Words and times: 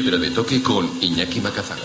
Piedra 0.00 0.16
de 0.16 0.30
toque 0.30 0.62
con 0.62 0.88
Iñaki 1.02 1.40
Macazaga. 1.40 1.82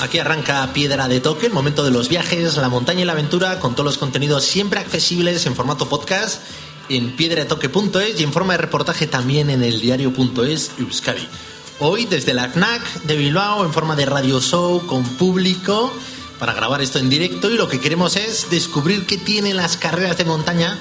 Aquí 0.00 0.18
arranca 0.18 0.70
Piedra 0.74 1.08
de 1.08 1.20
Toque, 1.20 1.46
el 1.46 1.54
momento 1.54 1.82
de 1.82 1.90
los 1.90 2.10
viajes, 2.10 2.58
la 2.58 2.68
montaña 2.68 3.00
y 3.00 3.04
la 3.06 3.12
aventura, 3.12 3.60
con 3.60 3.72
todos 3.72 3.86
los 3.86 3.96
contenidos 3.96 4.44
siempre 4.44 4.80
accesibles 4.80 5.46
en 5.46 5.56
formato 5.56 5.88
podcast 5.88 6.42
en 6.90 7.16
piedradetoque.es 7.16 8.20
y 8.20 8.24
en 8.24 8.34
forma 8.34 8.52
de 8.52 8.58
reportaje 8.58 9.06
también 9.06 9.48
en 9.48 9.62
el 9.62 9.80
diario.es 9.80 10.72
Euskadi. 10.78 11.26
Hoy 11.80 12.04
desde 12.04 12.34
la 12.34 12.50
FNAC 12.50 12.82
de 13.04 13.16
Bilbao 13.16 13.64
en 13.64 13.72
forma 13.72 13.96
de 13.96 14.04
radio 14.04 14.42
show 14.42 14.86
con 14.86 15.04
público 15.04 15.90
para 16.38 16.52
grabar 16.52 16.82
esto 16.82 16.98
en 16.98 17.08
directo 17.08 17.50
y 17.50 17.56
lo 17.56 17.66
que 17.66 17.80
queremos 17.80 18.16
es 18.16 18.50
descubrir 18.50 19.06
qué 19.06 19.16
tienen 19.16 19.56
las 19.56 19.78
carreras 19.78 20.18
de 20.18 20.26
montaña 20.26 20.78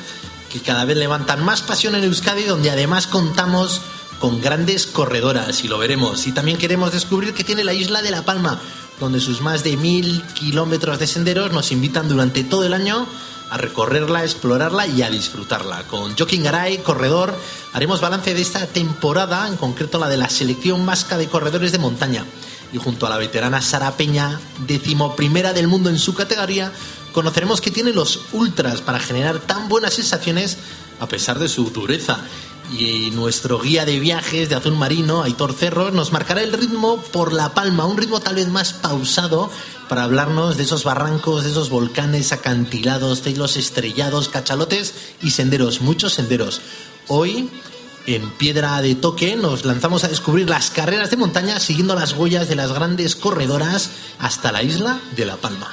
que 0.53 0.61
cada 0.61 0.85
vez 0.85 0.95
levantan 0.97 1.43
más 1.43 1.63
pasión 1.63 1.95
en 1.95 2.03
Euskadi 2.03 2.43
donde 2.43 2.69
además 2.69 3.07
contamos 3.07 3.81
con 4.19 4.39
grandes 4.39 4.85
corredoras 4.85 5.63
y 5.63 5.67
lo 5.67 5.79
veremos. 5.79 6.27
Y 6.27 6.31
también 6.31 6.59
queremos 6.59 6.91
descubrir 6.91 7.33
qué 7.33 7.43
tiene 7.43 7.63
la 7.63 7.73
isla 7.73 8.03
de 8.03 8.11
La 8.11 8.23
Palma, 8.23 8.61
donde 8.99 9.19
sus 9.19 9.41
más 9.41 9.63
de 9.63 9.77
mil 9.77 10.21
kilómetros 10.35 10.99
de 10.99 11.07
senderos 11.07 11.51
nos 11.51 11.71
invitan 11.71 12.07
durante 12.07 12.43
todo 12.43 12.65
el 12.65 12.75
año 12.75 13.07
a 13.49 13.57
recorrerla, 13.57 14.19
a 14.19 14.23
explorarla 14.25 14.85
y 14.85 15.01
a 15.01 15.09
disfrutarla. 15.09 15.87
Con 15.87 16.15
Joaquín 16.15 16.43
Garay, 16.43 16.77
corredor, 16.77 17.35
haremos 17.73 17.99
balance 17.99 18.35
de 18.35 18.41
esta 18.41 18.67
temporada, 18.67 19.47
en 19.47 19.57
concreto 19.57 19.97
la 19.97 20.07
de 20.07 20.17
la 20.17 20.29
selección 20.29 20.85
vasca 20.85 21.17
de 21.17 21.29
corredores 21.29 21.71
de 21.71 21.79
montaña. 21.79 22.25
Y 22.71 22.77
junto 22.77 23.07
a 23.07 23.09
la 23.09 23.17
veterana 23.17 23.59
Sara 23.59 23.97
Peña, 23.97 24.39
decimoprimera 24.67 25.51
del 25.51 25.67
mundo 25.67 25.89
en 25.89 25.97
su 25.97 26.13
categoría, 26.13 26.71
conoceremos 27.13 27.61
qué 27.61 27.71
tiene 27.71 27.93
los 27.93 28.21
ultras 28.33 28.81
para 28.81 28.99
generar 28.99 29.39
tan 29.39 29.69
buenas 29.69 29.93
sensaciones 29.93 30.57
a 30.99 31.07
pesar 31.07 31.39
de 31.39 31.47
su 31.47 31.69
dureza. 31.69 32.19
Y 32.77 33.11
nuestro 33.11 33.59
guía 33.59 33.85
de 33.85 33.99
viajes 33.99 34.49
de 34.49 34.55
azul 34.55 34.75
marino, 34.75 35.21
Aitor 35.21 35.53
Cerro, 35.53 35.91
nos 35.91 36.11
marcará 36.11 36.41
el 36.41 36.53
ritmo 36.53 36.97
por 36.97 37.31
La 37.33 37.53
Palma, 37.53 37.85
un 37.85 37.97
ritmo 37.97 38.19
tal 38.19 38.35
vez 38.35 38.47
más 38.47 38.73
pausado 38.73 39.51
para 39.89 40.03
hablarnos 40.03 40.57
de 40.57 40.63
esos 40.63 40.83
barrancos, 40.83 41.43
de 41.43 41.51
esos 41.51 41.69
volcanes 41.69 42.31
acantilados, 42.31 43.23
de 43.23 43.35
los 43.35 43.57
estrellados, 43.57 44.29
cachalotes 44.29 44.95
y 45.21 45.31
senderos, 45.31 45.81
muchos 45.81 46.13
senderos. 46.13 46.61
Hoy, 47.09 47.49
en 48.07 48.31
Piedra 48.31 48.81
de 48.81 48.95
Toque, 48.95 49.35
nos 49.35 49.65
lanzamos 49.65 50.03
a 50.03 50.07
descubrir 50.07 50.49
las 50.49 50.71
carreras 50.71 51.11
de 51.11 51.17
montaña 51.17 51.59
siguiendo 51.59 51.95
las 51.95 52.13
huellas 52.13 52.47
de 52.47 52.55
las 52.55 52.71
grandes 52.71 53.15
corredoras 53.15 53.91
hasta 54.19 54.51
la 54.51 54.63
isla 54.63 54.99
de 55.15 55.25
La 55.25 55.35
Palma. 55.35 55.69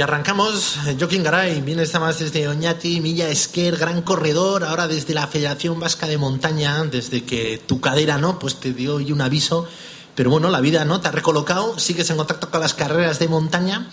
Y 0.00 0.02
arrancamos, 0.02 0.78
Joaquín 0.98 1.22
Garay, 1.22 1.60
viene 1.60 1.82
esta 1.82 2.00
más 2.00 2.18
desde 2.18 2.48
Oñati, 2.48 3.02
Milla 3.02 3.28
Esquer, 3.28 3.76
gran 3.76 4.00
corredor, 4.00 4.64
ahora 4.64 4.88
desde 4.88 5.12
la 5.12 5.26
Federación 5.26 5.78
Vasca 5.78 6.06
de 6.06 6.16
Montaña, 6.16 6.84
desde 6.84 7.24
que 7.24 7.58
tu 7.66 7.82
cadera, 7.82 8.16
¿no? 8.16 8.38
Pues 8.38 8.56
te 8.56 8.72
dio 8.72 8.94
hoy 8.94 9.12
un 9.12 9.20
aviso, 9.20 9.68
pero 10.14 10.30
bueno, 10.30 10.48
la 10.48 10.62
vida, 10.62 10.86
¿no? 10.86 11.02
Te 11.02 11.08
ha 11.08 11.10
recolocado, 11.10 11.78
sigues 11.78 12.08
en 12.08 12.16
contacto 12.16 12.50
con 12.50 12.62
las 12.62 12.72
carreras 12.72 13.18
de 13.18 13.28
montaña 13.28 13.90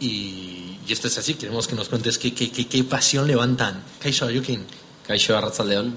y, 0.00 0.76
y 0.88 0.92
esto 0.92 1.06
es 1.06 1.18
así, 1.18 1.34
queremos 1.34 1.68
que 1.68 1.76
nos 1.76 1.88
cuentes 1.88 2.18
qué, 2.18 2.34
qué, 2.34 2.50
qué, 2.50 2.66
qué 2.66 2.82
pasión 2.82 3.28
levantan. 3.28 3.80
Caixo, 4.00 4.26
Joaquín. 4.26 4.66
Caixo 5.06 5.38
Arrachaldeón. 5.38 5.94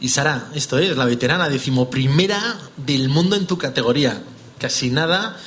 Y 0.00 0.08
Sara, 0.08 0.50
esto 0.56 0.80
es, 0.80 0.96
la 0.96 1.04
veterana 1.04 1.48
decimoprimera 1.48 2.58
del 2.78 3.10
mundo 3.10 3.36
en 3.36 3.46
tu 3.46 3.58
categoría. 3.58 4.24
Casi 4.58 4.90
nada 4.90 5.38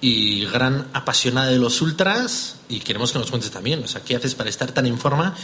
y 0.00 0.44
gran 0.46 0.88
apasionada 0.92 1.50
de 1.50 1.58
los 1.58 1.80
ultras 1.80 2.56
y 2.68 2.80
queremos 2.80 3.12
que 3.12 3.18
nos 3.18 3.30
cuentes 3.30 3.50
también, 3.50 3.82
o 3.82 3.88
sea, 3.88 4.02
¿qué 4.02 4.16
haces 4.16 4.34
para 4.34 4.50
estar 4.50 4.72
tan 4.72 4.86
en 4.86 4.98
forma 4.98 5.34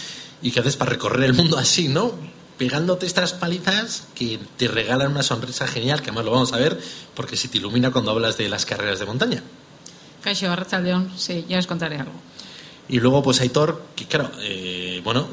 y 0.42 0.50
qué 0.50 0.60
haces 0.60 0.76
para 0.76 0.90
recorrer 0.90 1.24
el 1.24 1.34
mundo 1.34 1.58
así, 1.58 1.88
¿no? 1.88 2.12
Pegándote 2.58 3.06
estas 3.06 3.32
palizas 3.32 4.04
que 4.14 4.38
te 4.58 4.68
regalan 4.68 5.12
una 5.12 5.22
sonrisa 5.22 5.66
genial, 5.66 6.02
que 6.02 6.10
además 6.10 6.24
lo 6.26 6.32
vamos 6.32 6.52
a 6.52 6.58
ver, 6.58 6.78
porque 7.14 7.36
se 7.36 7.48
te 7.48 7.58
ilumina 7.58 7.90
cuando 7.90 8.10
hablas 8.10 8.36
de 8.36 8.48
las 8.48 8.66
carreras 8.66 8.98
de 8.98 9.06
montaña. 9.06 9.42
Caixo 10.22 10.50
Arrachaldeón, 10.50 11.10
sí, 11.16 11.46
ya 11.48 11.58
os 11.58 11.66
contaré 11.66 11.96
algo. 11.96 12.12
Y 12.88 13.00
luego, 13.00 13.22
pues 13.22 13.40
Aitor, 13.40 13.82
que 13.96 14.06
claro, 14.06 14.30
eh, 14.40 15.00
bueno, 15.02 15.26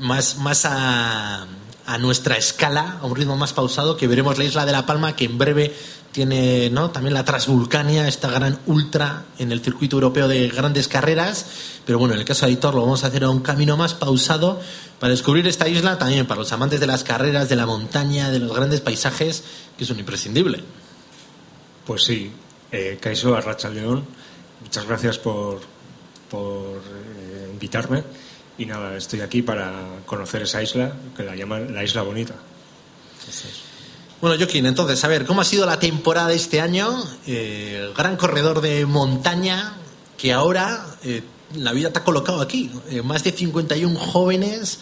más, 0.00 0.36
más 0.36 0.66
a, 0.66 1.46
a 1.86 1.98
nuestra 1.98 2.36
escala, 2.36 2.98
a 3.00 3.06
un 3.06 3.14
ritmo 3.14 3.36
más 3.36 3.52
pausado, 3.52 3.96
que 3.96 4.08
veremos 4.08 4.36
la 4.38 4.44
isla 4.44 4.66
de 4.66 4.72
La 4.72 4.84
Palma, 4.86 5.14
que 5.14 5.24
en 5.24 5.38
breve 5.38 5.74
tiene 6.16 6.70
¿no? 6.70 6.90
también 6.92 7.12
la 7.12 7.26
Transvulcania, 7.26 8.08
esta 8.08 8.30
gran 8.30 8.58
ultra 8.64 9.26
en 9.38 9.52
el 9.52 9.60
circuito 9.60 9.96
europeo 9.96 10.28
de 10.28 10.48
grandes 10.48 10.88
carreras. 10.88 11.44
Pero 11.84 11.98
bueno, 11.98 12.14
en 12.14 12.20
el 12.20 12.24
caso 12.24 12.46
de 12.46 12.52
Aitor 12.52 12.74
lo 12.74 12.80
vamos 12.80 13.04
a 13.04 13.08
hacer 13.08 13.22
a 13.24 13.28
un 13.28 13.40
camino 13.40 13.76
más 13.76 13.92
pausado 13.92 14.58
para 14.98 15.10
descubrir 15.10 15.46
esta 15.46 15.68
isla 15.68 15.98
también 15.98 16.24
para 16.26 16.40
los 16.40 16.50
amantes 16.52 16.80
de 16.80 16.86
las 16.86 17.04
carreras, 17.04 17.50
de 17.50 17.56
la 17.56 17.66
montaña, 17.66 18.30
de 18.30 18.38
los 18.38 18.56
grandes 18.56 18.80
paisajes, 18.80 19.44
que 19.76 19.84
es 19.84 19.90
un 19.90 19.98
imprescindible. 19.98 20.64
Pues 21.86 22.04
sí, 22.04 22.32
eh, 22.72 22.96
Caiso 22.98 23.36
Arracha 23.36 23.68
León, 23.68 24.02
muchas 24.62 24.86
gracias 24.86 25.18
por, 25.18 25.60
por 26.30 26.78
eh, 26.78 27.50
invitarme. 27.52 28.02
Y 28.56 28.64
nada, 28.64 28.96
estoy 28.96 29.20
aquí 29.20 29.42
para 29.42 29.70
conocer 30.06 30.40
esa 30.40 30.62
isla, 30.62 30.96
que 31.14 31.24
la 31.24 31.36
llaman 31.36 31.74
la 31.74 31.84
Isla 31.84 32.00
Bonita. 32.00 32.36
Entonces, 33.18 33.65
bueno, 34.20 34.36
Joaquín, 34.38 34.64
entonces, 34.64 35.04
a 35.04 35.08
ver, 35.08 35.26
¿cómo 35.26 35.42
ha 35.42 35.44
sido 35.44 35.66
la 35.66 35.78
temporada 35.78 36.32
este 36.32 36.60
año? 36.62 37.04
Eh, 37.26 37.92
gran 37.94 38.16
corredor 38.16 38.62
de 38.62 38.86
montaña 38.86 39.74
que 40.16 40.32
ahora 40.32 40.86
eh, 41.04 41.22
la 41.54 41.72
vida 41.72 41.92
te 41.92 41.98
ha 41.98 42.04
colocado 42.04 42.40
aquí. 42.40 42.70
Eh, 42.88 43.02
más 43.02 43.24
de 43.24 43.32
51 43.32 43.98
jóvenes, 43.98 44.78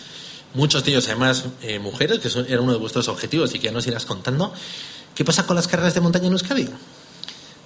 muchos 0.54 0.84
de 0.84 0.92
ellos 0.92 1.08
además 1.08 1.46
mujeres, 1.80 2.20
que 2.20 2.28
era 2.48 2.60
uno 2.60 2.72
de 2.72 2.78
vuestros 2.78 3.08
objetivos 3.08 3.52
y 3.54 3.58
que 3.58 3.66
ya 3.66 3.72
nos 3.72 3.86
irás 3.88 4.06
contando. 4.06 4.52
¿Qué 5.16 5.24
pasa 5.24 5.46
con 5.46 5.56
las 5.56 5.66
carreras 5.66 5.94
de 5.94 6.00
montaña 6.00 6.28
en 6.28 6.32
Euskadi? 6.32 6.68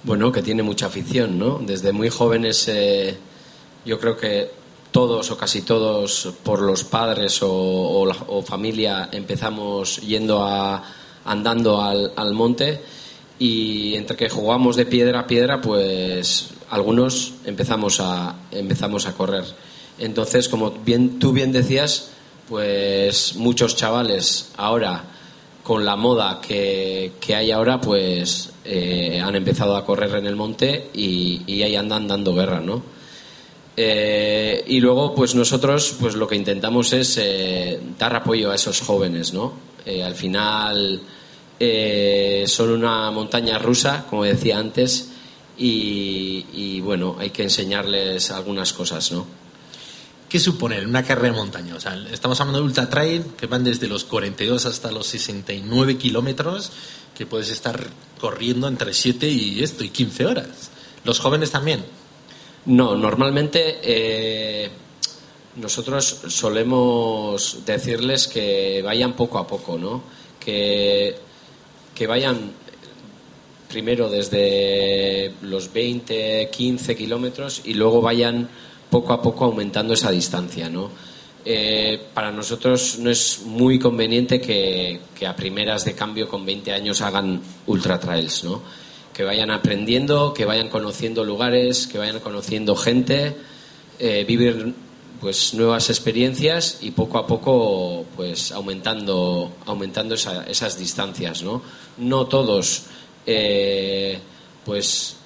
Bueno, 0.03 0.31
que 0.31 0.41
tiene 0.41 0.63
mucha 0.63 0.87
afición, 0.87 1.37
¿no? 1.37 1.59
Desde 1.61 1.91
muy 1.91 2.09
jóvenes, 2.09 2.69
yo 3.85 3.99
creo 3.99 4.17
que 4.17 4.51
todos 4.91 5.29
o 5.29 5.37
casi 5.37 5.61
todos, 5.61 6.29
por 6.41 6.61
los 6.61 6.83
padres 6.83 7.43
o, 7.43 7.51
o, 7.51 8.05
la, 8.07 8.15
o 8.27 8.41
familia, 8.41 9.09
empezamos 9.11 9.97
yendo 9.97 10.43
a 10.43 10.83
andando 11.25 11.81
al, 11.81 12.13
al, 12.15 12.33
monte 12.33 12.79
y 13.37 13.95
entre 13.95 14.17
que 14.17 14.29
jugamos 14.29 14.75
de 14.75 14.85
piedra 14.85 15.21
a 15.21 15.27
piedra, 15.27 15.61
pues 15.61 16.49
algunos 16.69 17.33
empezamos 17.45 17.99
a, 17.99 18.35
empezamos 18.51 19.05
a 19.07 19.13
correr. 19.13 19.45
Entonces, 19.97 20.47
como 20.49 20.71
bien, 20.71 21.19
tú 21.19 21.31
bien 21.31 21.51
decías, 21.51 22.11
pues 22.47 23.35
muchos 23.35 23.75
chavales 23.75 24.51
ahora, 24.57 25.03
con 25.63 25.85
la 25.85 25.95
moda 25.95 26.39
que, 26.41 27.13
que 27.19 27.35
hay 27.35 27.51
ahora, 27.51 27.79
pues 27.79 28.51
eh, 28.65 29.21
han 29.23 29.35
empezado 29.35 29.75
a 29.75 29.85
correr 29.85 30.15
en 30.15 30.25
el 30.25 30.35
monte 30.35 30.89
y, 30.93 31.43
y 31.45 31.61
ahí 31.63 31.75
andan 31.75 32.07
dando 32.07 32.33
guerra, 32.33 32.59
¿no? 32.59 32.98
Eh, 33.81 34.61
y 34.67 34.81
luego, 34.81 35.15
pues 35.15 35.35
nosotros, 35.35 35.95
pues 36.01 36.13
lo 36.15 36.27
que 36.27 36.35
intentamos 36.35 36.91
es 36.91 37.15
eh, 37.17 37.79
dar 37.97 38.13
apoyo 38.13 38.51
a 38.51 38.55
esos 38.55 38.81
jóvenes, 38.81 39.33
¿no? 39.33 39.53
Eh, 39.85 40.03
al 40.03 40.15
final 40.15 41.01
son 42.45 42.71
una 42.71 43.09
montaña 43.11 43.57
rusa, 43.57 44.05
como 44.09 44.25
decía 44.25 44.57
antes, 44.57 45.11
y, 45.57 46.81
bueno, 46.81 47.15
hay 47.19 47.29
que 47.29 47.43
enseñarles 47.43 48.31
algunas 48.31 48.73
cosas, 48.73 49.13
¿no? 49.13 49.25
¿Qué 50.27 50.39
supone 50.41 50.85
una 50.85 51.03
carrera 51.03 51.41
de 51.41 51.79
sea, 51.79 52.05
estamos 52.11 52.39
hablando 52.41 52.59
de 52.59 52.65
ultra 52.65 52.89
trail 52.89 53.23
que 53.37 53.47
van 53.47 53.63
desde 53.63 53.87
los 53.87 54.03
42 54.03 54.65
hasta 54.65 54.91
los 54.91 55.07
69 55.07 55.97
kilómetros, 55.97 56.73
que 57.17 57.25
puedes 57.25 57.49
estar 57.49 57.89
corriendo 58.19 58.67
entre 58.67 58.93
7 58.93 59.29
y 59.29 59.63
esto 59.63 59.85
y 59.85 59.89
15 59.89 60.25
horas. 60.25 60.69
¿Los 61.05 61.19
jóvenes 61.19 61.51
también? 61.51 61.85
No, 62.65 62.95
normalmente 62.95 63.79
eh, 63.81 64.69
nosotros 65.55 66.21
solemos 66.27 67.59
decirles 67.65 68.27
que 68.27 68.81
vayan 68.83 69.13
poco 69.13 69.39
a 69.39 69.47
poco, 69.47 69.77
¿no? 69.77 70.03
Que, 70.39 71.15
que 71.95 72.07
vayan 72.07 72.53
primero 73.67 74.09
desde 74.09 75.33
los 75.43 75.71
20, 75.71 76.49
15 76.51 76.95
kilómetros 76.95 77.61
y 77.65 77.75
luego 77.75 78.01
vayan 78.01 78.49
poco 78.89 79.13
a 79.13 79.21
poco 79.21 79.45
aumentando 79.45 79.93
esa 79.93 80.11
distancia, 80.11 80.69
¿no? 80.69 80.89
Eh, 81.45 81.99
para 82.13 82.31
nosotros 82.31 82.97
no 82.99 83.09
es 83.09 83.43
muy 83.45 83.79
conveniente 83.79 84.41
que, 84.41 84.99
a 85.25 85.35
primeras 85.35 85.85
de 85.85 85.93
cambio 85.95 86.27
con 86.27 86.45
20 86.45 86.73
años 86.73 87.01
hagan 87.01 87.41
ultra 87.67 87.99
trails, 87.99 88.43
¿no? 88.43 88.61
Que 89.19 89.25
vayan 89.25 89.51
aprendiendo, 89.51 90.33
que 90.33 90.45
vayan 90.45 90.69
conociendo 90.69 91.25
lugares, 91.25 91.87
que 91.87 91.97
vayan 91.97 92.21
conociendo 92.21 92.73
gente, 92.73 93.35
eh, 93.99 94.23
vivir 94.25 94.73
pues 95.19 95.53
nuevas 95.53 95.89
experiencias 95.89 96.77
y 96.79 96.91
poco 96.91 97.17
a 97.17 97.27
poco 97.27 98.05
pues 98.15 98.53
aumentando 98.53 99.51
aumentando 99.65 100.15
esas 100.15 100.79
distancias, 100.79 101.43
¿no? 101.43 101.61
No 101.97 102.27
todos 102.27 102.83
eh, 103.25 104.19
pues 104.63 105.17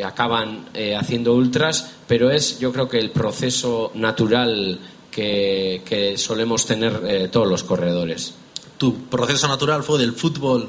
acaban 0.00 0.68
eh, 0.72 0.94
haciendo 0.94 1.34
ultras, 1.34 1.90
pero 2.06 2.30
es 2.30 2.60
yo 2.60 2.72
creo 2.72 2.88
que 2.88 3.00
el 3.00 3.10
proceso 3.10 3.90
natural 3.96 4.78
que, 5.10 6.14
solemos 6.16 6.66
tener 6.66 7.32
todos 7.32 7.48
los 7.48 7.64
corredores. 7.64 8.34
Tu 8.76 8.94
proceso 9.06 9.48
natural 9.48 9.82
fue 9.82 9.98
del 9.98 10.12
fútbol 10.12 10.68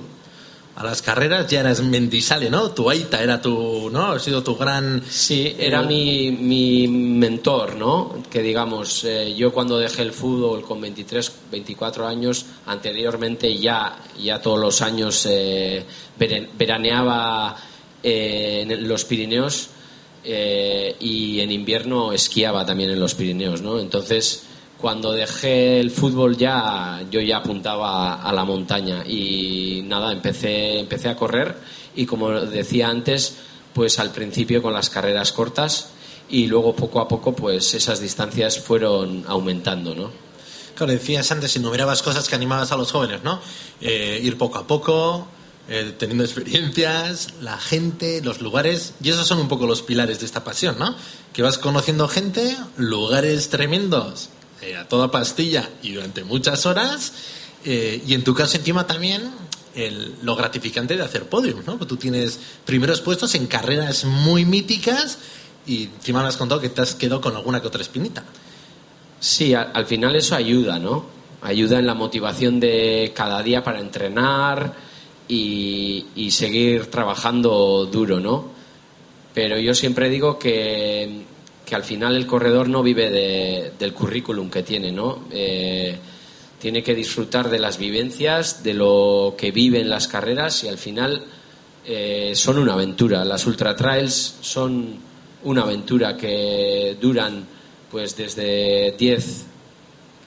a 0.76 0.84
las 0.84 1.02
carreras 1.02 1.48
ya 1.48 1.60
eras 1.60 1.82
Mendisale, 1.82 2.50
¿no? 2.50 2.72
Tu 2.72 2.90
Aita 2.90 3.22
era 3.22 3.42
tu, 3.42 3.90
¿no? 3.92 4.14
Ha 4.14 4.20
sido 4.20 4.42
tu 4.44 4.56
gran... 4.56 5.04
Sí, 5.10 5.56
era 5.60 5.82
mi, 5.82 6.32
mi 6.32 6.88
mentor, 6.88 7.76
¿no? 7.76 8.24
Que 8.30 8.42
digamos, 8.42 9.04
eh, 9.04 9.36
yo 9.36 9.52
cuando 9.52 9.78
dejé 9.78 10.04
el 10.04 10.14
fútbol 10.14 10.64
con 10.64 10.80
23, 10.80 11.32
24 11.52 12.08
años, 12.08 12.46
anteriormente 12.66 13.58
ya, 13.58 13.98
ya 14.18 14.42
todos 14.42 14.60
los 14.60 14.82
años 14.82 15.26
eh, 15.30 15.86
veraneaba 16.18 17.58
eh, 18.02 18.66
en 18.68 18.88
los 18.88 19.04
Pirineos 19.06 19.70
y 20.24 21.40
en 21.40 21.52
invierno 21.52 22.12
esquiaba 22.14 22.66
también 22.66 22.92
en 22.92 23.00
los 23.00 23.16
Pirineos, 23.16 23.62
¿no? 23.62 23.80
Entonces 23.80 24.44
cuando 24.80 25.12
dejé 25.12 25.80
el 25.80 25.92
fútbol 25.92 26.38
ya 26.38 27.04
yo 27.12 27.20
ya 27.20 27.38
apuntaba 27.38 28.22
a 28.22 28.32
la 28.32 28.46
montaña 28.46 29.04
y 29.06 29.82
nada 29.86 30.12
empecé 30.12 30.80
empecé 30.80 31.10
a 31.10 31.16
correr 31.16 31.58
y 31.96 32.06
como 32.06 32.32
decía 32.32 32.88
antes 32.88 33.36
pues 33.74 34.00
al 34.00 34.12
principio 34.12 34.62
con 34.62 34.74
las 34.74 34.90
carreras 34.90 35.32
cortas 35.32 35.90
y 36.30 36.48
luego 36.48 36.76
poco 36.76 37.02
a 37.02 37.08
poco 37.08 37.34
pues 37.34 37.74
esas 37.74 38.00
distancias 38.00 38.60
fueron 38.60 39.26
aumentando 39.28 39.94
no 39.96 40.12
claro 40.76 40.94
decías 40.94 41.30
antes 41.32 41.56
enumerabas 41.58 42.02
cosas 42.02 42.30
que 42.30 42.36
animabas 42.36 42.72
a 42.72 42.78
los 42.78 42.92
jóvenes 42.92 43.22
no 43.24 43.42
eh, 43.82 44.20
ir 44.24 44.38
poco 44.38 44.60
a 44.60 44.68
poco 44.68 45.28
eh, 45.72 45.94
teniendo 45.96 46.24
experiencias, 46.24 47.28
la 47.42 47.60
gente, 47.60 48.22
los 48.24 48.42
lugares, 48.42 48.96
y 49.04 49.12
esos 49.12 49.28
son 49.28 49.38
un 49.38 49.48
poco 49.48 49.68
los 49.68 49.84
pilares 49.84 50.20
de 50.20 50.26
esta 50.26 50.44
pasión, 50.44 50.80
¿no? 50.80 50.96
Que 51.32 51.44
vas 51.44 51.60
conociendo 51.60 52.08
gente, 52.08 52.58
lugares 52.76 53.50
tremendos, 53.50 54.30
eh, 54.62 54.76
a 54.76 54.88
toda 54.88 55.12
pastilla 55.12 55.70
y 55.82 55.94
durante 55.94 56.24
muchas 56.24 56.66
horas. 56.66 57.14
Eh, 57.66 58.04
y 58.06 58.14
en 58.14 58.24
tu 58.24 58.34
caso 58.34 58.58
encima 58.58 58.88
también 58.88 59.50
lo 60.24 60.36
gratificante 60.36 60.98
de 60.98 61.04
hacer 61.04 61.30
podium, 61.30 61.62
¿no? 61.66 61.78
Tú 61.78 61.96
tienes 61.96 62.38
primeros 62.66 63.00
puestos 63.00 63.34
en 63.36 63.48
carreras 63.48 64.04
muy 64.04 64.44
míticas 64.44 65.20
y 65.66 65.84
encima 65.84 66.22
me 66.22 66.28
has 66.28 66.36
contado 66.36 66.60
que 66.60 66.68
te 66.68 66.82
has 66.82 66.96
quedado 66.96 67.22
con 67.22 67.36
alguna 67.36 67.62
que 67.62 67.68
otra 67.68 67.82
espinita. 67.82 68.26
Sí, 69.22 69.54
al, 69.54 69.86
final 69.86 70.18
eso 70.18 70.36
ayuda, 70.36 70.80
¿no? 70.80 71.06
Ayuda 71.42 71.80
en 71.80 71.86
la 71.86 71.94
motivación 71.94 72.60
de 72.60 73.14
cada 73.16 73.42
día 73.42 73.64
para 73.64 73.80
entrenar 73.80 74.74
y 75.30 76.30
seguir 76.32 76.88
trabajando 76.88 77.86
duro, 77.86 78.20
¿no? 78.20 78.60
Pero 79.34 79.58
yo 79.58 79.74
siempre 79.74 80.10
digo 80.10 80.40
que 80.40 81.24
que 81.70 81.76
al 81.76 81.84
final 81.84 82.16
el 82.16 82.26
corredor 82.26 82.68
no 82.68 82.82
vive 82.82 83.72
del 83.78 83.94
currículum 83.94 84.50
que 84.50 84.64
tiene, 84.64 84.92
¿no? 84.92 85.26
Eh, 85.30 85.96
tiene 86.60 86.82
que 86.82 86.96
disfrutar 86.96 87.50
de 87.50 87.60
las 87.60 87.78
vivencias, 87.78 88.64
de 88.64 88.74
lo 88.74 89.36
que 89.38 89.52
vive 89.52 89.80
en 89.80 89.88
las 89.88 90.08
carreras 90.08 90.64
y 90.64 90.68
al 90.68 90.80
final 90.80 91.24
eh, 91.86 92.32
son 92.34 92.58
una 92.58 92.74
aventura. 92.74 93.24
Las 93.24 93.46
ultra 93.46 93.76
trails 93.76 94.38
son 94.42 94.96
una 95.44 95.62
aventura 95.62 96.18
que 96.18 96.98
duran 97.00 97.46
pues 97.92 98.18
desde 98.18 98.96
10 98.98 99.46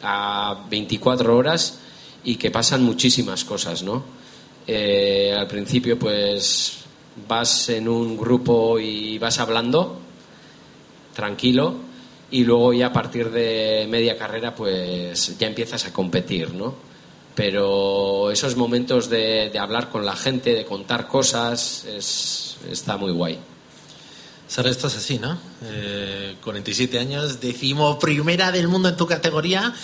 a 0.02 0.64
24 0.70 1.36
horas 1.36 1.80
y 2.22 2.36
que 2.36 2.52
pasan 2.52 2.84
muchísimas 2.84 3.44
cosas, 3.44 3.82
¿no? 3.82 4.04
Eh, 4.64 5.34
al 5.36 5.48
principio 5.48 5.98
pues 5.98 6.78
vas 7.28 7.68
en 7.68 7.88
un 7.88 8.16
grupo 8.16 8.78
y 8.78 9.18
vas 9.18 9.40
hablando 9.40 10.01
tranquilo 11.14 11.76
y 12.31 12.44
luego 12.44 12.73
ya 12.73 12.87
a 12.87 12.93
partir 12.93 13.31
de 13.31 13.87
media 13.88 14.17
carrera 14.17 14.55
pues 14.55 15.38
ya 15.38 15.47
empiezas 15.47 15.85
a 15.85 15.93
competir, 15.93 16.55
¿no? 16.55 16.75
Pero 17.35 18.31
esos 18.31 18.56
momentos 18.56 19.09
de, 19.09 19.50
hablar 19.59 19.88
con 19.88 20.05
la 20.05 20.17
gente, 20.17 20.55
de 20.55 20.64
contar 20.64 21.09
cosas, 21.09 21.85
es, 21.87 22.56
está 22.70 22.97
muy 22.97 23.12
guay. 23.12 23.38
Sara, 24.49 24.69
esto 24.69 24.88
es 24.88 24.97
así, 24.97 25.19
¿no? 25.19 25.38
47 26.43 26.97
eh, 26.97 27.00
años, 27.00 27.41
decimo 27.41 27.99
primera 27.99 28.53
del 28.53 28.69
mundo 28.69 28.91
en 28.91 28.97
tu 28.97 29.06
categoría, 29.06 29.75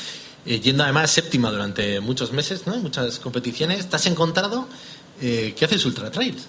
eh, 0.45 0.61
yendo 0.61 0.85
además 0.85 1.11
séptima 1.11 1.51
durante 1.51 2.01
muchos 2.01 2.33
meses, 2.33 2.67
¿no? 2.67 2.77
Muchas 2.77 3.19
competiciones. 3.19 3.89
¿Te 3.89 3.97
has 3.97 4.07
encontrado? 4.07 4.69
Eh, 5.23 5.55
¿Qué 5.57 5.65
haces 5.65 5.85
Ultra 5.87 6.11
Trails? 6.11 6.47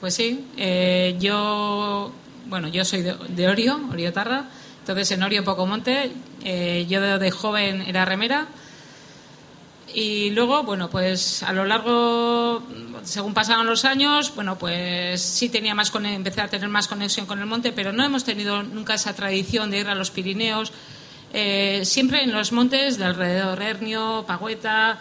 Pues 0.00 0.14
sí, 0.14 0.44
yo 1.20 2.10
bueno, 2.50 2.68
yo 2.68 2.84
soy 2.84 3.02
de, 3.02 3.48
Orio, 3.48 3.80
Orio 3.90 4.12
Tarra, 4.12 4.44
entonces 4.80 5.12
en 5.12 5.22
Orio 5.22 5.44
Poco 5.44 5.66
Monte, 5.66 6.10
eh, 6.44 6.84
yo 6.88 7.00
de, 7.00 7.30
joven 7.30 7.82
era 7.82 8.04
remera. 8.04 8.48
Y 9.92 10.30
luego, 10.30 10.62
bueno, 10.62 10.90
pues 10.90 11.42
a 11.42 11.52
lo 11.52 11.64
largo, 11.64 12.62
según 13.02 13.34
pasaban 13.34 13.66
los 13.66 13.84
años, 13.84 14.32
bueno, 14.34 14.56
pues 14.58 15.20
sí 15.20 15.48
tenía 15.48 15.74
más 15.74 15.92
empecé 15.94 16.40
a 16.40 16.48
tener 16.48 16.68
más 16.68 16.86
conexión 16.86 17.26
con 17.26 17.40
el 17.40 17.46
monte, 17.46 17.72
pero 17.72 17.92
no 17.92 18.04
hemos 18.04 18.24
tenido 18.24 18.62
nunca 18.62 18.94
esa 18.94 19.14
tradición 19.14 19.70
de 19.70 19.80
ir 19.80 19.88
a 19.88 19.94
los 19.94 20.10
Pirineos, 20.10 20.72
eh, 21.32 21.82
siempre 21.84 22.22
en 22.22 22.32
los 22.32 22.52
montes 22.52 22.98
de 22.98 23.04
alrededor, 23.04 23.60
Hernio, 23.62 24.24
Pagüeta, 24.26 24.98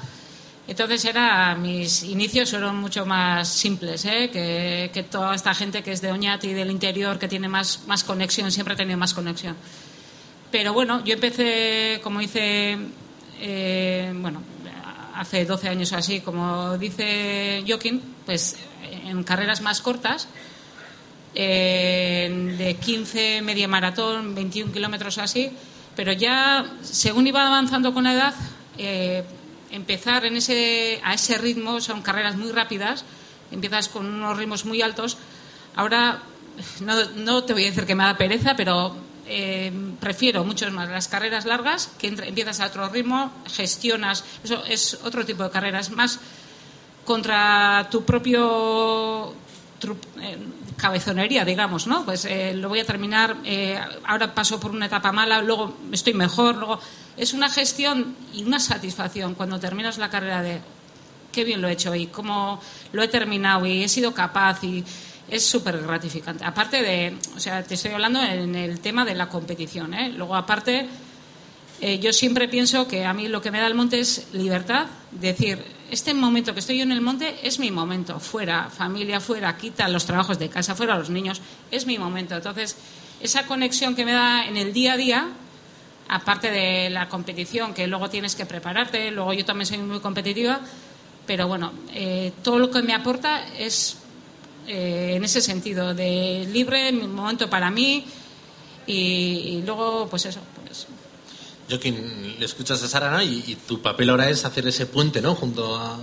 entonces 0.70 1.04
era, 1.06 1.56
mis 1.56 2.04
inicios 2.04 2.52
fueron 2.52 2.76
mucho 2.78 3.04
más 3.04 3.50
simples 3.50 4.06
¿eh? 4.06 4.30
que, 4.32 5.04
toda 5.10 5.34
esta 5.34 5.56
gente 5.56 5.82
que 5.82 5.92
es 5.92 6.02
de 6.02 6.12
Oñati 6.12 6.54
del 6.54 6.70
interior, 6.70 7.18
que 7.18 7.28
tiene 7.28 7.48
más, 7.48 7.88
más 7.88 8.04
conexión, 8.04 8.52
siempre 8.52 8.76
ha 8.76 8.78
tenido 8.78 8.98
más 8.98 9.16
conexión. 9.16 9.56
Pero 10.52 10.74
bueno, 10.74 11.04
yo 11.04 11.16
empecé, 11.16 12.00
como 12.04 12.22
hice, 12.22 12.78
eh, 13.40 14.14
bueno, 14.16 14.44
hace 15.16 15.44
12 15.44 15.70
años 15.70 15.92
así, 15.94 16.22
como 16.22 16.78
dice 16.78 17.64
Joaquín, 17.68 18.02
pues 18.28 18.56
en 19.06 19.24
carreras 19.24 19.62
más 19.62 19.82
cortas, 19.82 20.28
de 21.34 22.78
15 22.80 23.42
media 23.42 23.68
maratón, 23.68 24.36
21 24.36 24.72
kilómetros 24.72 25.18
así, 25.18 25.50
pero 25.96 26.12
ya 26.14 26.64
según 26.84 27.26
iba 27.26 27.46
avanzando 27.48 27.92
con 27.92 28.04
la 28.04 28.14
edad, 28.14 28.36
eh, 28.78 29.24
empezar 29.72 30.26
en 30.26 30.38
ese, 30.38 31.00
a 31.04 31.14
ese 31.14 31.38
ritmo, 31.38 31.82
son 31.82 32.02
carreras 32.02 32.36
muy 32.36 32.52
rápidas, 32.52 33.06
empiezas 33.52 33.90
con 33.90 34.06
unos 34.06 34.38
ritmos 34.38 34.66
muy 34.66 34.82
altos. 34.82 35.18
Ahora, 35.76 36.24
no, 37.16 37.44
te 37.44 37.54
voy 37.54 37.64
a 37.64 37.68
decir 37.68 37.86
que 37.86 37.96
me 37.96 38.04
da 38.04 38.18
pereza, 38.18 38.56
pero 38.56 38.96
eh, 39.28 39.72
prefiero 40.00 40.44
mucho 40.44 40.70
más 40.72 40.90
las 40.90 41.08
carreras 41.08 41.46
largas, 41.46 41.92
que 41.98 42.08
empiezas 42.08 42.60
a 42.60 42.68
otro 42.68 42.90
ritmo, 42.90 43.32
gestionas, 43.52 44.24
eso 44.44 44.64
es 44.66 45.00
otro 45.04 45.26
tipo 45.26 45.44
de 45.44 45.52
carreras, 45.52 45.92
más 45.92 46.20
contra 47.06 47.88
tu 47.90 48.04
propio 48.04 49.34
eh, 50.22 50.38
cabezonería, 50.80 51.46
digamos, 51.46 51.88
¿no? 51.88 52.06
Pues 52.06 52.26
eh, 52.26 52.54
lo 52.56 52.70
voy 52.70 52.80
a 52.80 52.86
terminar, 52.86 53.38
ahora 54.06 54.34
paso 54.34 54.60
por 54.60 54.72
una 54.72 54.86
etapa 54.86 55.12
mala, 55.12 55.42
luego 55.42 55.78
estoy 55.92 56.14
mejor, 56.14 56.56
luego 56.56 56.80
es 57.18 57.34
una 57.34 57.50
gestión 57.50 58.16
y 58.34 58.44
una 58.44 58.60
satisfacción 58.60 59.36
cuando 59.36 59.60
terminas 59.60 59.98
la 59.98 60.10
carrera 60.10 60.42
de 60.42 60.62
qué 61.32 61.44
bien 61.44 61.62
lo 61.62 61.68
he 61.68 61.74
hecho 61.74 61.94
y 61.96 62.08
cómo 62.08 62.62
lo 62.92 63.04
he 63.04 63.08
terminado 63.08 63.66
y 63.66 63.84
he 63.84 63.90
sido 63.90 64.14
capaz 64.14 64.64
y 64.64 64.84
es 65.30 65.46
súper 65.46 65.80
gratificante. 65.82 66.44
Aparte 66.44 66.82
de, 66.82 67.16
o 67.36 67.40
sea, 67.40 67.64
te 67.64 67.76
estoy 67.76 67.92
hablando 67.92 68.22
en 68.22 68.56
el 68.56 68.80
tema 68.80 69.06
de 69.06 69.16
la 69.16 69.30
competición, 69.30 69.94
¿eh? 69.94 70.10
Luego, 70.10 70.36
aparte, 70.36 70.88
eh, 71.82 72.00
yo 72.00 72.12
siempre 72.14 72.48
pienso 72.48 72.88
que 72.88 73.06
a 73.06 73.14
mí 73.14 73.28
lo 73.28 73.42
que 73.42 73.52
me 73.52 73.60
da 73.60 73.68
el 73.68 73.76
monte 73.76 74.00
es 74.00 74.28
libertad, 74.34 74.88
decir, 75.12 75.64
este 75.92 76.14
momento 76.14 76.54
que 76.54 76.60
estoy 76.60 76.78
yo 76.78 76.84
en 76.84 76.92
el 76.92 77.02
monte 77.02 77.36
es 77.44 77.60
mi 77.60 77.72
momento, 77.72 78.20
fuera, 78.20 78.70
familia 78.70 79.20
fuera, 79.20 79.58
quita 79.58 79.88
los 79.88 80.06
trabajos 80.06 80.40
de 80.40 80.50
casa, 80.50 80.76
fuera 80.76 80.98
los 80.98 81.10
niños, 81.10 81.42
es 81.72 81.86
mi 81.86 81.98
momento. 81.98 82.36
Entonces, 82.36 82.78
esa 83.22 83.46
conexión 83.46 83.96
que 83.96 84.06
me 84.06 84.14
da 84.14 84.46
en 84.46 84.58
el 84.58 84.74
día 84.74 84.94
a 84.94 84.98
día, 84.98 85.28
aparte 86.08 86.52
de 86.52 86.90
la 86.90 87.10
competición, 87.10 87.74
que 87.74 87.88
luego 87.88 88.10
tienes 88.10 88.36
que 88.36 88.46
prepararte, 88.46 89.12
luego 89.12 89.34
yo 89.34 89.46
también 89.46 89.66
soy 89.66 89.78
muy 89.80 90.00
competitiva, 90.00 90.60
pero 91.26 91.48
bueno, 91.48 91.72
eh, 91.94 92.34
todo 92.44 92.60
lo 92.60 92.72
que 92.72 92.82
me 92.82 92.94
aporta 92.94 93.46
es 93.58 93.98
eh, 94.68 95.14
en 95.16 95.24
ese 95.24 95.42
sentido, 95.42 95.94
de 95.94 96.48
libre, 96.52 96.92
mi 96.92 97.08
momento 97.08 97.50
para 97.50 97.70
mí 97.72 98.06
y, 98.86 99.62
luego, 99.66 100.08
pues 100.10 100.26
eso. 100.26 100.40
Quien 101.78 102.40
le 102.40 102.46
escuchas 102.46 102.82
a 102.82 102.88
Sara, 102.88 103.12
¿no? 103.12 103.22
Y, 103.22 103.58
tu 103.68 103.82
papel 103.82 104.10
ahora 104.10 104.30
es 104.30 104.46
hacer 104.46 104.68
ese 104.68 104.86
puente, 104.86 105.22
¿no? 105.22 105.36
Junto 105.36 105.76
a, 105.76 106.00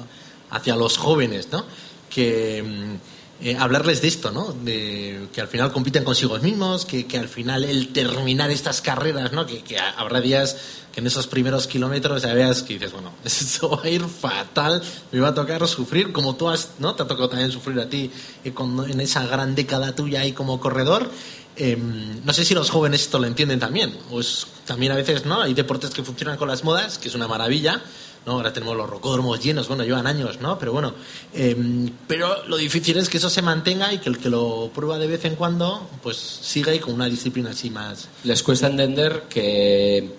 hacia 0.50 0.76
los 0.76 0.98
jóvenes, 0.98 1.48
¿no? 1.50 1.64
Que 2.10 2.62
mm, 2.62 3.44
eh, 3.46 3.56
hablarles 3.58 4.00
de 4.00 4.08
esto, 4.08 4.30
¿no? 4.30 4.52
De 4.52 5.28
que 5.32 5.40
al 5.40 5.48
final 5.48 5.72
compiten 5.72 6.04
consigo 6.04 6.38
mismos, 6.38 6.86
que, 6.86 7.06
que 7.06 7.18
al 7.18 7.28
final 7.28 7.64
el 7.64 7.88
terminar 7.88 8.50
estas 8.50 8.80
carreras, 8.80 9.32
¿no? 9.32 9.44
Que, 9.46 9.62
que 9.62 9.78
habrá 9.78 10.20
días 10.20 10.56
que 10.92 11.00
en 11.00 11.06
esos 11.06 11.26
primeros 11.26 11.66
kilómetros 11.66 12.22
ya 12.22 12.32
veas 12.32 12.62
que 12.62 12.74
dices, 12.74 12.92
bueno, 12.92 13.12
esto 13.24 13.68
va 13.68 13.82
a 13.82 13.90
ir 13.90 14.04
fatal, 14.04 14.82
me 15.12 15.20
va 15.20 15.28
a 15.28 15.34
tocar 15.34 15.66
sufrir, 15.68 16.12
como 16.12 16.36
tú 16.36 16.48
has, 16.48 16.70
¿no? 16.78 16.94
Te 16.94 17.02
ha 17.02 17.06
tocado 17.06 17.28
también 17.28 17.50
sufrir 17.50 17.78
a 17.80 17.88
ti 17.88 18.10
eh, 18.44 18.54
en 18.88 19.00
esa 19.00 19.26
gran 19.26 19.54
década 19.54 19.94
tuya 19.94 20.20
ahí 20.20 20.32
como 20.32 20.60
corredor. 20.60 21.10
Em, 21.56 22.24
no 22.24 22.32
sé 22.32 22.44
si 22.44 22.54
los 22.54 22.70
jóvenes 22.70 23.02
esto 23.02 23.18
lo 23.18 23.26
entienden 23.26 23.58
también. 23.58 23.94
Pues 24.10 24.46
también 24.66 24.92
a 24.92 24.96
veces, 24.96 25.24
¿no? 25.24 25.40
Hay 25.40 25.54
deportes 25.54 25.90
que 25.90 26.02
funcionan 26.02 26.36
con 26.36 26.48
las 26.48 26.64
modas, 26.64 26.98
que 26.98 27.08
es 27.08 27.14
una 27.14 27.28
maravilla. 27.28 27.82
¿no? 28.26 28.32
Ahora 28.32 28.52
tenemos 28.52 28.76
los 28.76 28.90
rocódromos 28.90 29.40
llenos, 29.40 29.68
bueno, 29.68 29.84
llevan 29.84 30.08
años, 30.08 30.40
¿no? 30.40 30.58
Pero 30.58 30.72
bueno, 30.72 30.94
em, 31.32 31.88
pero 32.08 32.44
lo 32.48 32.56
difícil 32.56 32.96
es 32.96 33.08
que 33.08 33.18
eso 33.18 33.30
se 33.30 33.40
mantenga 33.40 33.92
y 33.92 33.98
que 33.98 34.08
el 34.08 34.18
que 34.18 34.28
lo 34.28 34.70
prueba 34.74 34.98
de 34.98 35.06
vez 35.06 35.24
en 35.24 35.36
cuando, 35.36 35.88
pues 36.02 36.16
siga 36.16 36.72
ahí 36.72 36.80
con 36.80 36.92
una 36.92 37.06
disciplina 37.06 37.50
así 37.50 37.70
más. 37.70 38.08
Les 38.24 38.42
cuesta 38.42 38.66
entender 38.66 39.26
que 39.30 40.10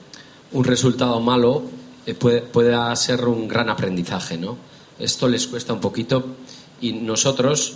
un 0.54 0.64
resultado 0.64 1.20
malo 1.20 1.64
eh, 2.06 2.14
puede, 2.14 2.42
pueda 2.42 2.96
ser 2.96 3.26
un 3.26 3.46
gran 3.46 3.70
aprendizaje, 3.70 4.38
¿no? 4.38 4.58
Esto 4.98 5.28
les 5.28 5.46
cuesta 5.46 5.74
un 5.74 5.82
poquito 5.82 6.26
y 6.80 6.94
nosotros, 6.94 7.74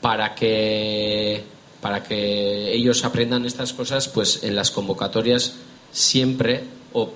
para 0.00 0.36
que, 0.36 1.42
para 1.80 2.04
que 2.04 2.72
ellos 2.72 3.04
aprendan 3.04 3.44
estas 3.44 3.72
cosas, 3.72 4.06
pues 4.06 4.44
en 4.44 4.54
las 4.54 4.70
convocatorias 4.70 5.54
siempre 5.94 6.64
o 6.92 7.14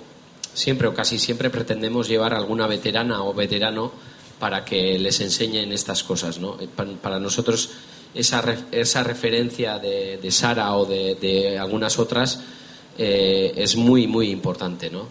siempre 0.54 0.86
o 0.86 0.94
casi 0.94 1.18
siempre 1.18 1.50
pretendemos 1.50 2.06
llevar 2.08 2.32
alguna 2.32 2.66
veterana 2.66 3.22
o 3.24 3.34
veterano 3.34 3.90
para 4.38 4.64
que 4.64 4.98
les 4.98 5.20
enseñen 5.20 5.72
estas 5.72 6.04
cosas, 6.04 6.38
¿no? 6.38 6.56
Eh, 6.60 6.68
para 7.02 7.18
nosotros 7.18 7.70
esa, 8.14 8.42
esa 8.70 9.02
referencia 9.02 9.78
de, 9.78 10.16
de 10.16 10.30
Sara 10.30 10.74
o 10.76 10.86
de, 10.86 11.16
de 11.16 11.58
algunas 11.58 11.98
otras 11.98 12.40
eh, 12.96 13.52
es 13.56 13.76
muy, 13.76 14.06
muy 14.06 14.30
importante, 14.30 14.90
¿no? 14.90 15.06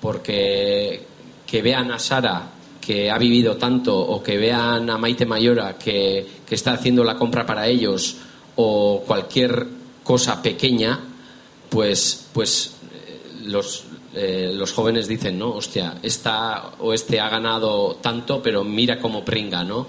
Porque 0.00 1.02
que 1.46 1.62
vean 1.62 1.90
a 1.90 1.98
Sara 1.98 2.52
que 2.88 3.10
ha 3.10 3.18
vivido 3.18 3.58
tanto 3.58 3.94
o 3.94 4.22
que 4.22 4.38
vean 4.38 4.88
a 4.88 4.96
Maite 4.96 5.26
Mayora 5.26 5.76
que, 5.76 6.26
está 6.48 6.72
haciendo 6.72 7.04
la 7.04 7.16
compra 7.16 7.44
para 7.44 7.68
ellos 7.68 8.16
o 8.56 9.04
cualquier 9.06 9.66
cosa 10.02 10.40
pequeña, 10.40 10.98
pues, 11.68 12.28
pues 12.32 12.77
los, 13.48 13.84
eh, 14.14 14.50
los 14.54 14.72
jóvenes 14.72 15.08
dicen, 15.08 15.38
¿no? 15.38 15.50
Hostia, 15.50 15.98
esta 16.02 16.72
o 16.78 16.94
este 16.94 17.20
ha 17.20 17.28
ganado 17.28 17.96
tanto, 17.96 18.42
pero 18.42 18.64
mira 18.64 18.98
cómo 18.98 19.24
pringa, 19.24 19.64
¿no? 19.64 19.86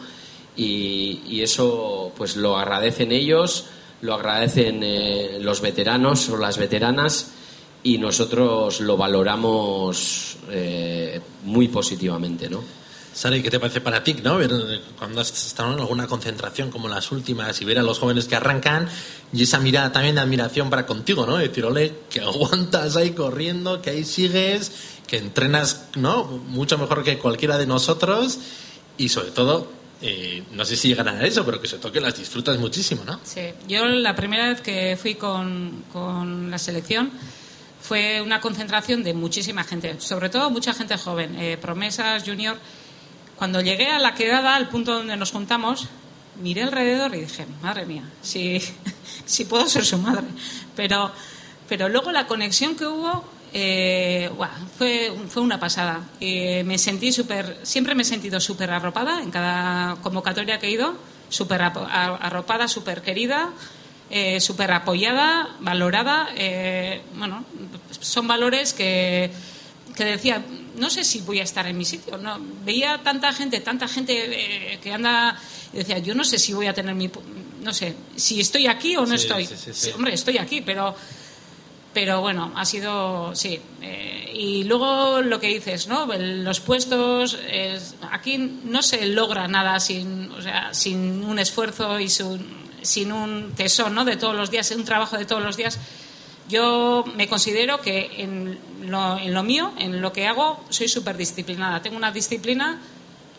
Y, 0.56 1.40
eso, 1.42 2.12
pues 2.18 2.36
lo 2.36 2.58
agradecen 2.58 3.14
ellos, 3.14 3.68
lo 4.02 4.14
agradecen 4.14 5.44
los 5.44 5.62
veteranos 5.62 6.28
o 6.30 6.38
las 6.38 6.58
veteranas 6.58 7.32
y 7.84 7.98
nosotros 7.98 8.82
lo 8.82 8.98
valoramos 8.98 10.38
eh, 10.50 11.22
muy 11.46 11.70
positivamente, 11.70 12.50
¿no? 12.50 12.62
Sara, 13.14 13.42
qué 13.42 13.50
te 13.50 13.60
parece 13.60 13.82
para 13.82 14.04
ti, 14.04 14.16
no? 14.24 14.38
Ver, 14.38 14.52
cuando 14.98 15.22
has 15.22 15.32
estado 15.46 15.74
en 15.74 15.80
alguna 15.80 16.08
concentración 16.08 16.72
como 16.72 16.88
las 16.88 17.12
últimas 17.12 17.60
y 17.62 17.66
ver 17.66 17.80
a 17.80 17.84
los 17.84 18.00
jóvenes 18.00 18.28
que 18.28 18.36
arrancan 18.36 18.88
y 19.34 19.44
esa 19.44 19.60
mirada 19.60 19.92
también 19.92 20.16
de 20.16 20.22
admiración 20.22 20.70
para 20.70 20.86
contigo, 20.86 21.26
¿no? 21.26 21.38
Decir, 21.38 21.66
ole, 21.66 21.94
que 22.10 22.22
aguantas 22.22 22.96
ahí 22.96 23.12
corriendo, 23.12 23.82
que 23.82 23.90
ahí 23.90 24.06
sigues, 24.06 24.72
que 25.08 25.18
entrenas, 25.18 25.86
¿no? 25.96 26.26
Mucho 26.26 26.78
mejor 26.78 27.04
que 27.04 27.18
cualquiera 27.18 27.58
de 27.58 27.66
nosotros 27.66 28.40
y 28.98 29.10
sobre 29.10 29.32
todo 29.32 29.80
eh, 30.02 30.44
no 30.52 30.64
sé 30.64 30.78
si 30.78 30.88
llegarán 30.88 31.18
a 31.18 31.26
eso, 31.26 31.46
pero 31.46 31.60
que 31.62 31.68
se 31.68 31.78
toque 31.78 32.00
las 32.00 32.18
disfrutas 32.18 32.58
muchísimo, 32.58 33.04
¿no? 33.06 33.20
Sí, 33.24 33.42
yo 33.68 33.86
la 33.86 34.16
primera 34.16 34.48
vez 34.48 34.62
que 34.62 34.98
fui 35.02 35.16
con, 35.16 35.84
con 35.92 36.50
la 36.50 36.58
selección 36.58 37.12
fue 37.82 38.22
una 38.22 38.40
concentración 38.40 39.04
de 39.04 39.14
muchísima 39.14 39.64
gente, 39.64 40.00
sobre 40.00 40.30
todo 40.30 40.50
mucha 40.50 40.74
gente 40.74 40.98
joven, 40.98 41.36
eh, 41.38 41.58
promesas, 41.58 42.24
junior. 42.24 42.58
Cuando 43.40 43.62
llegué 43.62 43.88
a 43.88 43.98
la 43.98 44.14
quedada, 44.14 44.56
al 44.56 44.70
punto 44.70 44.94
donde 44.94 45.18
nos 45.18 45.32
juntamos, 45.32 45.88
miré 46.42 46.62
alrededor 46.62 47.16
y 47.16 47.22
dije, 47.22 47.48
madre 47.62 47.88
mía, 47.88 48.04
si, 48.22 48.62
si 49.26 49.46
puedo 49.46 49.68
ser 49.68 49.84
su 49.84 49.98
madre. 49.98 50.28
Pero, 50.76 51.12
pero 51.68 51.90
luego 51.90 52.12
la 52.12 52.28
conexión 52.28 52.76
que 52.76 52.86
hubo 52.86 53.24
eh, 53.54 54.30
fue, 54.78 55.12
fue 55.30 55.42
una 55.42 55.60
pasada. 55.60 56.02
me 56.20 56.78
sentí 56.78 57.12
súper, 57.12 57.60
siempre 57.64 57.96
me 57.96 58.04
he 58.04 58.06
sentido 58.06 58.40
súper 58.40 58.70
arropada 58.70 59.24
en 59.24 59.32
cada 59.32 59.96
convocatoria 60.04 60.60
que 60.60 60.68
he 60.68 60.72
ido, 60.72 60.96
súper 61.30 61.64
arropada, 61.64 62.68
súper 62.68 63.02
querida 63.02 63.50
eh, 64.12 64.40
súper 64.40 64.72
apoyada, 64.72 65.50
valorada. 65.60 66.30
Eh, 66.36 67.02
bueno, 67.16 67.46
son 68.00 68.28
valores 68.28 68.74
que, 68.74 69.32
que 69.96 70.04
decía, 70.04 70.44
no 70.80 70.90
sé 70.90 71.04
si 71.04 71.22
voy 71.22 71.40
a 71.40 71.44
estar 71.44 71.68
en 71.68 71.78
mi 71.78 71.86
sitio. 71.86 72.18
No, 72.18 72.40
veía 72.64 73.02
tanta 73.04 73.32
gente, 73.34 73.60
tanta 73.60 73.88
gente 73.88 74.74
eh, 74.74 74.80
que 74.82 74.92
anda 74.92 75.40
y 75.74 75.78
decía, 75.78 76.00
yo 76.00 76.16
no 76.16 76.24
sé 76.24 76.40
si 76.40 76.54
voy 76.54 76.68
a 76.68 76.74
tener 76.74 76.96
mi, 76.96 77.10
no 77.62 77.74
sé, 77.74 77.96
si 78.16 78.40
estoy 78.40 78.68
aquí 78.68 78.96
o 78.96 79.06
no 79.06 79.16
estoy. 79.16 79.48
hombre, 79.96 80.14
estoy 80.14 80.38
aquí, 80.38 80.62
pero 80.62 80.96
pero 81.92 82.22
bueno, 82.22 82.52
ha 82.56 82.66
sido, 82.66 83.36
sí. 83.36 83.60
Eh, 83.82 84.32
y 84.34 84.64
luego 84.64 85.22
lo 85.22 85.40
que 85.40 85.48
dices, 85.48 85.88
¿no? 85.88 86.06
Los 86.06 86.60
puestos, 86.60 87.38
aquí 88.12 88.38
no 88.38 88.82
se 88.84 89.08
logra 89.08 89.48
nada 89.48 89.80
sin, 89.80 90.32
o 90.32 90.42
sea, 90.42 90.74
sin 90.74 91.24
un 91.24 91.40
esfuerzo 91.40 92.00
y 92.00 92.08
sin, 92.08 92.46
sin 92.82 93.12
un 93.12 93.54
tesón 93.56 93.96
¿no? 93.96 94.06
de 94.06 94.18
todos 94.18 94.36
los 94.36 94.52
días, 94.52 94.72
un 94.72 94.86
trabajo 94.86 95.18
de 95.18 95.26
todos 95.26 95.44
los 95.44 95.58
días. 95.58 95.80
Yo 96.50 97.06
me 97.16 97.30
considero 97.30 97.80
que 97.80 98.24
en 98.24 98.58
lo, 98.82 99.20
en 99.20 99.34
lo 99.36 99.44
mío, 99.44 99.72
en 99.78 100.02
lo 100.02 100.12
que 100.12 100.28
hago, 100.28 100.66
soy 100.70 100.88
súper 100.88 101.16
disciplinada. 101.16 101.82
Tengo 101.82 101.96
una 101.96 102.12
disciplina 102.12 102.82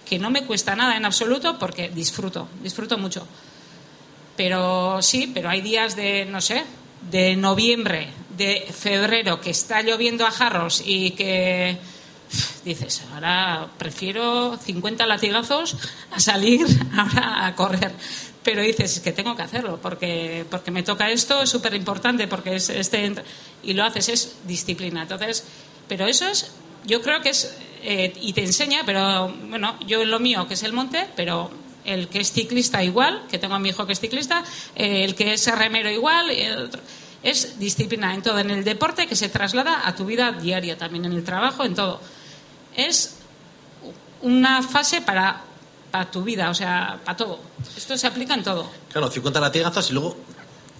que 0.09 0.19
no 0.19 0.31
me 0.31 0.45
cuesta 0.45 0.77
nada 0.77 0.97
en 0.97 1.05
absoluto 1.05 1.59
porque 1.59 1.89
disfruto, 1.89 2.49
disfruto 2.63 2.99
mucho. 2.99 3.27
Pero 4.37 5.03
sí, 5.03 5.29
pero 5.35 5.51
hay 5.51 5.61
días 5.61 5.97
de, 5.97 6.25
no 6.25 6.41
sé, 6.41 6.65
de 7.11 7.35
noviembre, 7.35 8.09
de 8.37 8.69
febrero, 8.73 9.41
que 9.41 9.51
está 9.51 9.83
lloviendo 9.83 10.25
a 10.25 10.31
jarros 10.31 10.83
y 10.87 11.11
que 11.11 11.79
dices, 12.65 13.03
ahora 13.13 13.69
prefiero 13.77 14.57
50 14.57 15.05
latigazos 15.07 15.77
a 16.13 16.21
salir 16.21 16.65
ahora 16.97 17.47
a 17.47 17.57
correr 17.57 17.93
pero 18.43 18.63
dices 18.63 19.01
que 19.01 19.13
tengo 19.13 19.37
que 19.37 19.43
hacerlo 19.43 19.79
porque, 19.83 20.45
porque 20.51 20.71
me 20.71 20.83
toca 20.83 21.11
esto, 21.11 21.43
es 21.43 21.51
súper 21.51 21.75
importante 21.75 22.27
porque 22.27 22.57
es 22.57 22.71
este 22.71 23.13
y 23.63 23.75
lo 23.75 23.85
haces, 23.85 24.09
es 24.09 24.37
disciplina. 24.47 25.03
Entonces, 25.03 25.45
pero 25.89 26.07
eso 26.07 26.27
es, 26.27 26.53
yo 26.87 27.03
creo 27.03 27.21
que 27.21 27.31
es, 27.31 27.55
eh, 27.83 28.13
y 28.21 28.33
te 28.33 28.45
enseña, 28.45 28.83
pero 28.87 29.29
bueno, 29.49 29.79
yo 29.87 30.05
lo 30.05 30.19
mío, 30.21 30.47
que 30.49 30.55
es 30.55 30.63
el 30.63 30.73
monte, 30.73 31.07
pero 31.17 31.51
el 31.85 32.09
que 32.09 32.21
es 32.21 32.33
ciclista 32.33 32.83
igual, 32.83 33.27
que 33.31 33.39
tengo 33.39 33.55
a 33.55 33.59
mi 33.59 33.71
hijo 33.71 33.87
que 33.87 33.93
es 33.93 34.01
ciclista, 34.01 34.45
eh, 34.75 35.05
el 35.05 35.15
que 35.15 35.35
es 35.35 35.47
remero 35.47 35.91
igual, 35.91 36.31
es 37.23 37.59
disciplina 37.59 38.15
en 38.15 38.23
todo, 38.23 38.39
en 38.39 38.51
el 38.51 38.65
deporte 38.65 39.07
que 39.07 39.17
se 39.17 39.29
traslada 39.29 39.87
a 39.87 39.95
tu 39.95 40.07
vida 40.07 40.33
diaria, 40.33 40.79
también 40.79 41.05
en 41.05 41.13
el 41.13 41.25
trabajo, 41.25 41.65
en 41.65 41.75
todo. 41.75 42.01
Es 42.77 43.17
una 44.23 44.63
fase 44.63 45.01
para 45.01 45.45
para 45.91 46.11
tu 46.11 46.23
vida, 46.23 46.51
o 46.51 46.55
sea, 46.55 47.01
para 47.05 47.17
todo. 47.17 47.41
Esto 47.77 47.97
se 47.97 48.07
aplica 48.07 48.35
en 48.35 48.43
todo. 48.43 48.71
Claro, 48.93 49.11
50 49.11 49.41
latigazos 49.41 49.91
y 49.91 49.95
luego 49.95 50.17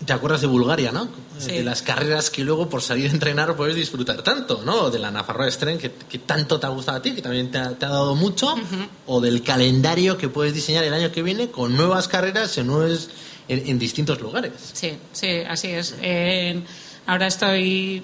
te 0.05 0.13
acuerdas 0.13 0.41
de 0.41 0.47
Bulgaria, 0.47 0.93
¿no? 0.93 1.09
De 1.47 1.63
las 1.63 1.83
carreras 1.83 2.31
que 2.31 2.43
luego 2.43 2.69
por 2.69 2.83
salir 2.83 3.11
a 3.11 3.13
entrenar 3.13 3.55
puedes 3.55 3.75
disfrutar 3.75 4.23
tanto, 4.23 4.63
¿no? 4.65 4.91
De 4.91 4.99
la 4.99 5.11
Nafarroa 5.11 5.51
Stren 5.51 5.79
que, 5.79 5.93
que, 5.93 6.19
tanto 6.19 6.59
te 6.59 6.67
ha 6.67 6.71
gustado 6.71 6.99
a 6.99 7.03
ti, 7.03 7.13
que 7.13 7.23
también 7.23 7.51
te 7.51 7.59
ha, 7.59 7.75
dado 7.75 8.15
mucho, 8.15 8.55
o 9.07 9.21
del 9.21 9.43
calendario 9.43 10.17
que 10.17 10.29
puedes 10.29 10.55
diseñar 10.55 10.85
el 10.85 10.95
año 10.95 11.13
que 11.13 11.23
viene 11.23 11.51
con 11.51 11.77
nuevas 11.77 12.09
carreras 12.09 12.57
en, 12.59 12.71
en, 13.49 13.79
distintos 13.79 14.21
lugares. 14.21 14.53
Sí, 14.73 14.93
sí, 15.13 15.41
así 15.47 15.69
es. 15.69 15.95
Ahora 17.07 17.27
estoy, 17.27 18.03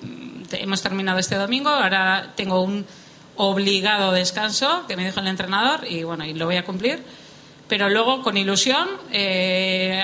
hemos 0.52 0.82
terminado 0.82 1.18
este 1.18 1.36
domingo, 1.36 1.70
ahora 1.70 2.32
tengo 2.36 2.62
un 2.62 2.84
obligado 3.36 4.12
descanso 4.12 4.84
que 4.86 4.96
me 4.96 5.04
dijo 5.04 5.20
el 5.20 5.26
entrenador 5.26 5.86
y 5.88 6.02
bueno, 6.02 6.24
y 6.24 6.34
lo 6.34 6.46
voy 6.46 6.56
a 6.56 6.64
cumplir. 6.64 7.02
Pero 7.68 7.88
luego, 7.88 8.22
con 8.22 8.36
ilusión, 8.36 8.88
eh, 9.12 10.02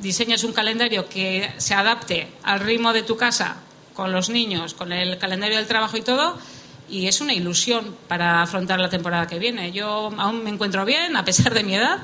diseñas 0.00 0.44
un 0.44 0.52
calendario 0.52 1.08
que 1.08 1.50
se 1.56 1.74
adapte 1.74 2.28
al 2.42 2.60
ritmo 2.60 2.92
de 2.92 3.02
tu 3.02 3.16
casa, 3.16 3.56
con 3.94 4.12
los 4.12 4.28
niños, 4.28 4.74
con 4.74 4.92
el 4.92 5.18
calendario 5.18 5.56
del 5.56 5.66
trabajo 5.66 5.96
y 5.96 6.02
todo, 6.02 6.38
y 6.88 7.08
es 7.08 7.20
una 7.20 7.32
ilusión 7.32 7.96
para 8.06 8.42
afrontar 8.42 8.78
la 8.78 8.88
temporada 8.88 9.26
que 9.26 9.38
viene. 9.38 9.72
Yo 9.72 10.12
aún 10.16 10.44
me 10.44 10.50
encuentro 10.50 10.84
bien, 10.84 11.16
a 11.16 11.24
pesar 11.24 11.52
de 11.54 11.64
mi 11.64 11.74
edad, 11.74 11.98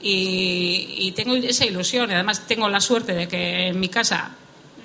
y, 0.00 1.12
tengo 1.16 1.34
esa 1.34 1.66
ilusión. 1.66 2.10
Además 2.10 2.46
tengo 2.46 2.68
la 2.68 2.80
suerte 2.80 3.12
de 3.12 3.28
que 3.28 3.68
en 3.68 3.80
mi 3.80 3.88
casa 3.88 4.30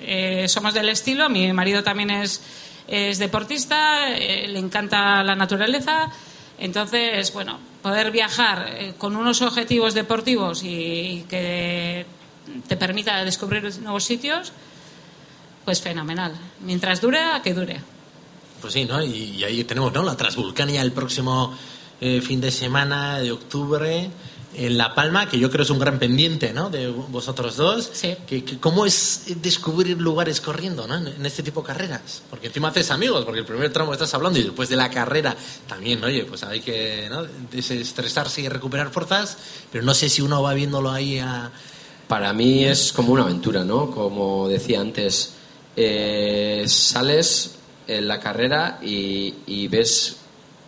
eh, 0.00 0.46
somos 0.48 0.74
del 0.74 0.88
estilo, 0.88 1.28
mi 1.28 1.52
marido 1.52 1.82
también 1.82 2.10
es, 2.10 2.40
es 2.88 3.18
deportista, 3.18 4.14
eh, 4.16 4.46
le 4.48 4.58
encanta 4.58 5.22
la 5.22 5.34
naturaleza. 5.34 6.10
Entonces, 6.58 7.32
bueno, 7.32 7.58
poder 7.82 8.10
viajar 8.10 8.66
eh, 8.68 8.94
con 8.96 9.16
unos 9.16 9.42
objetivos 9.42 9.94
deportivos 9.94 10.62
y, 10.62 11.24
que 11.28 12.06
te 12.68 12.76
permita 12.76 13.24
descubrir 13.24 13.70
nuevos 13.80 14.04
sitios, 14.04 14.52
pues 15.64 15.80
fenomenal. 15.80 16.32
Mientras 16.60 17.00
dure, 17.00 17.20
que 17.42 17.54
dure. 17.54 17.80
Pues 18.60 18.72
sí, 18.72 18.84
¿no? 18.84 19.02
Y, 19.02 19.42
ahí 19.44 19.64
tenemos, 19.64 19.92
¿no? 19.92 20.02
La 20.02 20.16
Transvulcania 20.16 20.82
el 20.82 20.92
próximo 20.92 21.56
fin 21.98 22.42
de 22.42 22.50
semana 22.50 23.20
de 23.20 23.32
octubre 23.32 24.10
en 24.56 24.78
La 24.78 24.94
Palma, 24.94 25.28
que 25.28 25.38
yo 25.38 25.50
creo 25.50 25.62
es 25.62 25.70
un 25.70 25.78
gran 25.78 25.98
pendiente, 25.98 26.52
¿no? 26.52 26.70
De 26.70 26.88
vosotros 26.88 27.56
dos. 27.56 27.90
Sí. 27.92 28.16
Que, 28.26 28.44
¿Cómo 28.58 28.86
es 28.86 29.24
descubrir 29.42 30.00
lugares 30.00 30.40
corriendo, 30.40 30.86
¿no? 30.86 30.96
En, 30.96 31.26
este 31.26 31.42
tipo 31.42 31.60
de 31.60 31.66
carreras. 31.66 32.22
Porque 32.30 32.46
encima 32.46 32.68
haces 32.68 32.90
amigos, 32.90 33.24
porque 33.24 33.40
el 33.40 33.46
primer 33.46 33.72
tramo 33.72 33.92
estás 33.92 34.12
hablando 34.14 34.38
y 34.38 34.42
después 34.42 34.68
de 34.68 34.76
la 34.76 34.90
carrera 34.90 35.36
también, 35.68 36.02
oye, 36.02 36.24
pues 36.24 36.42
hay 36.42 36.60
que 36.60 37.08
¿no? 37.10 37.24
desestresarse 37.50 38.40
y 38.40 38.48
recuperar 38.48 38.90
fuerzas, 38.90 39.36
pero 39.70 39.84
no 39.84 39.94
sé 39.94 40.08
si 40.08 40.22
uno 40.22 40.42
va 40.42 40.54
viéndolo 40.54 40.90
ahí 40.90 41.18
a... 41.18 41.50
Para 42.08 42.32
mí 42.32 42.64
es 42.64 42.92
como 42.92 43.12
una 43.12 43.24
aventura, 43.24 43.64
¿no? 43.64 43.90
Como 43.90 44.48
decía 44.48 44.80
antes, 44.80 45.34
eh, 45.74 46.64
sales 46.68 47.56
en 47.88 48.06
la 48.06 48.20
carrera 48.20 48.78
y 48.80 49.66
ves 49.68 50.16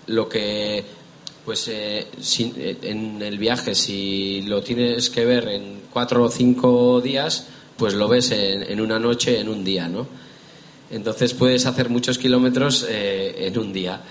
lo 0.09 0.29
que 0.29 0.98
pues 1.49 1.67
eh, 1.69 2.07
eh, 2.41 2.79
en 2.83 3.23
el 3.23 3.39
viaje, 3.39 3.75
si 3.75 4.43
lo 4.43 4.61
tienes 4.61 5.09
que 5.09 5.25
ver 5.25 5.49
en 5.49 5.81
cuatro 5.91 6.25
o 6.25 6.29
cinco 6.29 7.01
días, 7.01 7.47
pues 7.79 7.95
lo 7.95 8.07
ves 8.07 8.33
en, 8.33 8.79
una 8.83 8.99
noche, 8.99 9.41
en 9.41 9.49
un 9.49 9.65
día, 9.65 9.89
¿no? 9.89 10.07
Entonces 10.91 11.33
puedes 11.33 11.65
hacer 11.65 11.89
muchos 11.89 12.19
kilómetros 12.19 12.85
eh, 12.87 13.47
en 13.47 13.59
un 13.59 13.73
día. 13.73 14.03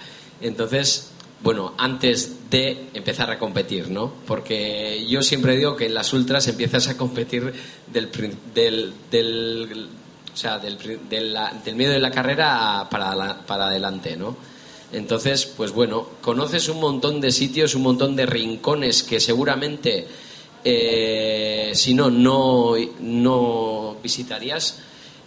Entonces, 0.41 1.11
bueno, 1.43 1.75
antes 1.77 2.49
de 2.49 2.87
empezar 2.95 3.29
a 3.29 3.37
competir, 3.37 3.91
¿no? 3.91 4.11
Porque 4.25 5.05
yo 5.07 5.21
siempre 5.21 5.55
digo 5.55 5.75
que 5.75 5.85
en 5.85 5.93
las 5.93 6.13
ultras 6.13 6.47
empiezas 6.47 6.87
a 6.87 6.97
competir 6.97 7.53
del, 7.93 8.09
del, 8.55 8.93
del 9.11 9.89
o 10.33 10.35
sea, 10.35 10.57
del, 10.57 10.79
del, 11.07 11.75
medio 11.75 11.91
de 11.91 11.99
la 11.99 12.09
carrera 12.09 12.87
para, 12.89 13.45
para 13.45 13.67
adelante, 13.67 14.17
¿no? 14.17 14.56
Entonces, 14.91 15.45
pues 15.45 15.71
bueno, 15.71 16.07
conoces 16.21 16.69
un 16.69 16.79
montón 16.79 17.19
de 17.19 17.31
sitios, 17.31 17.75
un 17.75 17.83
montón 17.83 18.15
de 18.15 18.25
rincones 18.25 19.03
que 19.03 19.19
seguramente, 19.19 20.07
eh, 20.63 21.71
si 21.73 21.93
no, 21.93 22.09
no, 22.09 23.97
visitarías 24.01 24.79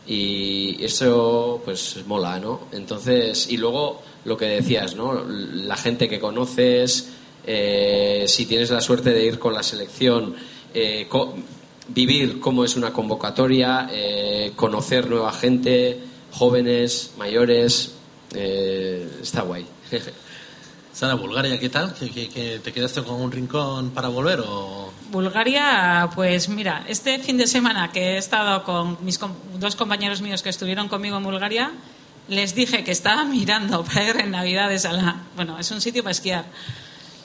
y 0.07 0.83
eso 0.83 1.61
pues 1.65 1.99
mola, 2.07 2.41
¿no? 2.41 2.69
Entonces, 2.73 3.51
y 3.51 3.59
luego 3.59 4.01
lo 4.25 4.37
que 4.37 4.47
decías, 4.47 4.97
¿no? 4.97 5.25
La 5.27 5.77
gente 5.77 6.09
que 6.09 6.19
conoces, 6.19 7.11
eh, 7.47 8.25
si 8.27 8.47
tienes 8.47 8.71
la 8.71 8.81
suerte 8.81 9.11
de 9.11 9.27
ir 9.27 9.39
con 9.39 9.53
la 9.53 9.63
selección, 9.63 10.35
eh, 10.73 11.07
vivir 11.89 12.41
cómo 12.41 12.65
es 12.65 12.77
una 12.77 12.93
convocatoria, 12.93 13.91
conocer 14.57 15.09
nueva 15.11 15.33
gente, 15.33 15.99
jóvenes, 16.33 17.13
mayores, 17.19 17.95
eh, 18.35 19.19
está 19.23 19.43
guay. 19.43 19.67
Sara, 20.93 21.15
Bulgaria, 21.15 21.59
¿qué 21.59 21.69
tal? 21.69 21.95
¿Que, 21.95 22.61
te 22.63 22.73
quedaste 22.73 23.03
con 23.03 23.21
un 23.21 23.31
rincón 23.31 23.91
para 23.91 24.09
volver 24.09 24.41
o...? 24.41 24.93
Bulgaria, 25.11 26.11
pues 26.15 26.49
mira, 26.49 26.85
este 26.89 27.19
fin 27.21 27.37
de 27.37 27.47
semana 27.47 27.91
que 27.93 28.15
he 28.15 28.19
estado 28.19 28.65
con 28.65 28.99
mis 29.05 29.19
dos 29.59 29.77
compañeros 29.77 30.21
míos 30.21 30.43
que 30.43 30.49
estuvieron 30.49 30.89
conmigo 30.89 31.17
en 31.17 31.23
Bulgaria, 31.23 31.71
les 32.29 32.55
dije 32.55 32.85
que 32.85 32.91
estaba 32.91 33.25
mirando 33.25 33.85
para 33.87 34.05
ir 34.05 34.17
en 34.17 34.33
Navidades 34.33 34.85
a 34.85 34.93
la... 34.93 35.17
Bueno, 35.37 35.59
es 35.59 35.71
un 35.71 35.81
sitio 35.81 36.03
para 36.03 36.13
esquiar. 36.13 36.45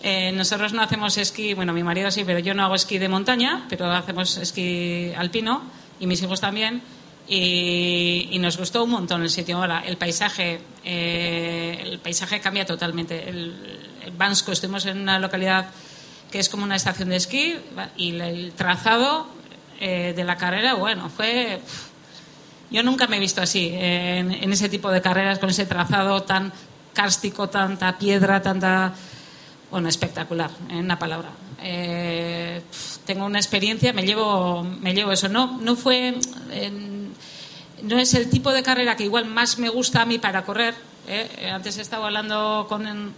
Eh, 0.04 0.32
nosotros 0.32 0.72
no 0.74 0.84
hacemos 0.84 1.18
esquí, 1.18 1.56
bueno, 1.56 1.74
mi 1.74 1.82
marido 1.82 2.12
sí, 2.12 2.24
pero 2.24 2.38
yo 2.40 2.54
no 2.54 2.64
hago 2.64 2.76
esquí 2.76 3.00
de 3.00 3.10
montaña, 3.10 3.66
pero 3.68 3.92
hacemos 3.92 4.38
esquí 4.38 5.12
alpino 5.18 5.64
y 6.00 6.06
mis 6.06 6.22
hijos 6.22 6.40
también 6.40 6.84
y, 7.28 8.38
nos 8.40 8.58
gustó 8.58 8.84
un 8.84 8.92
montón 8.92 9.24
el 9.24 9.30
sitio. 9.30 9.58
Ahora, 9.58 9.84
el 9.86 9.98
paisaje, 9.98 10.60
eh, 10.84 11.80
el 11.84 12.00
paisaje 12.00 12.40
cambia 12.40 12.66
totalmente. 12.66 13.28
El, 13.28 13.82
Bansko, 14.18 14.52
estuvimos 14.52 14.86
en 14.86 15.02
una 15.02 15.18
localidad 15.18 15.68
que 16.32 16.40
es 16.40 16.50
como 16.50 16.64
una 16.64 16.76
estación 16.76 17.10
de 17.10 17.16
esquí 17.16 17.56
y 17.98 18.20
el 18.20 18.54
trazado 18.54 19.28
eh, 19.80 20.14
de 20.16 20.24
la 20.24 20.38
carrera, 20.38 20.76
bueno, 20.76 21.10
fue... 21.10 21.60
Yo 22.72 22.82
nunca 22.84 23.08
me 23.08 23.18
he 23.18 23.20
visto 23.20 23.42
así, 23.42 23.70
en, 23.74 24.52
ese 24.52 24.70
tipo 24.70 24.92
de 24.92 25.02
carreras, 25.02 25.40
con 25.40 25.50
ese 25.50 25.66
trazado 25.66 26.24
tan 26.24 26.52
cárstico, 26.94 27.50
tanta 27.50 27.98
piedra, 27.98 28.42
tanta... 28.42 28.94
Bueno, 29.72 29.88
espectacular, 29.90 30.50
en 30.70 30.78
una 30.78 30.98
palabra. 30.98 31.30
Eh, 31.62 32.62
tengo 33.06 33.26
una 33.26 33.40
experiencia, 33.40 33.94
me 33.94 34.04
llevo, 34.04 34.64
me 34.64 34.94
llevo 34.94 35.12
eso. 35.12 35.30
No, 35.30 35.60
no 35.60 35.76
fue 35.76 36.16
no 37.86 38.00
es 38.00 38.14
el 38.14 38.30
tipo 38.30 38.52
de 38.52 38.64
carrera 38.64 38.96
que 38.96 39.04
igual 39.04 39.26
más 39.26 39.58
me 39.60 39.70
gusta 39.70 40.02
a 40.02 40.06
mí 40.06 40.20
para 40.20 40.44
correr. 40.44 40.76
¿eh? 41.08 41.50
Antes 41.52 41.78
he 41.78 41.82
estado 41.82 42.06
hablando 42.06 42.66
con, 42.68 43.14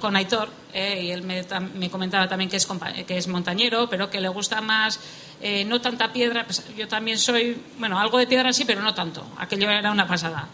con 0.00 0.16
Aitor 0.16 0.48
¿eh? 0.72 1.04
y 1.04 1.10
él 1.10 1.22
me, 1.22 1.90
comentaba 1.90 2.28
también 2.28 2.50
que 2.50 2.56
es, 2.56 2.66
que 3.06 3.16
es 3.16 3.28
montañero, 3.28 3.88
pero 3.88 4.10
que 4.10 4.20
le 4.20 4.28
gusta 4.28 4.60
más 4.60 5.00
eh, 5.40 5.64
no 5.64 5.80
tanta 5.80 6.12
piedra. 6.12 6.44
Pues 6.44 6.64
yo 6.76 6.88
también 6.88 7.18
soy, 7.18 7.60
bueno, 7.78 7.98
algo 7.98 8.18
de 8.18 8.26
piedra 8.26 8.52
sí, 8.52 8.64
pero 8.64 8.82
no 8.82 8.94
tanto. 8.94 9.24
Aquello 9.38 9.70
era 9.70 9.90
una 9.90 10.06
pasada. 10.06 10.48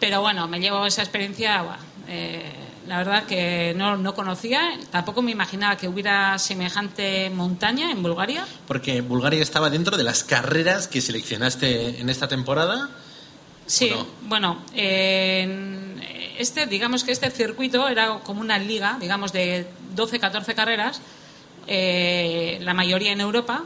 Pero 0.00 0.20
bueno, 0.20 0.48
me 0.48 0.60
llevo 0.60 0.86
esa 0.86 1.02
experiencia. 1.02 1.64
La 2.86 2.98
verdad 2.98 3.24
que 3.24 3.74
no, 3.76 3.96
no 3.96 4.14
conocía, 4.14 4.78
tampoco 4.90 5.22
me 5.22 5.30
imaginaba 5.30 5.76
que 5.76 5.88
hubiera 5.88 6.38
semejante 6.38 7.30
montaña 7.30 7.90
en 7.90 8.02
Bulgaria. 8.02 8.46
Porque 8.66 9.00
Bulgaria 9.00 9.42
estaba 9.42 9.70
dentro 9.70 9.96
de 9.96 10.04
las 10.04 10.24
carreras 10.24 10.88
que 10.88 11.00
seleccionaste 11.00 12.00
en 12.00 12.08
esta 12.08 12.28
temporada. 12.28 12.90
Sí, 13.66 13.92
bueno, 14.22 14.62
este, 14.72 16.66
digamos 16.66 17.02
que 17.02 17.10
este 17.10 17.30
circuito 17.30 17.88
era 17.88 18.20
como 18.20 18.40
una 18.40 18.58
liga, 18.58 18.96
digamos, 19.00 19.32
de 19.32 19.66
12, 19.94 20.20
14 20.20 20.54
carreras, 20.54 21.00
eh, 21.66 22.58
la 22.62 22.74
mayoría 22.74 23.12
en 23.12 23.20
Europa. 23.20 23.64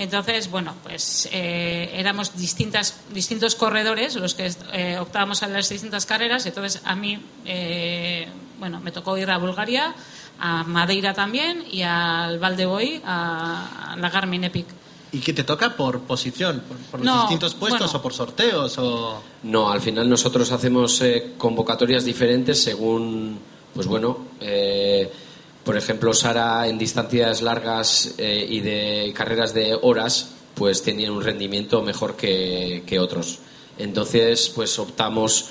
Entonces, 0.00 0.50
bueno, 0.50 0.74
pues 0.82 1.28
eh, 1.30 1.90
éramos 1.92 2.34
distintas, 2.34 3.02
distintos 3.12 3.54
corredores 3.54 4.16
los 4.16 4.34
que 4.34 4.50
eh, 4.72 4.96
optábamos 4.98 5.42
a 5.42 5.46
las 5.46 5.68
distintas 5.68 6.06
carreras. 6.06 6.46
Entonces, 6.46 6.80
a 6.86 6.96
mí, 6.96 7.22
eh, 7.44 8.26
bueno, 8.58 8.80
me 8.80 8.92
tocó 8.92 9.18
ir 9.18 9.30
a 9.30 9.36
Bulgaria, 9.36 9.94
a 10.38 10.64
Madeira 10.64 11.12
también 11.12 11.66
y 11.70 11.82
al 11.82 12.38
Valdeboy, 12.38 13.02
a, 13.04 13.94
la 13.98 14.08
Garmin 14.08 14.44
Epic. 14.44 14.68
¿Y 15.12 15.18
qué 15.18 15.34
te 15.34 15.44
toca 15.44 15.76
por 15.76 16.00
posición? 16.00 16.62
¿Por, 16.90 17.04
los 17.04 17.20
distintos 17.20 17.54
puestos 17.54 17.94
o 17.94 18.00
por 18.00 18.14
sorteos? 18.14 18.78
O... 18.78 19.22
No, 19.42 19.70
al 19.70 19.82
final 19.82 20.08
nosotros 20.08 20.50
hacemos 20.50 21.04
convocatorias 21.36 22.06
diferentes 22.06 22.62
según, 22.62 23.38
pues 23.74 23.86
bueno, 23.86 24.16
por 25.70 25.76
ejemplo, 25.76 26.12
Sara 26.12 26.66
en 26.66 26.78
distancias 26.78 27.42
largas 27.42 28.16
eh, 28.18 28.44
y 28.50 28.58
de 28.58 29.12
carreras 29.14 29.54
de 29.54 29.78
horas, 29.80 30.32
pues 30.56 30.82
tenía 30.82 31.12
un 31.12 31.22
rendimiento 31.22 31.80
mejor 31.80 32.16
que, 32.16 32.98
otros. 33.00 33.38
Entonces, 33.78 34.50
pues 34.52 34.76
optamos 34.80 35.48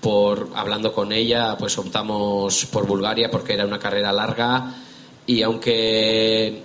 por, 0.00 0.50
hablando 0.56 0.92
con 0.92 1.12
ella, 1.12 1.56
pues 1.56 1.78
optamos 1.78 2.66
por 2.66 2.84
Bulgaria 2.84 3.30
porque 3.30 3.52
era 3.54 3.64
una 3.64 3.78
carrera 3.78 4.12
larga 4.12 4.74
y 5.24 5.42
aunque 5.42 6.64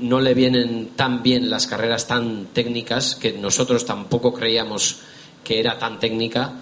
no 0.00 0.18
le 0.18 0.32
vienen 0.32 0.92
tan 0.96 1.22
bien 1.22 1.50
las 1.50 1.66
carreras 1.66 2.06
tan 2.06 2.46
técnicas, 2.54 3.14
que 3.14 3.32
nosotros 3.32 3.84
tampoco 3.84 4.32
creíamos 4.32 5.00
que 5.44 5.60
era 5.60 5.78
tan 5.78 6.00
técnica, 6.00 6.54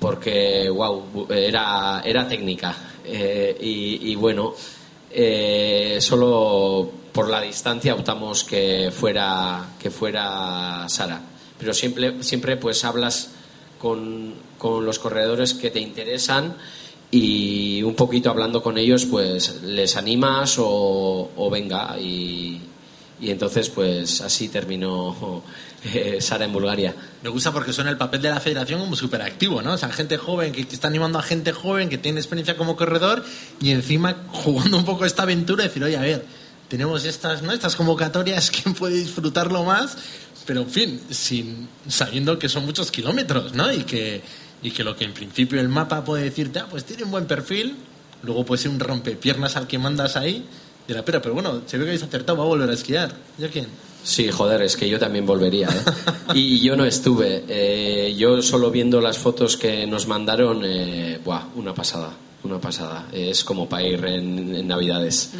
porque, 0.00 0.68
wow, 0.68 1.28
era, 1.30 2.02
era 2.04 2.26
técnica. 2.26 2.74
Eh, 3.04 3.56
y 3.60 4.16
bueno, 4.16 4.52
eh, 5.10 5.98
solo 6.00 6.90
por 7.12 7.28
la 7.28 7.40
distancia 7.40 7.94
optamos 7.94 8.44
que 8.44 8.90
fuera 8.92 9.70
que 9.78 9.90
fuera 9.90 10.86
Sara 10.88 11.20
pero 11.58 11.72
siempre 11.72 12.22
siempre 12.22 12.56
pues 12.56 12.84
hablas 12.84 13.32
con, 13.78 14.34
con 14.58 14.84
los 14.84 14.98
corredores 14.98 15.54
que 15.54 15.70
te 15.70 15.80
interesan 15.80 16.56
y 17.10 17.82
un 17.82 17.94
poquito 17.94 18.28
hablando 18.28 18.62
con 18.62 18.76
ellos, 18.76 19.06
pues 19.06 19.62
les 19.62 19.96
animas 19.96 20.58
o, 20.58 21.30
o 21.34 21.50
venga. 21.50 21.98
Y, 21.98 22.60
y 23.20 23.30
entonces, 23.30 23.68
pues 23.68 24.20
así 24.20 24.48
terminó 24.48 25.42
eh, 25.84 26.18
Sara 26.20 26.44
en 26.44 26.52
Bulgaria. 26.52 26.94
Me 27.22 27.28
gusta 27.28 27.52
porque 27.52 27.72
suena 27.72 27.90
el 27.90 27.96
papel 27.96 28.22
de 28.22 28.30
la 28.30 28.40
federación 28.40 28.80
como 28.80 28.96
súper 28.96 29.22
activo, 29.22 29.62
¿no? 29.62 29.72
O 29.74 29.78
sea, 29.78 29.90
gente 29.90 30.16
joven 30.16 30.52
que, 30.52 30.66
que 30.66 30.74
está 30.74 30.88
animando 30.88 31.18
a 31.18 31.22
gente 31.22 31.52
joven 31.52 31.88
que 31.88 31.98
tiene 31.98 32.20
experiencia 32.20 32.56
como 32.56 32.76
corredor 32.76 33.24
y 33.60 33.70
encima 33.70 34.24
jugando 34.32 34.76
un 34.76 34.84
poco 34.84 35.04
esta 35.04 35.24
aventura 35.24 35.64
decir, 35.64 35.82
oye, 35.82 35.96
a 35.96 36.02
ver, 36.02 36.24
tenemos 36.68 37.04
estas, 37.04 37.42
¿no? 37.42 37.52
estas 37.52 37.74
convocatorias, 37.74 38.50
¿quién 38.62 38.74
puede 38.74 38.96
disfrutarlo 38.96 39.64
más? 39.64 39.96
Pero, 40.46 40.62
en 40.62 40.70
fin, 40.70 41.00
sin, 41.10 41.68
sabiendo 41.88 42.38
que 42.38 42.48
son 42.48 42.64
muchos 42.64 42.90
kilómetros, 42.90 43.52
¿no? 43.52 43.70
Y 43.70 43.82
que, 43.82 44.22
y 44.62 44.70
que 44.70 44.82
lo 44.82 44.96
que 44.96 45.04
en 45.04 45.12
principio 45.12 45.60
el 45.60 45.68
mapa 45.68 46.04
puede 46.04 46.24
decirte, 46.24 46.60
ah, 46.60 46.66
pues 46.70 46.84
tiene 46.84 47.04
un 47.04 47.10
buen 47.10 47.26
perfil, 47.26 47.76
luego 48.22 48.46
puede 48.46 48.62
ser 48.62 48.70
un 48.70 48.80
rompepiernas 48.80 49.56
al 49.56 49.66
que 49.66 49.78
mandas 49.78 50.16
ahí, 50.16 50.46
de 50.88 50.94
la 50.94 51.04
pera, 51.04 51.20
pero 51.20 51.34
bueno, 51.34 51.62
se 51.66 51.76
ve 51.76 51.84
que 51.84 51.90
habéis 51.90 52.02
acertado, 52.02 52.38
va 52.38 52.44
a 52.44 52.46
volver 52.46 52.70
a 52.70 52.72
esquiar. 52.72 53.14
¿Ya 53.36 53.48
quién? 53.48 53.66
Sí, 54.02 54.30
joder, 54.30 54.62
es 54.62 54.74
que 54.74 54.88
yo 54.88 54.98
también 54.98 55.26
volvería. 55.26 55.68
¿eh? 55.68 55.92
Y 56.34 56.60
yo 56.60 56.76
no 56.76 56.86
estuve. 56.86 57.44
Eh, 57.46 58.14
yo 58.16 58.40
solo 58.40 58.70
viendo 58.70 59.00
las 59.00 59.18
fotos 59.18 59.58
que 59.58 59.86
nos 59.86 60.06
mandaron, 60.06 60.62
eh, 60.64 61.20
buah, 61.22 61.48
una 61.56 61.74
pasada, 61.74 62.10
una 62.42 62.58
pasada. 62.58 63.06
Es 63.12 63.44
como 63.44 63.68
para 63.68 63.82
ir 63.86 64.02
en, 64.06 64.54
en 64.54 64.66
Navidades. 64.66 65.30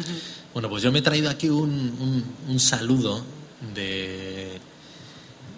Bueno, 0.53 0.69
pues 0.69 0.83
yo 0.83 0.91
me 0.91 0.99
he 0.99 1.01
traído 1.01 1.31
aquí 1.31 1.49
un, 1.49 1.71
un, 1.71 2.23
un 2.47 2.59
saludo 2.59 3.23
de, 3.73 4.59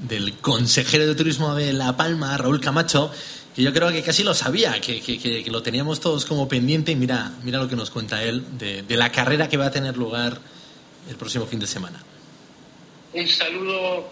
del 0.08 0.38
consejero 0.38 1.06
de 1.06 1.16
turismo 1.16 1.54
de 1.54 1.74
La 1.74 1.98
Palma, 1.98 2.38
Raúl 2.38 2.62
Camacho, 2.62 3.12
que 3.56 3.62
yo 3.64 3.74
creo 3.74 3.92
que 3.92 4.02
casi 4.02 4.24
lo 4.24 4.34
sabía, 4.34 4.80
que, 4.80 5.02
que- 5.02 5.18
que- 5.20 5.44
lo 5.52 5.62
teníamos 5.62 6.00
todos 6.00 6.26
como 6.26 6.48
pendiente 6.48 6.92
y 6.92 6.96
mira, 6.96 7.32
mira 7.44 7.60
lo 7.60 7.68
que 7.68 7.76
nos 7.76 7.90
cuenta 7.92 8.24
él 8.24 8.44
de, 8.58 8.82
de 8.84 8.98
la 8.98 9.12
carrera 9.12 9.50
que 9.50 9.58
va 9.58 9.66
a 9.68 9.72
tener 9.72 9.98
lugar 9.98 10.40
el 11.10 11.16
próximo 11.18 11.46
fin 11.46 11.60
de 11.60 11.68
semana. 11.68 12.02
Un 13.14 13.28
saludo 13.28 14.10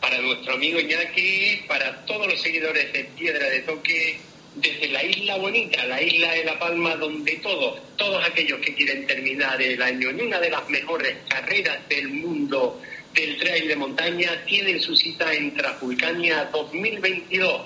para 0.00 0.20
nuestro 0.20 0.54
amigo 0.54 0.80
Iñaki, 0.80 1.64
para 1.68 2.04
todos 2.06 2.26
los 2.26 2.40
seguidores 2.42 2.92
de 2.92 3.04
Piedra 3.16 3.46
de 3.48 3.60
Toque, 3.60 4.18
desde 4.56 4.88
la 4.88 5.04
isla 5.04 5.36
bonita, 5.36 5.84
la 5.86 6.00
isla 6.02 6.32
de 6.32 6.44
La 6.44 6.58
Palma, 6.58 6.96
donde 6.96 7.36
todos, 7.36 7.78
todos 7.96 8.24
aquellos 8.26 8.58
que 8.60 8.74
quieren 8.74 9.06
terminar 9.06 9.60
el 9.60 9.80
año 9.80 10.08
en 10.10 10.22
una 10.22 10.40
de 10.40 10.50
las 10.50 10.68
mejores 10.70 11.16
carreras 11.28 11.78
del 11.88 12.08
mundo 12.08 12.80
del 13.14 13.36
trail 13.38 13.68
de 13.68 13.76
montaña, 13.76 14.44
tienen 14.46 14.80
su 14.80 14.96
cita 14.96 15.32
en 15.32 15.54
Trafulcania 15.54 16.48
2022. 16.52 17.60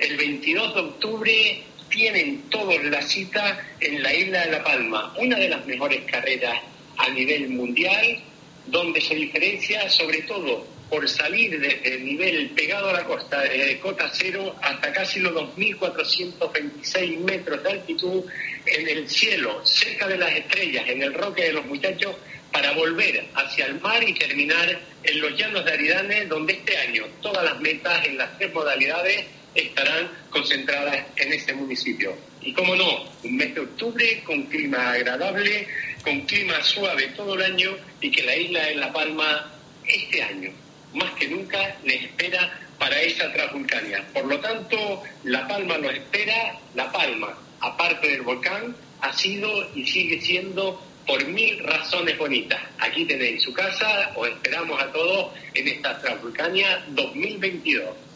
El 0.00 0.16
22 0.16 0.74
de 0.74 0.80
octubre 0.80 1.62
tienen 1.88 2.42
todos 2.50 2.82
la 2.84 3.02
cita 3.02 3.66
en 3.80 4.02
la 4.02 4.14
isla 4.14 4.46
de 4.46 4.52
La 4.52 4.64
Palma, 4.64 5.14
una 5.18 5.36
de 5.38 5.48
las 5.48 5.66
mejores 5.66 6.02
carreras 6.10 6.60
a 6.98 7.08
nivel 7.10 7.48
mundial, 7.48 8.18
donde 8.66 9.00
se 9.00 9.14
diferencia 9.14 9.88
sobre 9.88 10.22
todo 10.22 10.66
por 10.88 11.08
salir 11.08 11.58
desde 11.58 11.94
el 11.94 12.04
nivel 12.04 12.50
pegado 12.50 12.90
a 12.90 12.92
la 12.92 13.04
costa, 13.04 13.42
de 13.42 13.78
cota 13.80 14.10
cero 14.12 14.54
hasta 14.62 14.92
casi 14.92 15.20
los 15.20 15.32
2.426 15.34 17.18
metros 17.18 17.62
de 17.62 17.70
altitud 17.70 18.24
en 18.66 18.88
el 18.88 19.08
cielo, 19.08 19.64
cerca 19.66 20.06
de 20.06 20.16
las 20.16 20.32
estrellas, 20.32 20.84
en 20.88 21.02
el 21.02 21.12
roque 21.12 21.44
de 21.44 21.52
los 21.52 21.66
muchachos, 21.66 22.16
para 22.52 22.72
volver 22.72 23.26
hacia 23.34 23.66
el 23.66 23.80
mar 23.80 24.02
y 24.02 24.14
terminar 24.14 24.80
en 25.02 25.20
los 25.20 25.36
llanos 25.36 25.64
de 25.64 25.72
Aridane, 25.72 26.26
donde 26.26 26.54
este 26.54 26.76
año 26.78 27.04
todas 27.20 27.44
las 27.44 27.60
metas 27.60 28.06
en 28.06 28.16
las 28.16 28.38
tres 28.38 28.52
modalidades 28.54 29.26
estarán 29.60 30.10
concentradas 30.30 31.06
en 31.16 31.32
este 31.32 31.54
municipio. 31.54 32.16
Y 32.40 32.52
cómo 32.52 32.74
no, 32.76 33.04
un 33.24 33.36
mes 33.36 33.54
de 33.54 33.60
octubre 33.60 34.22
con 34.24 34.44
clima 34.44 34.92
agradable, 34.92 35.66
con 36.02 36.20
clima 36.22 36.62
suave 36.62 37.08
todo 37.16 37.34
el 37.34 37.42
año 37.42 37.76
y 38.00 38.10
que 38.10 38.22
la 38.22 38.36
isla 38.36 38.66
de 38.66 38.74
La 38.76 38.92
Palma 38.92 39.52
este 39.84 40.22
año, 40.22 40.50
más 40.94 41.12
que 41.12 41.28
nunca, 41.28 41.76
les 41.84 42.04
espera 42.04 42.58
para 42.78 43.00
esa 43.00 43.32
Transvulcania. 43.32 44.06
Por 44.12 44.26
lo 44.26 44.38
tanto, 44.38 45.02
La 45.24 45.46
Palma 45.48 45.78
los 45.78 45.92
espera, 45.92 46.58
La 46.74 46.90
Palma, 46.92 47.36
aparte 47.60 48.08
del 48.08 48.22
volcán, 48.22 48.76
ha 49.00 49.12
sido 49.12 49.68
y 49.74 49.86
sigue 49.86 50.20
siendo 50.20 50.80
por 51.06 51.24
mil 51.26 51.58
razones 51.64 52.16
bonitas. 52.18 52.60
Aquí 52.78 53.04
tenéis 53.06 53.42
su 53.42 53.52
casa, 53.52 54.12
os 54.14 54.28
esperamos 54.28 54.80
a 54.80 54.92
todos 54.92 55.32
en 55.54 55.66
esta 55.66 55.98
Transvulcania 56.00 56.84
2022. 56.88 58.07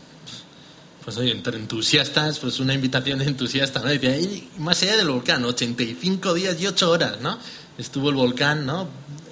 Pues 1.04 1.16
oye, 1.18 1.32
entre 1.32 1.56
entusiastas, 1.58 2.38
pues 2.38 2.60
una 2.60 2.74
invitación 2.74 3.20
entusiasta, 3.22 3.80
¿no? 3.80 3.86
Decía, 3.88 4.16
"Y 4.18 4.48
más 4.58 4.80
allá 4.82 4.96
del 4.96 5.08
volcán, 5.08 5.44
85 5.44 6.32
días 6.34 6.60
y 6.60 6.66
8 6.66 6.90
horas, 6.90 7.20
¿no? 7.20 7.38
Estuvo 7.76 8.10
el 8.10 8.14
volcán, 8.16 8.64
¿no? 8.66 8.88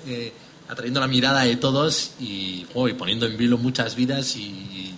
Eh, 0.06 0.32
atrayendo 0.68 1.00
la 1.00 1.06
mirada 1.06 1.42
de 1.42 1.56
todos 1.56 2.12
y, 2.20 2.66
jo, 2.74 2.88
y 2.88 2.94
poniendo 2.94 3.26
en 3.26 3.36
vilo 3.36 3.56
muchas 3.58 3.94
vidas 3.94 4.34
y, 4.36 4.94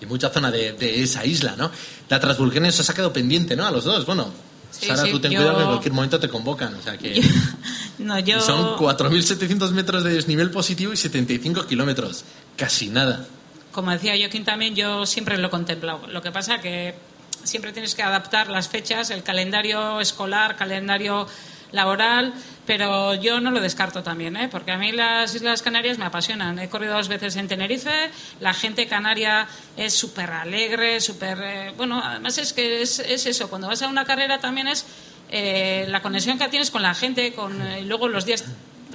y 0.00 0.06
mucha 0.06 0.30
zona 0.30 0.50
de, 0.50 0.72
de 0.72 1.02
esa 1.02 1.24
isla, 1.26 1.56
¿no? 1.58 1.70
La 2.08 2.20
Transvulcania 2.20 2.68
eso 2.70 2.82
se 2.82 2.92
ha 2.92 2.94
quedado 2.94 3.12
pendiente, 3.12 3.54
¿no? 3.56 3.66
A 3.66 3.70
los 3.70 3.84
dos, 3.84 4.06
bueno. 4.06 4.30
Sí, 4.70 4.86
Sara, 4.86 5.04
sí, 5.04 5.10
tú 5.12 5.20
ten 5.20 5.30
yo- 5.30 5.38
cuidado 5.38 5.56
que 5.56 5.62
en 5.62 5.68
cualquier 5.68 5.92
momento 5.92 6.18
te 6.18 6.28
convocan, 6.28 6.74
o 6.74 6.82
sea 6.82 6.96
que... 6.98 7.22
No, 7.98 8.18
yo... 8.18 8.40
Son 8.40 8.76
4.700 8.76 9.70
metros 9.70 10.02
de 10.02 10.12
desnivel 10.14 10.50
positivo 10.50 10.92
y 10.92 10.96
75 10.96 11.66
kilómetros. 11.66 12.24
Casi 12.56 12.88
nada. 12.88 13.24
Como 13.74 13.90
decía 13.90 14.14
Joaquín 14.16 14.44
también, 14.44 14.74
yo 14.74 15.04
siempre 15.04 15.36
lo 15.36 15.50
he. 15.50 16.00
Lo 16.08 16.22
que 16.22 16.30
pasa 16.30 16.60
que 16.60 16.94
siempre 17.42 17.72
tienes 17.72 17.94
que 17.94 18.02
adaptar 18.02 18.48
las 18.48 18.68
fechas, 18.68 19.10
el 19.10 19.22
calendario 19.22 20.00
escolar, 20.00 20.56
calendario 20.56 21.26
laboral, 21.72 22.32
pero 22.66 23.14
yo 23.14 23.40
no 23.40 23.50
lo 23.50 23.60
descarto 23.60 24.02
también, 24.02 24.36
¿eh? 24.36 24.48
porque 24.48 24.70
a 24.70 24.78
mí 24.78 24.92
las 24.92 25.34
Islas 25.34 25.60
Canarias 25.60 25.98
me 25.98 26.04
apasionan. 26.04 26.58
He 26.60 26.68
corrido 26.68 26.94
dos 26.94 27.08
veces 27.08 27.34
en 27.36 27.48
Tenerife, 27.48 28.10
la 28.40 28.54
gente 28.54 28.86
canaria 28.86 29.48
es 29.76 29.92
súper 29.92 30.30
alegre, 30.30 31.00
súper... 31.00 31.38
eh, 31.42 31.72
bueno, 31.76 32.00
además 32.02 32.38
es 32.38 32.52
que 32.52 32.80
es, 32.80 33.00
es 33.00 33.26
eso, 33.26 33.50
cuando 33.50 33.66
vas 33.66 33.82
a 33.82 33.88
una 33.88 34.04
carrera 34.04 34.38
también 34.38 34.68
es 34.68 34.86
eh, 35.30 35.84
la 35.88 36.00
conexión 36.00 36.38
que 36.38 36.48
tienes 36.48 36.70
con 36.70 36.82
la 36.82 36.94
gente, 36.94 37.32
con 37.32 37.60
eh, 37.60 37.80
y 37.80 37.84
luego 37.84 38.06
los 38.06 38.24
días 38.24 38.44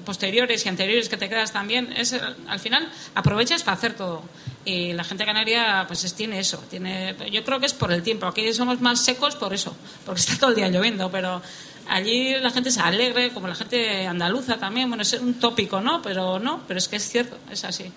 posteriores 0.09 0.65
y 0.65 0.69
anteriores 0.69 1.07
que 1.07 1.17
te 1.17 1.29
quedas 1.29 1.51
también, 1.53 1.93
es 1.95 2.13
al 2.47 2.59
final 2.59 2.89
aprovechas 3.13 3.61
para 3.63 3.77
hacer 3.77 3.93
todo. 3.93 4.23
Y 4.65 4.93
la 4.93 5.03
gente 5.03 5.23
canaria 5.23 5.85
pues 5.87 6.03
es- 6.03 6.15
tiene 6.15 6.39
eso, 6.39 6.57
tiene 6.69 7.15
yo 7.31 7.43
creo 7.43 7.59
que 7.59 7.67
es 7.67 7.73
por 7.73 7.91
el 7.91 8.01
tiempo. 8.01 8.25
Aquí 8.25 8.51
somos 8.53 8.81
más 8.81 9.03
secos 9.05 9.35
por 9.35 9.53
eso, 9.53 9.75
porque 10.05 10.21
está 10.21 10.35
todo 10.37 10.49
el 10.49 10.55
día 10.55 10.67
lloviendo, 10.69 11.11
pero 11.11 11.41
allí 11.87 12.33
la 12.41 12.49
gente 12.49 12.71
se 12.71 12.81
alegre, 12.81 13.29
como 13.33 13.47
la 13.47 13.55
gente 13.55 14.07
andaluza 14.07 14.57
también, 14.57 14.89
bueno, 14.89 15.03
es 15.03 15.13
un 15.13 15.35
tópico, 15.35 15.79
¿no? 15.79 16.01
Pero 16.01 16.39
no, 16.39 16.63
pero 16.67 16.79
es 16.79 16.87
que 16.87 16.95
es 16.95 17.07
cierto, 17.07 17.37
es 17.51 17.63
así. 17.63 17.91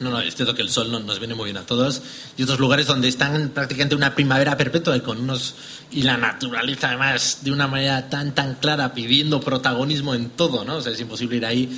No, 0.00 0.10
no, 0.10 0.20
es 0.20 0.34
cierto 0.34 0.54
que 0.54 0.62
el 0.62 0.70
sol 0.70 0.90
no- 0.90 1.00
nos 1.00 1.18
viene 1.18 1.34
muy 1.34 1.44
bien 1.46 1.58
a 1.58 1.66
todos. 1.66 2.00
Y 2.36 2.42
otros 2.42 2.58
lugares 2.58 2.86
donde 2.86 3.06
están 3.08 3.50
prácticamente 3.50 3.94
una 3.94 4.14
primavera 4.14 4.56
perpetua 4.56 4.96
y 4.96 5.00
con 5.00 5.20
unos. 5.20 5.54
Y 5.90 6.02
la 6.02 6.16
naturaleza, 6.16 6.88
además, 6.88 7.40
de 7.42 7.52
una 7.52 7.66
manera 7.68 8.08
tan, 8.08 8.34
tan 8.34 8.54
clara, 8.54 8.94
pidiendo 8.94 9.40
protagonismo 9.40 10.14
en 10.14 10.30
todo, 10.30 10.64
¿no? 10.64 10.76
O 10.76 10.80
sea, 10.80 10.92
es 10.92 11.00
imposible 11.00 11.36
ir 11.36 11.46
ahí 11.46 11.68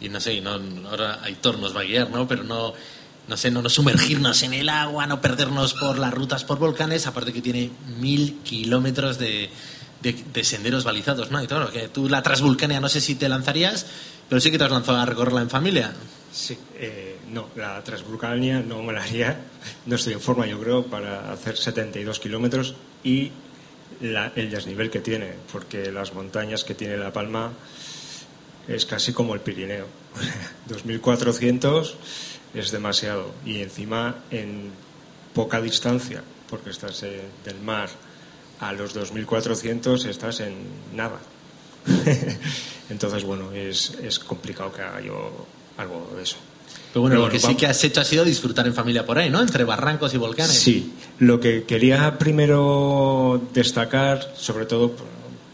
y 0.00 0.08
no 0.08 0.20
sé, 0.20 0.40
no, 0.40 0.58
ahora 0.90 1.20
Aitor 1.22 1.58
nos 1.58 1.74
va 1.74 1.80
a 1.80 1.84
guiar, 1.84 2.10
¿no? 2.10 2.28
Pero 2.28 2.44
no. 2.44 2.74
No 3.28 3.36
sé, 3.36 3.48
no 3.52 3.62
nos 3.62 3.74
sumergirnos 3.74 4.42
en 4.42 4.54
el 4.54 4.68
agua, 4.68 5.06
no 5.06 5.20
perdernos 5.20 5.74
por 5.74 5.98
las 6.00 6.12
rutas 6.12 6.42
por 6.42 6.58
volcanes, 6.58 7.06
aparte 7.06 7.32
que 7.32 7.40
tiene 7.40 7.70
mil 8.00 8.38
kilómetros 8.42 9.18
de, 9.18 9.48
de, 10.02 10.24
de 10.32 10.42
senderos 10.42 10.82
balizados, 10.82 11.30
¿no? 11.30 11.40
Y 11.40 11.46
claro, 11.46 11.70
que 11.70 11.86
tú 11.88 12.08
la 12.08 12.22
Transvulcania 12.24 12.80
no 12.80 12.88
sé 12.88 13.00
si 13.00 13.14
te 13.14 13.28
lanzarías, 13.28 13.86
pero 14.28 14.40
sí 14.40 14.50
que 14.50 14.58
te 14.58 14.64
has 14.64 14.70
lanzado 14.72 14.98
a 14.98 15.06
recorrerla 15.06 15.42
en 15.42 15.50
familia. 15.50 15.92
Sí, 16.32 16.58
eh, 16.74 17.09
no, 17.32 17.48
la 17.56 17.82
Transvulcania 17.82 18.60
no 18.60 18.82
me 18.82 18.92
la 18.92 19.02
haría. 19.02 19.38
No 19.86 19.96
estoy 19.96 20.14
en 20.14 20.20
forma, 20.20 20.46
yo 20.46 20.58
creo, 20.60 20.84
para 20.86 21.32
hacer 21.32 21.56
72 21.56 22.18
kilómetros 22.20 22.74
y 23.04 23.30
la- 24.00 24.32
el 24.36 24.50
desnivel 24.50 24.90
que 24.90 25.00
tiene, 25.00 25.32
porque 25.52 25.90
las 25.92 26.12
montañas 26.14 26.64
que 26.64 26.74
tiene 26.74 26.96
La 26.96 27.12
Palma 27.12 27.52
es 28.68 28.86
casi 28.86 29.12
como 29.12 29.34
el 29.34 29.40
Pirineo. 29.40 29.86
2400 30.68 31.96
es 32.54 32.70
demasiado 32.70 33.32
y 33.46 33.60
encima 33.62 34.24
en 34.30 34.70
poca 35.34 35.60
distancia, 35.60 36.22
porque 36.48 36.70
estás 36.70 37.00
del 37.00 37.60
mar 37.64 37.88
a 38.60 38.72
los 38.72 38.92
2400 38.92 40.04
estás 40.06 40.40
en 40.40 40.54
nada. 40.94 41.18
Entonces, 42.90 43.22
bueno, 43.24 43.52
es, 43.52 43.90
es 44.02 44.18
complicado 44.18 44.72
que 44.72 44.82
haga 44.82 45.00
yo 45.00 45.46
algo 45.78 46.12
de 46.16 46.22
eso. 46.24 46.36
Pero 46.92 47.02
bueno, 47.02 47.14
Pero 47.16 47.26
lo 47.26 47.32
que 47.32 47.38
sí 47.38 47.54
que 47.54 47.66
has 47.66 47.82
hecho 47.84 48.00
ha 48.00 48.04
sido 48.04 48.24
disfrutar 48.24 48.66
en 48.66 48.74
familia 48.74 49.06
por 49.06 49.16
ahí, 49.18 49.30
¿no? 49.30 49.40
Entre 49.40 49.62
barrancos 49.64 50.12
y 50.14 50.16
volcanes. 50.16 50.58
Sí, 50.58 50.92
lo 51.20 51.38
que 51.38 51.64
quería 51.64 52.18
primero 52.18 53.40
destacar, 53.54 54.32
sobre 54.36 54.66
todo 54.66 54.92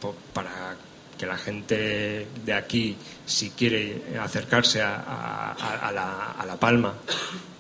por- 0.01 0.15
para 0.33 0.77
que 1.19 1.27
la 1.27 1.37
gente 1.37 2.27
de 2.45 2.53
aquí, 2.53 2.97
si 3.27 3.51
quiere 3.51 4.03
acercarse 4.21 4.83
a, 4.83 4.97
a- 4.97 5.53
a- 5.53 5.89
a 5.89 5.93
la, 5.93 6.31
a 6.39 6.47
La 6.47 6.57
Palma, 6.57 6.95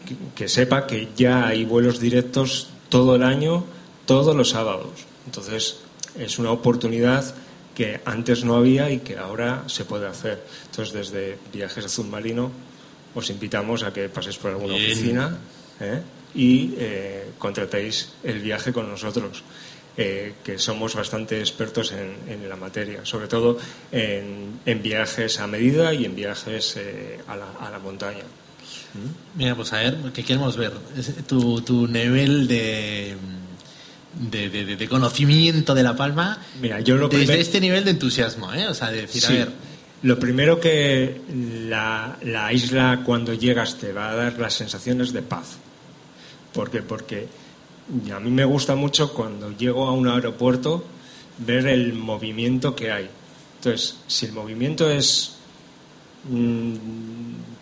que, 0.07 0.15
que 0.35 0.49
sepa 0.49 0.87
que 0.87 1.09
ya 1.17 1.47
hay 1.47 1.65
vuelos 1.65 1.99
directos 2.01 2.69
todo 2.89 3.17
el 3.17 3.23
año 3.23 3.65
todos 4.07 4.37
los 4.37 4.51
sábados. 4.51 4.91
Entonces, 5.27 5.79
es 6.19 6.39
una 6.39 6.51
oportunidad 6.53 7.35
que 7.75 8.01
antes 8.05 8.45
no 8.45 8.55
había 8.57 8.91
y 8.91 9.01
que 9.01 9.19
ahora 9.19 9.65
se 9.67 9.85
puede 9.85 10.07
hacer. 10.07 10.43
Entonces, 10.71 10.95
desde 10.95 11.39
Viajes 11.53 11.85
Azul 11.87 12.07
Marino 12.07 12.51
os 13.17 13.33
invitamos 13.33 13.81
a 13.83 13.97
que 13.97 14.13
paséis 14.13 14.37
por 14.37 14.53
alguna 14.53 14.77
oficina 14.77 15.41
¿eh? 15.81 16.05
y 16.37 16.77
eh, 16.77 17.33
contratéis 17.41 18.13
el 18.23 18.45
viaje 18.45 18.73
con 18.73 18.89
nosotros. 18.89 19.43
Eh, 19.97 20.35
que 20.45 20.59
somos 20.59 20.95
bastante 20.95 21.41
expertos 21.41 21.91
en, 21.97 22.47
la 22.47 22.57
materia, 22.57 23.01
sobre 23.07 23.29
todo 23.29 23.57
en, 23.91 24.61
viajes 24.83 25.41
a 25.41 25.47
medida 25.47 25.95
y 25.95 26.05
en 26.05 26.15
viajes 26.15 26.77
a 27.27 27.35
la, 27.35 27.49
a, 27.59 27.71
la, 27.71 27.79
montaña. 27.79 28.29
Mira, 29.35 29.57
pues 29.57 29.73
a 29.73 29.79
ver, 29.79 29.97
¿qué 30.13 30.23
queremos 30.23 30.59
ver? 30.59 30.73
Tu, 31.27 31.63
tu 31.63 31.89
nivel 31.89 32.47
de, 32.47 33.17
de, 34.21 34.77
de, 34.77 34.89
conocimiento 34.89 35.75
de 35.75 35.83
La 35.83 35.97
Palma 35.97 36.43
Mira, 36.61 36.81
yo 36.81 36.97
lo 36.97 37.09
desde 37.09 37.41
este 37.41 37.59
nivel 37.59 37.85
de 37.85 37.93
entusiasmo, 37.93 38.53
¿eh? 38.53 38.69
O 38.69 38.75
sea, 38.75 38.91
de 38.91 39.01
decir, 39.01 39.25
a 39.25 39.31
ver... 39.31 39.49
Lo 40.03 40.19
primero 40.19 40.61
que 40.61 41.21
la, 41.69 42.19
la, 42.23 42.53
isla 42.53 43.03
cuando 43.05 43.33
llegas 43.33 43.79
te 43.79 43.93
va 43.93 44.11
a 44.11 44.15
dar 44.15 44.39
las 44.39 44.55
sensaciones 44.55 45.13
de 45.13 45.23
paz. 45.23 45.57
¿Por 46.53 46.71
qué? 46.71 46.83
Porque 46.83 47.29
a 48.15 48.21
mí 48.21 48.31
me 48.31 48.45
gusta 48.45 48.75
mucho 48.75 49.13
cuando 49.13 49.57
llego 49.57 49.87
a 49.87 49.93
un 49.93 50.09
aeropuerto 50.09 50.85
ver 51.39 51.67
el 51.67 51.93
movimiento 51.95 52.75
que 52.75 52.93
hay. 52.93 53.09
Entonces, 53.57 53.97
si 54.07 54.27
el 54.27 54.33
movimiento 54.33 54.91
es 54.91 55.37
mm, 56.31 56.75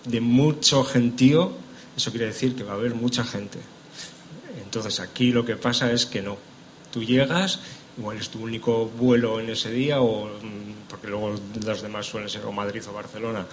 de 0.06 0.20
mucho 0.20 0.84
gentío, 0.84 1.52
eso 1.96 2.10
quiere 2.10 2.26
decir 2.26 2.54
que 2.54 2.64
va 2.64 2.72
a 2.72 2.76
haber 2.76 2.94
mucha 2.94 3.24
gente. 3.24 3.58
Entonces, 4.62 5.00
aquí 5.00 5.30
lo 5.30 5.44
que 5.44 5.56
pasa 5.56 5.90
es 5.92 6.06
que 6.06 6.20
no. 6.20 6.36
Tú 6.92 7.02
llegas, 7.02 7.60
igual 7.98 8.18
es 8.18 8.28
tu 8.28 8.42
único 8.42 8.86
vuelo 8.86 9.40
en 9.40 9.50
ese 9.50 9.70
día, 9.70 10.00
o 10.00 10.26
mm, 10.26 10.88
porque 10.88 11.08
luego 11.08 11.34
los 11.64 11.82
demás 11.82 12.06
suelen 12.06 12.28
ser 12.28 12.44
o 12.44 12.52
Madrid 12.52 12.82
o 12.88 12.92
Barcelona, 12.92 13.46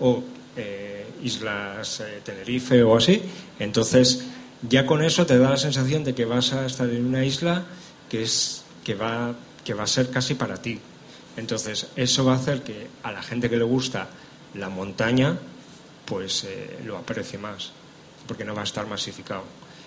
o 0.00 0.22
eh, 0.56 1.06
Islas 1.22 2.00
eh, 2.00 2.20
Tenerife 2.24 2.82
o 2.82 2.96
así. 2.96 3.22
Entonces, 3.58 4.24
ya 4.68 4.86
con 4.86 5.02
eso 5.02 5.26
te 5.26 5.38
da 5.38 5.50
la 5.50 5.56
sensación 5.56 6.04
de 6.04 6.14
que 6.14 6.24
vas 6.24 6.52
a 6.52 6.66
estar 6.66 6.88
en 6.88 7.06
una 7.06 7.24
isla 7.24 7.64
que, 8.08 8.22
es, 8.22 8.64
que, 8.84 8.94
va, 8.94 9.34
que 9.64 9.74
va 9.74 9.84
a 9.84 9.86
ser 9.86 10.10
casi 10.10 10.34
para 10.34 10.60
ti. 10.60 10.80
Entonces, 11.36 11.88
eso 11.94 12.24
va 12.24 12.32
a 12.32 12.36
hacer 12.36 12.62
que 12.62 12.88
a 13.02 13.12
la 13.12 13.22
gente 13.22 13.48
que 13.48 13.56
le 13.56 13.64
gusta 13.64 14.08
la 14.54 14.68
montaña, 14.68 15.38
pues 16.04 16.44
eh, 16.44 16.80
lo 16.84 16.96
aprecie 16.96 17.38
más, 17.38 17.70
porque 18.26 18.44
no 18.44 18.54
va 18.54 18.62
a 18.62 18.64
estar 18.64 18.86
masificado. 18.86 19.44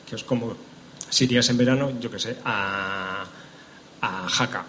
Que 0.08 0.16
es 0.16 0.24
como 0.24 0.56
si 1.10 1.26
irías 1.26 1.50
en 1.50 1.58
verano, 1.58 1.92
yo 2.00 2.10
qué 2.10 2.20
sé, 2.20 2.38
a, 2.46 3.26
a 4.02 4.28
Jaca, 4.28 4.66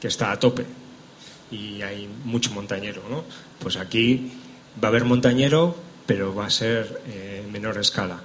que 0.00 0.08
está 0.08 0.32
a 0.32 0.38
tope, 0.38 0.64
y 1.50 1.82
hay 1.82 2.08
mucho 2.24 2.50
montañero, 2.52 3.02
¿no? 3.08 3.24
Pues 3.58 3.76
aquí 3.76 4.32
va 4.82 4.88
a 4.88 4.90
haber 4.90 5.04
montañero, 5.04 5.76
pero 6.06 6.34
va 6.34 6.46
a 6.46 6.50
ser 6.50 7.02
eh, 7.08 7.46
menor 7.50 7.78
escala. 7.78 8.20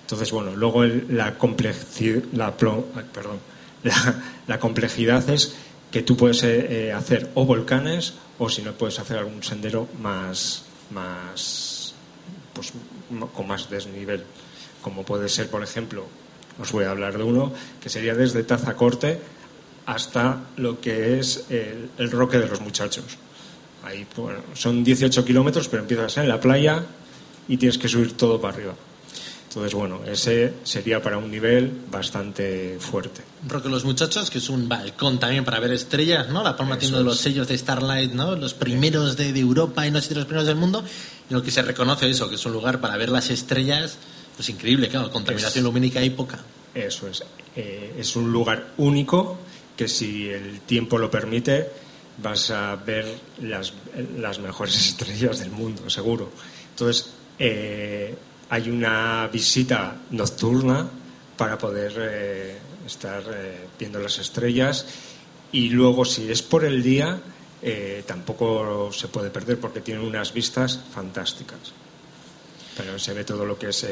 Entonces, 0.00 0.32
bueno, 0.32 0.56
luego 0.56 0.84
la, 0.84 1.38
complejidad, 1.38 2.22
la, 2.32 2.54
la, 4.46 4.58
complejidad 4.58 5.28
es 5.30 5.54
que 5.90 6.02
tú 6.02 6.16
puedes 6.16 6.42
eh, 6.42 6.88
eh, 6.88 6.92
hacer 6.92 7.30
o 7.34 7.44
volcanes 7.44 8.14
o 8.38 8.48
si 8.48 8.62
no 8.62 8.72
puedes 8.72 8.98
hacer 8.98 9.18
algún 9.18 9.42
sendero 9.42 9.88
más, 10.00 10.64
más 10.90 11.94
pues, 12.52 12.72
con 13.32 13.46
más 13.46 13.70
desnivel, 13.70 14.24
como 14.82 15.04
puede 15.04 15.28
ser, 15.28 15.48
por 15.48 15.62
ejemplo, 15.62 16.06
os 16.60 16.72
voy 16.72 16.84
a 16.84 16.90
hablar 16.90 17.16
de 17.16 17.24
uno, 17.24 17.52
que 17.80 17.88
sería 17.88 18.14
desde 18.14 18.42
Tazacorte 18.42 19.20
hasta 19.86 20.40
lo 20.56 20.80
que 20.80 21.18
es 21.18 21.46
el, 21.48 22.10
Roque 22.10 22.38
de 22.38 22.46
los 22.46 22.60
Muchachos. 22.60 23.04
Ahí 23.84 24.06
son 24.54 24.84
18 24.84 25.24
kilómetros, 25.24 25.68
pero 25.68 25.82
empiezas 25.82 26.18
en 26.18 26.28
la 26.28 26.40
playa 26.40 26.84
y 27.48 27.56
tienes 27.56 27.78
que 27.78 27.88
subir 27.88 28.16
todo 28.16 28.40
para 28.40 28.54
arriba. 28.54 28.74
Entonces, 29.48 29.72
bueno, 29.72 30.00
ese 30.06 30.52
sería 30.62 31.02
para 31.02 31.16
un 31.16 31.30
nivel 31.30 31.72
bastante 31.90 32.76
fuerte. 32.78 33.22
Roque 33.48 33.70
Los 33.70 33.82
Muchachos, 33.82 34.30
que 34.30 34.38
es 34.38 34.50
un 34.50 34.68
balcón 34.68 35.18
también 35.18 35.42
para 35.42 35.58
ver 35.58 35.72
estrellas, 35.72 36.28
¿no? 36.28 36.44
La 36.44 36.54
Palma 36.54 36.78
tiene 36.78 37.00
los 37.00 37.18
sellos 37.18 37.48
de 37.48 37.56
Starlight, 37.56 38.12
¿no? 38.12 38.36
Los 38.36 38.52
primeros 38.52 39.16
de, 39.16 39.30
Europa 39.30 39.86
y 39.86 39.90
no 39.90 40.02
sé 40.02 40.08
si 40.08 40.14
los 40.14 40.26
primeros 40.26 40.46
del 40.46 40.56
mundo, 40.56 40.84
lo 41.30 41.42
que 41.42 41.50
se 41.50 41.62
reconoce 41.62 42.10
eso, 42.10 42.28
que 42.28 42.34
es 42.34 42.44
un 42.44 42.52
lugar 42.52 42.82
para 42.82 42.98
ver 42.98 43.08
las 43.08 43.30
estrellas, 43.30 43.96
pues 44.38 44.50
increíble, 44.50 44.88
claro, 44.88 45.10
contaminación 45.10 45.64
lumínica 45.64 46.00
y 46.00 46.10
poca. 46.10 46.38
Eso 46.72 47.08
es. 47.08 47.24
Eh, 47.56 47.96
es 47.98 48.14
un 48.14 48.30
lugar 48.30 48.68
único 48.76 49.36
que 49.76 49.88
si 49.88 50.28
el 50.28 50.60
tiempo 50.60 50.96
lo 50.96 51.10
permite 51.10 51.68
vas 52.22 52.52
a 52.52 52.76
ver 52.76 53.18
las, 53.42 53.72
las 54.16 54.38
mejores 54.38 54.76
estrellas 54.90 55.40
del 55.40 55.50
mundo, 55.50 55.90
seguro. 55.90 56.30
Entonces, 56.70 57.10
eh, 57.36 58.14
hay 58.48 58.70
una 58.70 59.26
visita 59.26 60.02
nocturna 60.12 60.88
para 61.36 61.58
poder 61.58 61.94
eh, 61.98 62.58
estar 62.86 63.24
viendo 63.76 63.98
las 63.98 64.20
estrellas 64.20 64.86
y 65.50 65.70
luego 65.70 66.04
si 66.04 66.30
es 66.30 66.42
por 66.42 66.64
el 66.64 66.80
día 66.80 67.20
tampoco 68.06 68.92
se 68.92 69.08
puede 69.08 69.30
perder 69.30 69.58
porque 69.58 69.80
tiene 69.80 70.00
unas 70.00 70.32
vistas 70.32 70.78
fantásticas 70.94 71.72
pero 72.78 72.98
se 72.98 73.12
ve 73.12 73.24
todo 73.24 73.44
lo 73.44 73.58
que 73.58 73.68
es 73.68 73.86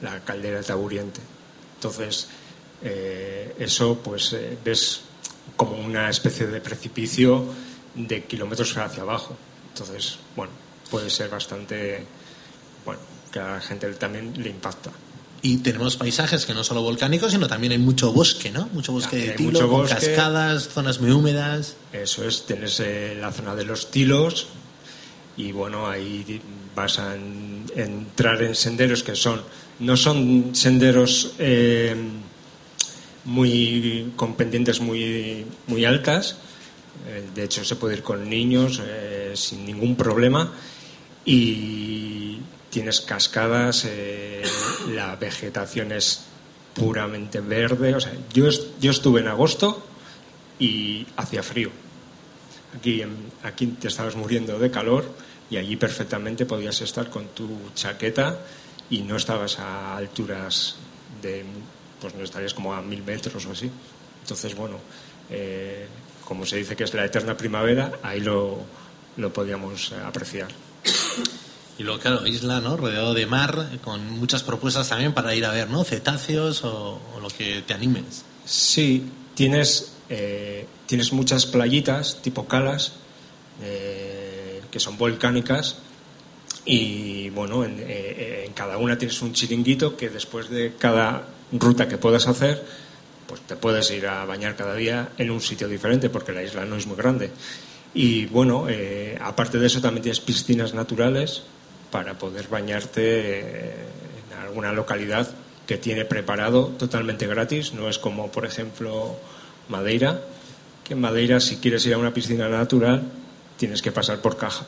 la 0.00 0.20
caldera 0.20 0.58
de 0.58 0.64
Taburiente 0.64 1.20
entonces 1.74 2.28
eso 3.58 3.98
pues 3.98 4.36
ves 4.64 5.00
como 5.56 5.76
una 5.76 6.10
especie 6.10 6.46
de 6.46 6.60
precipicio 6.60 7.46
de 7.94 8.24
kilómetros 8.24 8.76
hacia 8.76 9.02
abajo 9.02 9.36
entonces 9.72 10.18
bueno 10.36 10.52
puede 10.90 11.10
ser 11.10 11.30
bastante 11.30 12.04
bueno 12.84 13.00
que 13.32 13.40
a 13.40 13.54
la 13.54 13.60
gente 13.60 13.92
también 13.94 14.34
le 14.36 14.50
impacta. 14.50 14.90
Y 15.44 15.56
tenemos 15.56 15.96
paisajes 15.96 16.46
que 16.46 16.54
no 16.54 16.62
solo 16.62 16.82
volcánicos, 16.82 17.32
sino 17.32 17.48
también 17.48 17.72
hay 17.72 17.78
mucho 17.78 18.12
bosque, 18.12 18.52
¿no? 18.52 18.68
Mucho 18.72 18.92
bosque 18.92 19.16
de 19.16 19.28
tilo, 19.30 19.84
cascadas, 19.88 20.68
zonas 20.68 21.00
muy 21.00 21.10
húmedas. 21.10 21.74
Eso 21.92 22.24
es, 22.24 22.46
tienes 22.46 22.78
eh, 22.78 23.16
la 23.20 23.32
zona 23.32 23.56
de 23.56 23.64
los 23.64 23.90
tilos 23.90 24.46
y 25.36 25.50
bueno, 25.50 25.88
ahí 25.88 26.40
vas 26.76 27.00
a 27.00 27.16
entrar 27.76 28.42
en 28.42 28.54
senderos 28.54 29.02
que 29.02 29.14
son, 29.14 29.42
no 29.80 29.96
son 29.96 30.54
senderos 30.54 31.34
eh, 31.38 31.94
muy 33.24 34.12
con 34.16 34.34
pendientes 34.34 34.80
muy, 34.80 35.46
muy 35.66 35.84
altas, 35.84 36.36
eh, 37.08 37.24
de 37.34 37.44
hecho 37.44 37.64
se 37.64 37.76
puede 37.76 37.96
ir 37.96 38.02
con 38.02 38.28
niños 38.28 38.80
sin 39.34 39.64
ningún 39.64 39.96
problema 39.96 40.52
y 41.24 42.38
tienes 42.72 43.02
cascadas, 43.02 43.84
eh, 43.86 44.42
la 44.94 45.14
vegetación 45.16 45.92
es 45.92 46.24
puramente 46.74 47.40
verde. 47.40 47.94
O 47.94 48.00
sea, 48.00 48.12
yo, 48.32 48.48
yo 48.80 48.90
estuve 48.90 49.20
en 49.20 49.28
agosto 49.28 49.86
y 50.58 51.06
hacía 51.16 51.42
frío. 51.42 51.70
Aquí, 52.74 53.02
aquí 53.42 53.66
te 53.66 53.88
estabas 53.88 54.16
muriendo 54.16 54.58
de 54.58 54.70
calor 54.70 55.04
y 55.52 55.58
allí 55.58 55.76
perfectamente 55.76 56.46
podías 56.46 56.80
estar 56.80 57.10
con 57.10 57.28
tu 57.28 57.46
chaqueta 57.74 58.38
y 58.88 59.02
no 59.02 59.16
estabas 59.16 59.58
a 59.58 59.98
alturas 59.98 60.76
de, 61.20 61.44
pues 62.00 62.14
no 62.14 62.24
estarías 62.24 62.54
como 62.54 62.72
a 62.72 62.80
mil 62.80 63.02
metros 63.02 63.44
o 63.44 63.52
así. 63.52 63.70
Entonces, 64.22 64.54
bueno, 64.54 64.76
eh, 65.28 65.86
como 66.24 66.46
se 66.46 66.56
dice 66.56 66.74
que 66.74 66.84
es 66.84 66.94
la 66.94 67.04
eterna 67.04 67.36
primavera, 67.36 67.92
ahí 68.02 68.20
lo, 68.20 68.60
lo 69.18 69.30
podíamos 69.30 69.92
apreciar. 69.92 70.48
Y 71.78 71.82
luego, 71.82 72.00
claro, 72.00 72.26
isla, 72.26 72.60
¿no? 72.60 72.78
Rodeado 72.78 73.12
de 73.12 73.26
mar, 73.26 73.68
con 73.84 74.10
muchas 74.18 74.42
propuestas 74.42 74.88
también 74.88 75.12
para 75.12 75.34
ir 75.34 75.44
a 75.44 75.50
ver, 75.50 75.68
¿no? 75.68 75.84
Cetáceos 75.84 76.64
o, 76.64 76.98
lo 77.20 77.28
que 77.28 77.62
te 77.66 77.74
animes. 77.74 78.24
Sí, 78.46 79.04
tienes, 79.34 79.92
eh, 80.08 80.66
tienes 80.86 81.12
muchas 81.12 81.44
playitas, 81.44 82.22
tipo 82.22 82.46
calas, 82.46 82.92
eh, 83.62 84.21
que 84.72 84.80
son 84.80 84.98
volcánicas. 84.98 85.76
Y 86.64 87.30
bueno, 87.30 87.64
eh, 87.64 88.44
en, 88.46 88.52
cada 88.54 88.78
una 88.78 88.98
tienes 88.98 89.20
un 89.22 89.32
chiringuito 89.32 89.96
que 89.96 90.08
después 90.08 90.48
de 90.48 90.72
cada 90.78 91.28
ruta 91.52 91.86
que 91.86 91.98
puedas 91.98 92.26
hacer, 92.26 92.64
pues 93.28 93.42
te 93.42 93.54
puedes 93.54 93.90
ir 93.90 94.06
a 94.06 94.24
bañar 94.24 94.56
cada 94.56 94.74
día 94.74 95.10
en 95.18 95.30
un 95.30 95.40
sitio 95.40 95.68
diferente, 95.68 96.08
porque 96.08 96.32
la 96.32 96.42
isla 96.42 96.64
no 96.64 96.76
es 96.76 96.86
muy 96.86 96.96
grande. 96.96 97.30
Y 97.94 98.26
bueno, 98.26 98.66
aparte 99.20 99.58
de 99.58 99.66
eso 99.66 99.80
también 99.80 100.02
tienes 100.02 100.20
piscinas 100.20 100.72
naturales 100.72 101.42
para 101.90 102.16
poder 102.18 102.48
bañarte 102.48 103.70
en 103.70 104.38
alguna 104.40 104.72
localidad 104.72 105.28
que 105.66 105.76
tiene 105.76 106.04
preparado 106.04 106.68
totalmente 106.78 107.26
gratis. 107.26 107.74
No 107.74 107.88
es 107.88 107.98
como, 107.98 108.32
por 108.32 108.46
ejemplo, 108.46 109.16
Madeira, 109.68 110.22
que 110.84 110.94
en 110.94 111.00
Madeira 111.00 111.40
si 111.40 111.56
quieres 111.56 111.84
ir 111.86 111.94
a 111.94 111.98
una 111.98 112.14
piscina 112.14 112.48
natural 112.48 113.02
tienes 113.62 113.80
que 113.80 113.92
pasar 113.92 114.18
por 114.20 114.36
caja. 114.36 114.66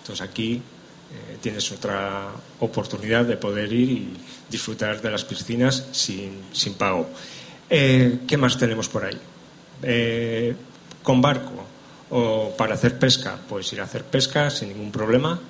Entonces 0.00 0.24
aquí 0.24 0.54
eh, 0.62 1.38
tienes 1.42 1.72
otra 1.72 2.28
oportunidad 2.60 3.24
de 3.24 3.36
poder 3.36 3.72
ir 3.72 3.90
y 3.90 4.14
disfrutar 4.48 5.02
de 5.02 5.10
las 5.10 5.24
piscinas 5.24 5.88
sin, 5.90 6.44
sin 6.52 6.74
pago. 6.74 7.08
Eh, 7.68 8.20
¿Qué 8.28 8.36
más 8.36 8.56
tenemos 8.56 8.88
por 8.88 9.04
ahí? 9.04 9.18
Eh, 9.82 10.54
con 11.02 11.20
barco 11.20 11.64
o 12.10 12.54
para 12.56 12.74
hacer 12.74 12.96
pesca, 12.96 13.36
puedes 13.48 13.72
ir 13.72 13.80
a 13.80 13.84
hacer 13.84 14.04
pesca 14.04 14.50
sin 14.50 14.68
ningún 14.68 14.92
problema. 14.92 15.40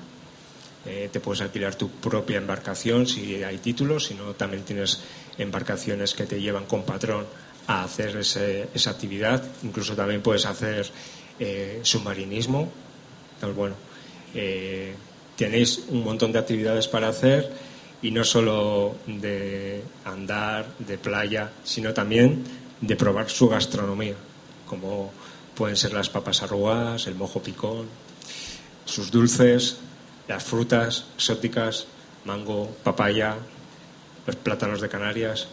Te 1.13 1.21
puedes 1.21 1.43
alquilar 1.43 1.75
tu 1.75 1.91
propia 1.91 2.39
embarcación 2.39 3.07
si 3.07 3.43
hay 3.45 3.59
títulos, 3.59 4.07
si 4.07 4.15
no, 4.15 4.33
también 4.33 4.63
tienes 4.65 5.01
embarcaciones 5.37 6.15
que 6.15 6.25
te 6.25 6.41
llevan 6.41 6.65
con 6.65 6.83
patrón 6.85 7.27
a 7.67 7.83
hacer 7.85 8.17
ese- 8.17 8.71
esa 8.73 8.91
actividad. 8.97 9.43
Incluso 9.65 9.95
también 9.95 10.23
puedes 10.23 10.47
hacer 10.47 10.89
eh, 11.39 11.81
submarinismo. 11.83 12.71
Entonces, 13.35 13.57
bueno, 13.57 13.75
eh, 14.35 14.95
tenéis 15.37 15.85
un 15.89 16.05
montón 16.05 16.33
de 16.33 16.39
actividades 16.39 16.89
para 16.89 17.09
hacer 17.09 17.51
y 18.03 18.11
no 18.11 18.25
solo 18.25 18.97
de 19.07 19.83
andar, 20.05 20.67
de 20.79 20.99
playa, 20.99 21.51
sino 21.65 21.93
también 21.95 22.45
de 22.81 22.97
probar 22.97 23.29
su 23.29 23.49
gastronomía, 23.49 24.15
como 24.67 25.13
pueden 25.55 25.77
ser 25.77 25.93
las 25.93 26.09
papas 26.09 26.43
arrugadas, 26.43 27.07
el 27.07 27.17
mojo 27.17 27.43
picón, 27.43 27.89
sus 28.85 29.11
dulces, 29.11 29.79
las 30.29 30.45
frutas 30.45 31.07
exóticas, 31.17 31.87
mango, 32.25 32.71
papaya, 32.85 33.37
los 34.27 34.37
plátanos 34.37 34.81
de 34.81 34.89
Canarias. 34.89 35.49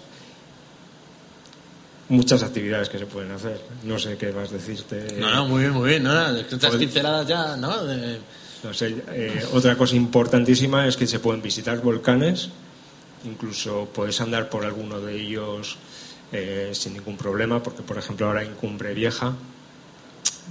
Muchas 2.10 2.44
actividades 2.44 2.90
que 2.90 3.00
se 3.00 3.06
pueden 3.08 3.32
hacer. 3.32 3.60
No 3.84 3.98
sé 3.98 4.16
qué 4.18 4.32
más 4.32 4.52
decirte. 4.52 5.08
No, 5.20 5.30
no, 5.34 5.46
muy 5.48 5.62
bien, 5.62 5.74
muy 5.74 5.90
bien. 5.90 6.04
No, 6.04 6.14
no, 6.14 6.38
es 6.38 6.46
que 6.46 6.58
Pues- 6.58 6.76
pinceladas 6.76 7.28
ya, 7.28 7.56
¿no? 7.58 7.84
De- 7.84 8.20
No 8.64 8.74
sé, 8.74 8.96
eh, 9.12 9.46
otra 9.54 9.76
cosa 9.78 9.96
importantísima 9.96 10.88
es 10.88 10.98
que 10.98 11.06
se 11.06 11.20
pueden 11.20 11.40
visitar 11.42 11.80
volcanes, 11.82 12.50
incluso 13.24 13.88
puedes 13.94 14.20
andar 14.22 14.50
por 14.50 14.66
alguno 14.66 15.00
de 15.02 15.16
ellos 15.22 15.78
eh, 16.32 16.72
sin 16.74 16.94
ningún 16.94 17.16
problema, 17.16 17.62
porque 17.62 17.84
por 17.84 17.98
ejemplo 18.00 18.26
ahora 18.26 18.42
en 18.44 18.56
Cumbre 18.56 18.94
Vieja, 18.96 19.34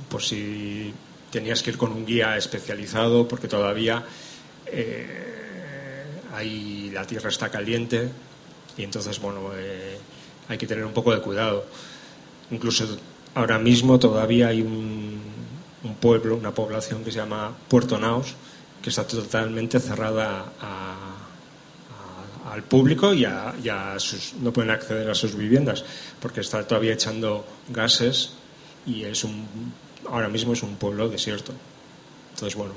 por 0.09 0.23
si 0.23 0.95
tenías 1.33 1.63
que 1.65 1.71
ir 1.71 1.77
con 1.77 1.91
un 1.93 2.07
guía 2.07 2.37
especializado, 2.37 3.27
porque 3.27 3.49
todavía 3.49 4.05
eh, 4.67 5.09
ahí 6.35 6.91
la 6.93 7.05
tierra 7.07 7.29
está 7.31 7.49
caliente 7.49 8.09
y 8.77 8.85
entonces 8.85 9.19
bueno 9.21 9.51
eh, 9.57 9.99
hay 10.49 10.59
que 10.59 10.67
tener 10.67 10.85
un 10.85 10.93
poco 10.93 11.13
de 11.15 11.21
cuidado. 11.21 11.65
Incluso 12.51 12.85
ahora 13.35 13.59
mismo 13.59 13.99
todavía 13.99 14.49
hay 14.49 14.61
un, 14.63 15.21
pueblo, 16.01 16.37
una 16.37 16.53
población 16.55 17.05
que 17.05 17.11
se 17.13 17.19
llama 17.19 17.53
Puerto 17.69 17.99
Naos, 17.99 18.35
que 18.83 18.91
está 18.91 19.07
totalmente 19.07 19.79
cerrada 19.81 20.53
a- 20.61 21.11
al 22.53 22.63
público 22.63 23.13
y 23.13 23.25
a 23.25 23.53
sus, 23.99 24.35
no 24.41 24.53
pueden 24.53 24.71
acceder 24.71 25.11
a 25.11 25.15
sus 25.15 25.35
viviendas 25.35 25.85
porque 26.21 26.41
está 26.41 26.65
todavía 26.67 26.93
echando 26.93 27.45
gases 27.71 28.31
y 28.87 29.03
es 29.05 29.25
un, 29.25 29.73
ahora 30.09 30.29
mismo 30.29 30.53
es 30.53 30.63
un 30.63 30.77
pueblo 30.77 31.09
desierto. 31.09 31.53
Entonces, 32.35 32.57
bueno, 32.57 32.75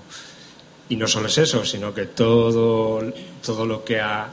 y 0.89 0.95
no 0.95 1.06
solo 1.08 1.27
es 1.27 1.38
eso, 1.38 1.63
sino 1.65 1.93
que 1.93 2.06
todo, 2.08 3.03
todo 3.45 3.65
lo 3.65 3.84
que 3.84 3.99
ha 4.01 4.27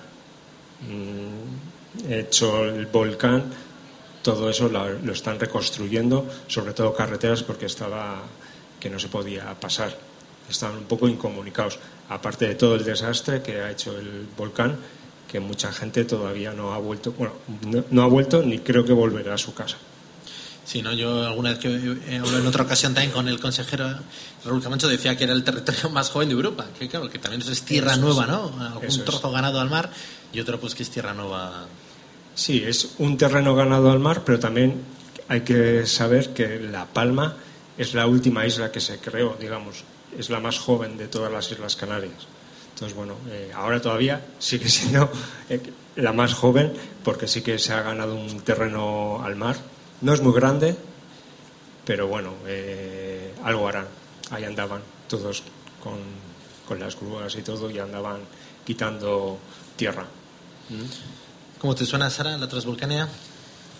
mm, 0.81 1.63
hecho 2.09 2.64
el 2.64 2.87
volcán, 2.87 3.44
todo 4.22 4.50
eso 4.50 4.68
lo, 4.68 4.88
lo 4.90 5.12
están 5.12 5.38
reconstruyendo, 5.38 6.26
sobre 6.46 6.72
todo 6.72 6.94
carreteras, 6.94 7.42
porque 7.42 7.66
estaba 7.66 8.22
que 8.80 8.90
no 8.90 8.98
se 8.98 9.09
podía 9.09 9.59
pasar. 9.59 9.96
Estaban 10.48 10.78
un 10.78 10.85
poco 10.85 11.09
incomunicados, 11.09 11.78
aparte 12.09 12.46
de 12.46 12.54
todo 12.54 12.74
el 12.74 12.85
desastre 12.85 13.42
que 13.42 13.61
ha 13.61 13.70
hecho 13.70 13.96
el 13.98 14.26
volcán, 14.37 14.76
que 15.30 15.40
mucha 15.40 15.72
gente 15.72 16.04
todavía 16.04 16.52
no 16.52 16.74
ha 16.74 16.78
vuelto, 16.78 17.12
bueno, 17.12 17.35
no, 17.66 17.85
no 17.90 18.02
ha 18.02 18.07
vuelto 18.07 18.42
ni 18.42 18.59
creo 18.59 18.85
que 18.85 18.92
volverá 18.92 19.35
a 19.35 19.38
su 19.38 19.54
casa. 19.54 19.78
Sí, 20.64 20.80
¿no? 20.80 20.92
Yo 20.94 21.26
alguna 21.26 21.50
vez 21.50 21.59
que 21.59 21.68
hablé 21.68 22.38
en 22.38 22.46
otra 22.46 22.64
ocasión 22.64 22.94
también 22.94 23.12
con 23.12 23.28
el 23.28 23.38
consejero 23.38 23.87
Raúl 24.44 24.62
Camacho 24.62 24.88
decía 24.88 25.16
que 25.16 25.24
era 25.24 25.35
el 25.35 25.44
territorio 25.44 25.90
más 25.90 26.11
joven 26.11 26.28
de 26.28 26.35
Europa, 26.35 26.66
que 26.78 26.88
claro, 26.88 27.11
que 27.11 27.18
también 27.18 27.42
eso 27.42 27.52
es 27.52 27.62
tierra 27.62 27.92
Eso 27.92 28.00
nueva, 28.00 28.26
¿no? 28.26 28.54
Algún 28.61 28.85
es. 28.85 29.04
trozo 29.04 29.30
ganado 29.30 29.61
al 29.61 29.68
mar 29.68 29.90
y 30.33 30.40
otro 30.40 30.59
pues 30.59 30.74
que 30.74 30.83
es 30.83 30.90
tierra 30.90 31.12
nueva. 31.12 31.66
Sí, 32.35 32.64
es 32.66 32.97
un 32.99 33.16
terreno 33.16 33.55
ganado 33.55 33.90
al 33.90 34.01
mar, 34.01 34.23
pero 34.25 34.38
también 34.40 34.83
hay 35.29 35.42
que 35.42 35.87
saber 35.87 36.35
que 36.35 36.59
La 36.61 36.87
Palma 36.87 37.37
es 37.79 37.94
la 37.94 38.07
última 38.07 38.47
isla 38.47 38.73
que 38.73 38.81
se 38.81 38.99
creó, 38.99 39.37
digamos, 39.38 39.85
es 40.18 40.31
la 40.31 40.40
más 40.40 40.59
joven 40.59 40.97
de 40.97 41.09
todas 41.09 41.33
las 41.33 41.51
Islas 41.51 41.77
Canarias. 41.77 42.27
Entonces, 42.73 42.97
bueno, 42.97 43.14
eh, 43.31 43.53
ahora 43.55 43.81
todavía 43.81 44.25
sigue 44.38 44.68
siendo 44.68 45.11
eh, 45.49 45.61
la 45.97 46.12
más 46.12 46.35
joven 46.35 46.73
porque 47.05 47.29
sí 47.29 47.42
que 47.42 47.59
se 47.59 47.73
ha 47.73 47.83
ganado 47.83 48.16
un 48.16 48.40
terreno 48.40 49.23
al 49.23 49.37
mar. 49.37 49.57
No 50.01 50.12
es 50.12 50.20
muy 50.20 50.33
grande, 50.35 50.77
pero 51.85 52.09
bueno, 52.09 52.35
eh, 52.47 53.33
algo 53.44 53.68
harán. 53.68 53.87
Ahí 54.31 54.44
andaban 54.44 54.83
todos 55.09 55.44
con, 55.83 55.99
con 56.66 56.81
las 56.81 56.99
grúas 56.99 57.37
y 57.37 57.42
todo 57.42 57.70
y 57.70 57.79
andaban 57.79 58.20
quitando 58.64 59.38
tierra. 59.77 60.07
¿Cómo 61.64 61.74
te 61.74 61.87
suena, 61.87 62.11
Sara, 62.11 62.37
la 62.37 62.46
Transvolcánea? 62.46 63.09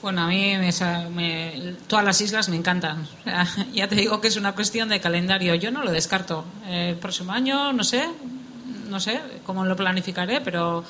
Bueno, 0.01 0.23
a 0.23 0.27
mí 0.27 0.57
me 0.57 0.73
me- 1.11 1.75
todas 1.87 2.03
las 2.03 2.19
islas 2.23 2.49
me 2.49 2.57
encantan. 2.57 3.07
Ya 3.75 3.87
te 3.89 3.95
digo 3.95 4.23
que 4.23 4.29
es 4.29 4.39
una 4.39 4.55
cuestión 4.55 4.89
de 4.89 5.03
calendario. 5.03 5.55
Yo 5.57 5.71
no 5.71 5.85
lo 5.85 5.91
descarto. 5.93 6.47
Eh, 6.67 6.93
El 6.93 6.97
próximo 6.97 7.33
año, 7.33 7.75
no 7.75 7.85
sé, 7.85 8.09
no 8.89 8.99
sé 9.01 9.21
cómo 9.45 9.67
lo 9.67 9.77
planificaré, 9.77 10.41
pero 10.41 10.83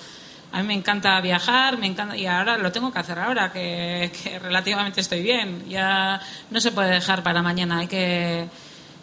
a 0.52 0.60
mí 0.62 0.68
me 0.68 0.74
encanta 0.74 1.20
viajar, 1.20 1.78
me 1.78 1.88
encanta 1.88 2.16
y 2.16 2.26
ahora 2.26 2.58
lo 2.58 2.70
tengo 2.70 2.92
que 2.92 2.98
hacer 3.00 3.18
ahora 3.18 3.50
que, 3.52 4.12
que 4.22 4.38
relativamente 4.38 5.00
estoy 5.00 5.20
bien. 5.24 5.64
Ya 5.68 6.20
no 6.52 6.60
se 6.60 6.70
puede 6.70 6.90
dejar 6.92 7.24
para 7.24 7.42
mañana. 7.42 7.80
Hay 7.80 7.88
que 7.88 8.48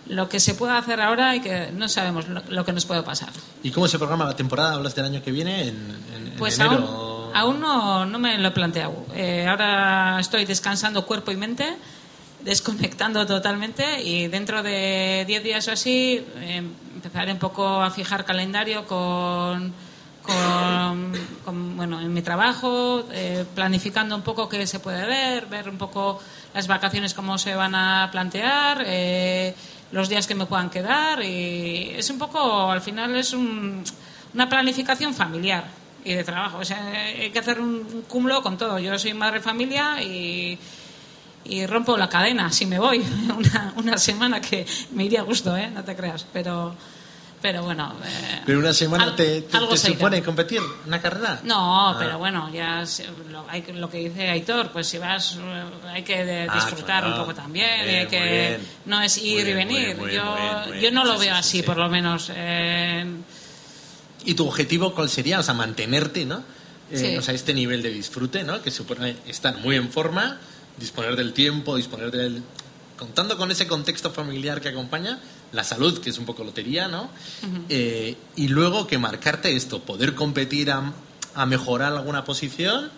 lo 0.07 0.29
que 0.29 0.39
se 0.39 0.53
pueda 0.55 0.77
hacer 0.77 1.01
ahora 1.01 1.35
y 1.35 1.41
que 1.41 1.73
no 1.73 1.89
sabemos 1.89 2.29
lo, 2.29 2.41
lo 2.47 2.63
que 2.63 2.71
nos 2.71 2.85
puede 2.85 3.03
pasar. 3.03 3.31
¿Y 3.63 3.71
cómo 3.71 3.89
se 3.89 3.97
programa 3.97 4.23
la 4.23 4.35
temporada? 4.37 4.75
¿Hablas 4.75 4.95
del 4.95 5.03
año 5.03 5.21
que 5.21 5.31
viene? 5.33 5.63
¿En, 5.63 5.75
en- 6.15 6.27
en 6.27 6.37
Pues 6.37 6.57
enero? 6.57 6.75
aún, 6.87 7.10
aún 7.33 7.59
no, 7.59 8.05
no 8.05 8.19
me 8.19 8.37
lo 8.37 8.49
he 8.49 8.51
planteado. 8.51 9.05
Eh, 9.13 9.45
ahora 9.47 10.17
estoy 10.19 10.45
descansando 10.45 11.05
cuerpo 11.05 11.31
y 11.31 11.37
mente, 11.37 11.75
desconectando 12.43 13.25
totalmente 13.25 14.01
y 14.01 14.27
dentro 14.27 14.63
de 14.63 15.25
10 15.27 15.43
días 15.43 15.67
o 15.67 15.71
así 15.71 16.25
eh, 16.37 16.63
empezaré 16.95 17.31
un 17.31 17.39
poco 17.39 17.81
a 17.81 17.91
fijar 17.91 18.25
calendario 18.25 18.85
con, 18.85 19.73
con, 20.23 21.77
bueno, 21.77 21.99
en 21.99 22.13
mi 22.13 22.21
trabajo, 22.21 23.05
eh, 23.11 23.45
planificando 23.55 24.15
un 24.15 24.21
poco 24.21 24.49
qué 24.49 24.65
se 24.67 24.79
puede 24.79 25.05
ver, 25.05 25.45
ver 25.47 25.69
un 25.69 25.77
poco 25.77 26.19
las 26.53 26.67
vacaciones 26.67 27.13
cómo 27.13 27.37
se 27.37 27.55
van 27.55 27.75
a 27.75 28.09
plantear. 28.11 28.83
eh, 28.85 29.55
los 29.91 30.07
días 30.07 30.25
que 30.25 30.35
me 30.35 30.45
puedan 30.45 30.69
quedar 30.69 31.21
y 31.21 31.91
es 31.97 32.09
un 32.09 32.17
poco, 32.17 32.71
al 32.71 32.79
final 32.81 33.13
es 33.15 33.33
un, 33.33 33.83
una 34.33 34.47
planificación 34.47 35.13
familiar 35.13 35.80
y 36.03 36.13
de 36.13 36.23
trabajo. 36.23 36.57
O 36.59 36.65
sea, 36.65 36.91
hay 36.91 37.29
que 37.31 37.39
hacer 37.39 37.59
un, 37.59 38.03
cúmulo 38.07 38.41
con 38.41 38.57
todo. 38.57 38.79
Yo 38.79 38.97
soy 38.99 39.13
madre 39.13 39.37
de 39.39 39.43
familia 39.43 40.01
y, 40.01 40.57
y 41.45 41.65
rompo 41.65 41.97
la 41.97 42.09
cadena 42.09 42.51
si 42.51 42.65
me 42.65 42.79
voy 42.79 42.99
una, 43.37 43.73
una 43.77 43.97
semana 43.97 44.41
que 44.41 44.65
me 44.93 45.05
iría 45.05 45.19
a 45.21 45.23
gusto, 45.23 45.55
¿eh? 45.57 45.69
no 45.69 45.83
te 45.83 45.95
creas. 45.95 46.25
Pero, 46.33 46.75
pero 47.41 47.63
bueno. 47.63 47.93
eh, 48.05 48.41
¿Pero 48.45 48.59
una 48.59 48.73
semana 48.73 49.03
al- 49.05 49.15
te, 49.15 49.41
te- 49.41 49.77
supone 49.77 50.21
competir 50.21 50.61
una 50.85 51.01
carrera? 51.01 51.39
No, 51.43 51.89
Ah. 51.89 51.95
pero 51.99 52.17
bueno, 52.19 52.51
ya 52.53 52.83
lo, 53.31 53.45
hay, 53.49 53.61
que- 53.63 53.73
lo 53.73 53.89
que 53.89 53.97
dice 53.97 54.29
Aitor, 54.29 54.69
pues 54.71 54.87
si 54.87 54.97
vas 54.99 55.37
eh, 55.39 55.63
hay 55.93 56.03
que 56.03 56.23
de- 56.23 56.47
Ah, 56.49 56.53
disfrutar 56.55 57.01
claro. 57.03 57.09
un 57.15 57.15
poco 57.21 57.33
también, 57.35 57.83
bien, 57.85 57.99
hay 58.01 58.07
que 58.07 58.59
no 58.85 59.01
es 59.01 59.17
ir 59.17 59.47
y 59.47 59.53
venir. 59.53 59.95
bien, 59.97 60.09
yo 60.11 60.73
yo 60.79 60.91
no 60.91 61.03
lo 61.03 61.13
veo 61.13 61.33
sí, 61.33 61.39
así, 61.39 61.57
sí. 61.59 61.63
por 61.63 61.77
lo 61.77 61.89
menos. 61.89 62.31
eh, 62.35 63.05
¿Y 64.25 64.33
tu 64.35 64.47
objetivo 64.47 64.93
cuál 64.93 65.09
sería? 65.09 65.39
O 65.39 65.43
sea, 65.43 65.53
mantenerte, 65.53 66.25
¿no? 66.25 66.43
Eh, 66.91 66.97
Sí. 66.97 67.17
O 67.17 67.21
sea, 67.21 67.33
este 67.33 67.53
nivel 67.53 67.81
de 67.81 67.89
disfrute, 67.91 68.43
¿no? 68.43 68.61
Que 68.61 68.69
supone 68.71 69.15
estar 69.27 69.57
muy 69.59 69.75
en 69.77 69.89
forma, 69.91 70.39
disponer 70.77 71.15
del 71.15 71.31
tiempo, 71.33 71.75
disponer 71.77 72.11
del... 72.11 72.43
Contando 72.97 73.35
con 73.37 73.49
ese 73.49 73.65
contexto 73.65 74.11
familiar 74.11 74.61
que 74.61 74.69
acompaña, 74.69 75.19
la 75.53 75.63
salud, 75.63 75.99
que 75.99 76.11
es 76.11 76.17
un 76.19 76.25
poco 76.25 76.43
lotería, 76.43 76.87
¿no? 76.87 77.09
Eh, 77.69 78.15
y 78.35 78.47
luego 78.49 78.85
que 78.87 78.97
marcarte 78.99 79.55
esto, 79.55 79.81
poder 79.81 80.13
competir 80.15 80.69
a, 80.69 80.93
a 81.33 81.45
mejorar 81.47 81.93
alguna 81.93 82.23
posición, 82.23 82.91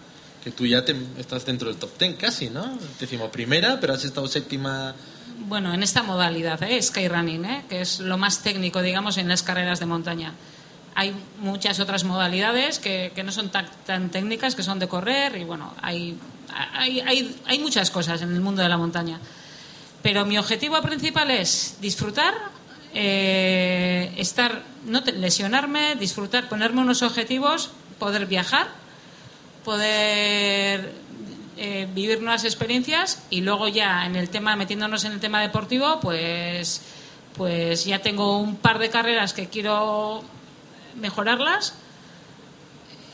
que 0.44 0.52
tú 0.52 0.66
ya 0.66 0.84
te- 0.84 0.96
estás 1.20 1.46
dentro 1.46 1.70
del 1.70 1.78
top 1.78 1.92
ten 1.98 2.14
casi, 2.16 2.50
¿no? 2.50 2.78
Decimos 3.00 3.30
primera, 3.30 3.80
pero 3.80 3.94
has 3.94 4.04
estado 4.04 4.28
séptima... 4.28 4.94
Bueno, 5.48 5.74
en 5.74 5.84
esta 5.84 6.04
modalidad, 6.04 6.62
¿eh? 6.64 6.82
Skyrunning, 6.82 7.46
¿eh? 7.46 7.66
que 7.70 7.80
es 7.82 8.00
lo 8.00 8.18
más 8.18 8.44
técnico, 8.44 8.82
digamos, 8.82 9.18
en 9.18 9.30
las 9.30 9.42
carreras 9.42 9.80
de 9.80 9.86
montaña. 9.86 10.34
Hay 10.96 11.16
muchas 11.40 11.80
otras 11.80 12.04
modalidades 12.04 12.80
que, 12.80 13.12
no 13.24 13.32
son 13.32 13.50
tan, 13.50 13.68
tan 13.86 14.10
técnicas, 14.10 14.56
que 14.56 14.64
son 14.64 14.80
de 14.80 14.88
correr, 14.88 15.38
y 15.38 15.44
bueno, 15.44 15.74
hay, 15.82 16.18
hay, 16.74 17.00
hay, 17.02 17.36
hay 17.46 17.60
muchas 17.60 17.90
cosas 17.90 18.22
en 18.22 18.34
el 18.34 18.42
mundo 18.42 18.62
de 18.62 18.70
la 18.70 18.78
montaña. 18.78 19.20
Pero 20.02 20.26
mi 20.26 20.38
objetivo 20.38 20.82
principal 20.82 21.32
es 21.32 21.78
disfrutar, 21.80 22.34
eh, 22.94 24.14
estar, 24.18 24.62
no 24.86 25.02
lesionarme, 25.02 25.96
disfrutar, 25.96 26.50
ponerme 26.50 26.82
unos 26.82 27.02
objetivos, 27.02 27.72
poder 27.98 28.26
viajar, 28.26 28.68
poder 29.64 30.94
eh, 31.58 31.88
vivir 31.94 32.20
nuevas 32.20 32.44
experiencias 32.44 33.24
y 33.30 33.42
luego 33.42 33.68
ya 33.68 34.06
en 34.06 34.16
el 34.16 34.30
tema, 34.30 34.56
metiéndonos 34.56 35.06
en 35.06 35.14
el 35.14 35.20
tema 35.20 35.42
deportivo, 35.42 36.00
pues, 36.02 36.82
pues 37.38 37.86
ya 37.86 38.00
tengo 38.00 38.40
un 38.40 38.58
par 38.58 38.80
de 38.80 38.90
carreras 38.90 39.34
que 39.34 39.48
quiero 39.48 40.24
mejorarlas 41.00 41.74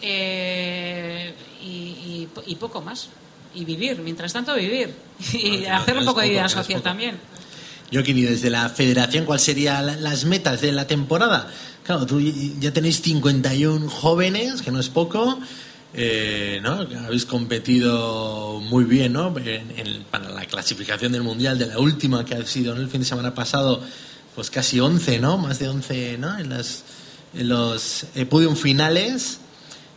eh, 0.01 1.34
y, 1.61 1.67
y- 1.67 2.27
y 2.47 2.55
poco 2.55 2.82
más. 2.82 3.09
Y 3.53 3.65
vivir, 3.65 3.99
mientras 3.99 4.34
tanto 4.34 4.53
vivir. 4.55 4.93
Y 5.34 5.65
hacer 5.65 5.97
un 5.97 6.05
poco 6.05 6.21
de 6.21 6.30
vida 6.30 6.47
social 6.49 6.82
también. 6.82 7.17
Joaquín, 7.91 8.17
y 8.19 8.21
desde 8.21 8.49
la 8.51 8.69
federación, 8.69 9.25
¿cuáles 9.25 9.43
serían 9.43 9.86
la- 9.86 9.95
las 9.95 10.25
metas 10.25 10.61
de 10.61 10.71
la 10.71 10.86
temporada? 10.88 11.51
Claro, 11.84 12.05
tú 12.05 12.19
ya 12.21 12.71
tenéis 12.71 13.01
51 13.01 13.89
jóvenes, 13.89 14.61
que 14.61 14.71
no 14.71 14.80
es 14.80 14.89
poco, 14.89 15.39
eh, 15.95 16.59
¿no? 16.61 16.86
Habéis 17.05 17.25
competido 17.25 18.59
muy 18.61 18.84
bien, 18.84 19.13
¿no? 19.13 19.36
En- 19.39 19.73
en- 19.75 20.03
para 20.11 20.30
la 20.30 20.45
clasificación 20.45 21.11
del 21.11 21.23
Mundial, 21.23 21.57
de 21.57 21.65
la 21.65 21.80
última 21.80 22.23
que 22.23 22.36
ha 22.36 22.45
sido 22.45 22.75
¿no? 22.75 22.82
el 22.82 22.89
fin 22.89 22.99
de 23.01 23.07
semana 23.07 23.34
pasado, 23.34 23.82
pues 24.36 24.51
casi 24.51 24.80
11, 24.80 25.17
¿no? 25.19 25.39
Más 25.39 25.57
de 25.57 25.67
11, 25.67 26.17
¿no? 26.19 26.38
En, 26.38 26.49
las, 26.49 26.84
los 27.34 28.05
eh, 28.15 28.25
podium 28.25 28.55
finales. 28.55 29.39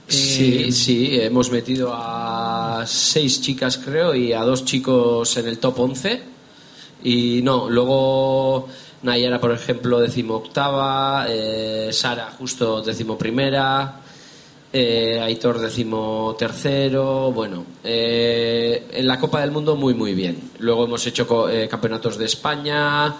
Sí, 0.08 0.64
Eh, 0.68 0.72
sí, 0.72 1.08
hemos 1.20 1.50
metido 1.50 1.90
a 1.94 2.84
seis 2.86 3.40
chicas, 3.40 3.78
creo, 3.78 4.14
y 4.14 4.32
a 4.32 4.40
dos 4.42 4.64
chicos 4.64 5.36
en 5.36 5.46
el 5.48 5.58
top 5.58 5.80
11. 5.80 6.22
Y 7.04 7.40
no, 7.42 7.70
luego 7.70 8.68
Nayara, 9.02 9.40
por 9.40 9.52
ejemplo, 9.52 9.98
decimoctava, 10.00 11.26
eh, 11.28 11.88
Sara, 11.92 12.30
justo 12.38 12.82
decimoprimera, 12.82 14.00
eh, 14.72 15.18
Aitor, 15.22 15.58
decimotercero. 15.60 17.32
Bueno, 17.32 17.64
eh, 17.82 18.88
en 18.92 19.06
la 19.06 19.18
Copa 19.18 19.40
del 19.40 19.50
Mundo, 19.50 19.76
muy, 19.76 19.94
muy 19.94 20.14
bien. 20.14 20.50
Luego 20.58 20.84
hemos 20.84 21.06
hecho 21.06 21.26
co- 21.26 21.48
eh, 21.48 21.68
campeonatos 21.68 22.18
de 22.18 22.26
España 22.26 23.14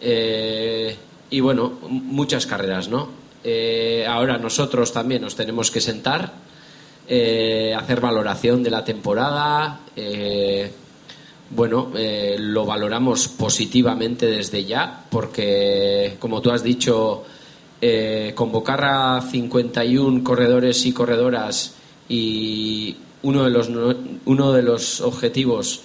eh, 0.00 0.96
y, 1.30 1.40
bueno, 1.40 1.72
muchas 1.88 2.46
carreras, 2.46 2.88
¿no? 2.88 3.08
Eh, 3.44 4.04
ahora 4.08 4.36
nosotros 4.38 4.92
también 4.92 5.22
nos 5.22 5.34
tenemos 5.36 5.70
que 5.70 5.80
sentar, 5.80 6.32
eh, 7.08 7.74
hacer 7.76 8.00
valoración 8.00 8.62
de 8.62 8.70
la 8.70 8.84
temporada. 8.84 9.80
eh, 9.96 10.70
bueno, 11.50 11.90
lo 11.94 12.66
valoramos 12.66 13.26
positivamente 13.28 14.26
desde 14.26 14.66
ya, 14.66 15.04
porque, 15.08 16.16
como 16.18 16.42
tú 16.42 16.50
has 16.50 16.62
dicho, 16.62 17.24
convocar 18.34 18.84
a 18.84 19.22
51 19.22 20.22
corredores 20.22 20.84
y 20.84 20.92
corredoras 20.92 21.72
y 22.06 22.96
uno 23.22 23.44
de 23.44 23.50
los, 23.50 23.70
no- 23.70 23.94
uno 24.26 24.52
de 24.52 24.62
los 24.62 25.00
objetivos 25.00 25.80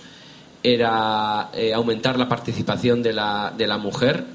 era 0.63 1.49
aumentar 1.73 2.19
la 2.19 2.27
participación 2.27 3.01
de 3.01 3.13
la, 3.13 3.53
de 3.57 3.65
la 3.65 3.77
mujer 3.77 4.25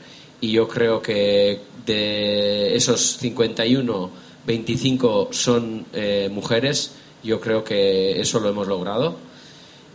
y 0.41 0.53
yo 0.53 0.69
creo 0.69 1.01
que 1.03 1.61
de 1.85 2.77
esos 2.77 3.17
51, 3.19 4.11
25 4.47 5.29
son 5.33 5.87
eh, 5.93 6.29
mujeres. 6.33 6.93
Yo 7.23 7.41
creo 7.41 7.65
que 7.65 8.21
eso 8.21 8.39
lo 8.41 8.49
hemos 8.49 8.69
logrado 8.69 9.29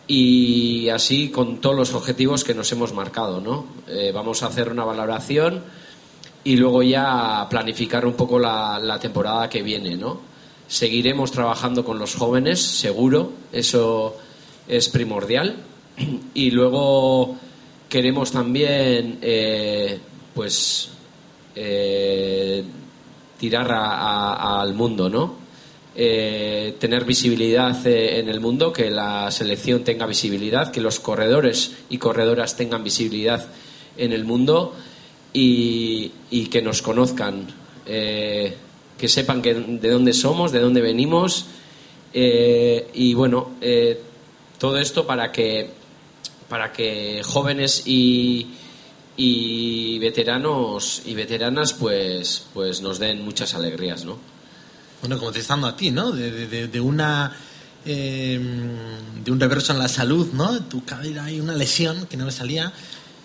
y 0.07 0.89
así 0.89 1.29
con 1.29 1.61
todos 1.61 1.75
los 1.75 1.93
objetivos 1.93 2.43
que 2.43 2.53
nos 2.53 2.71
hemos 2.71 2.93
marcado, 2.93 3.39
¿no? 3.39 3.65
Eh, 3.87 4.11
vamos 4.13 4.43
a 4.43 4.47
hacer 4.47 4.69
una 4.69 4.83
valoración 4.83 5.63
y 6.43 6.57
luego 6.57 6.83
ya 6.83 7.47
planificar 7.49 8.05
un 8.05 8.13
poco 8.13 8.37
la, 8.37 8.97
temporada 9.01 9.49
que 9.49 9.63
viene, 9.63 9.95
¿no? 9.95 10.19
Seguiremos 10.67 11.31
trabajando 11.31 11.85
con 11.85 11.99
los 11.99 12.15
jóvenes, 12.15 12.61
seguro, 12.61 13.31
eso 13.51 14.17
es 14.67 14.89
primordial. 14.89 15.55
Y 16.33 16.49
luego 16.51 17.35
queremos 17.87 18.31
también, 18.31 19.19
eh, 19.21 19.99
pues, 20.33 20.89
eh, 21.55 22.63
tirar 23.39 23.71
a- 23.71 24.61
al 24.61 24.73
mundo, 24.73 25.09
¿no? 25.09 25.35
Eh, 25.95 26.75
tener 26.79 27.05
visibilidad 27.05 27.85
eh, 27.85 28.19
en 28.19 28.27
el 28.27 28.39
mundo, 28.39 28.73
que 28.73 28.89
la 28.89 29.29
selección 29.29 29.83
tenga 29.83 30.07
visibilidad, 30.07 30.71
que 30.71 30.81
los 30.81 30.99
corredores 30.99 31.73
y 31.89 31.99
corredoras 31.99 32.57
tengan 32.57 32.83
visibilidad 32.83 33.45
en 33.97 34.11
el 34.11 34.25
mundo 34.25 34.73
y, 35.33 36.11
que 36.51 36.61
nos 36.61 36.81
conozcan, 36.81 37.47
que 37.85 39.07
sepan 39.07 39.41
que, 39.41 39.53
de 39.53 39.89
dónde 39.89 40.13
somos, 40.13 40.51
de 40.51 40.59
dónde 40.59 40.81
venimos 40.81 41.45
y 42.13 43.13
bueno, 43.15 43.51
todo 44.59 44.77
esto 44.77 45.05
para 45.07 45.31
que, 45.31 45.69
para 46.49 46.71
que 46.71 47.21
jóvenes 47.23 47.83
y, 47.87 48.47
y 49.17 49.99
veteranos 49.99 51.01
y 51.05 51.13
veteranas 51.13 51.73
pues, 51.73 52.45
pues 52.53 52.81
nos 52.81 52.99
den 52.99 53.23
muchas 53.23 53.53
alegrías, 53.53 54.05
¿no? 54.05 54.17
Bueno, 55.01 55.19
como 55.19 55.31
te 55.31 55.39
está 55.39 55.53
dando 55.53 55.67
a 55.67 55.75
ti, 55.75 55.91
¿no? 55.91 56.11
De, 56.11 56.47
de- 56.47 56.67
de- 56.67 56.81
una. 56.81 57.35
eh, 57.85 58.39
de 59.23 59.31
un 59.31 59.39
reverso 59.39 59.73
en 59.73 59.79
la 59.79 59.87
salud, 59.89 60.27
¿no? 60.33 60.63
Tu 60.63 60.83
cadera 60.85 61.25
hay 61.25 61.39
una 61.41 61.53
lesión 61.53 62.07
que 62.07 62.17
no 62.17 62.25
me 62.25 62.31
salía. 62.31 62.71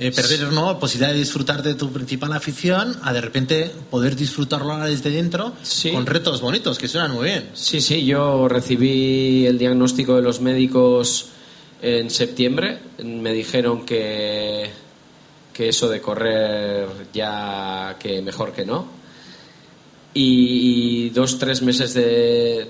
eh, 0.00 0.12
perder, 0.12 0.52
¿no? 0.52 0.78
Posibilidad 0.78 1.12
de 1.12 1.18
disfrutar 1.18 1.60
de 1.64 1.74
tu 1.74 1.90
principal 1.90 2.32
afición, 2.32 2.96
a 3.02 3.12
de 3.12 3.20
repente 3.20 3.68
poder 3.90 4.14
disfrutarlo 4.14 4.72
ahora 4.72 4.86
desde 4.86 5.10
dentro 5.10 5.54
Sí. 5.64 5.90
con 5.90 6.06
retos 6.06 6.40
bonitos 6.40 6.78
que 6.78 6.86
suenan 6.86 7.10
muy 7.14 7.24
bien. 7.24 7.48
Sí, 7.54 7.80
sí, 7.80 8.04
yo 8.04 8.46
recibí 8.46 9.44
el 9.46 9.58
diagnóstico 9.58 10.14
de 10.14 10.22
los 10.22 10.40
médicos 10.40 11.26
en 11.82 12.10
septiembre. 12.10 12.78
Me 13.02 13.32
dijeron 13.32 13.84
que, 13.84 14.70
que 15.58 15.70
eso 15.70 15.88
de 15.88 16.00
correr 16.00 16.86
ya 17.12 17.96
que 17.98 18.22
mejor 18.22 18.52
que 18.52 18.64
no. 18.64 18.86
Y, 20.14 21.10
dos, 21.10 21.36
tres 21.36 21.62
meses 21.62 21.94
de, 21.94 22.68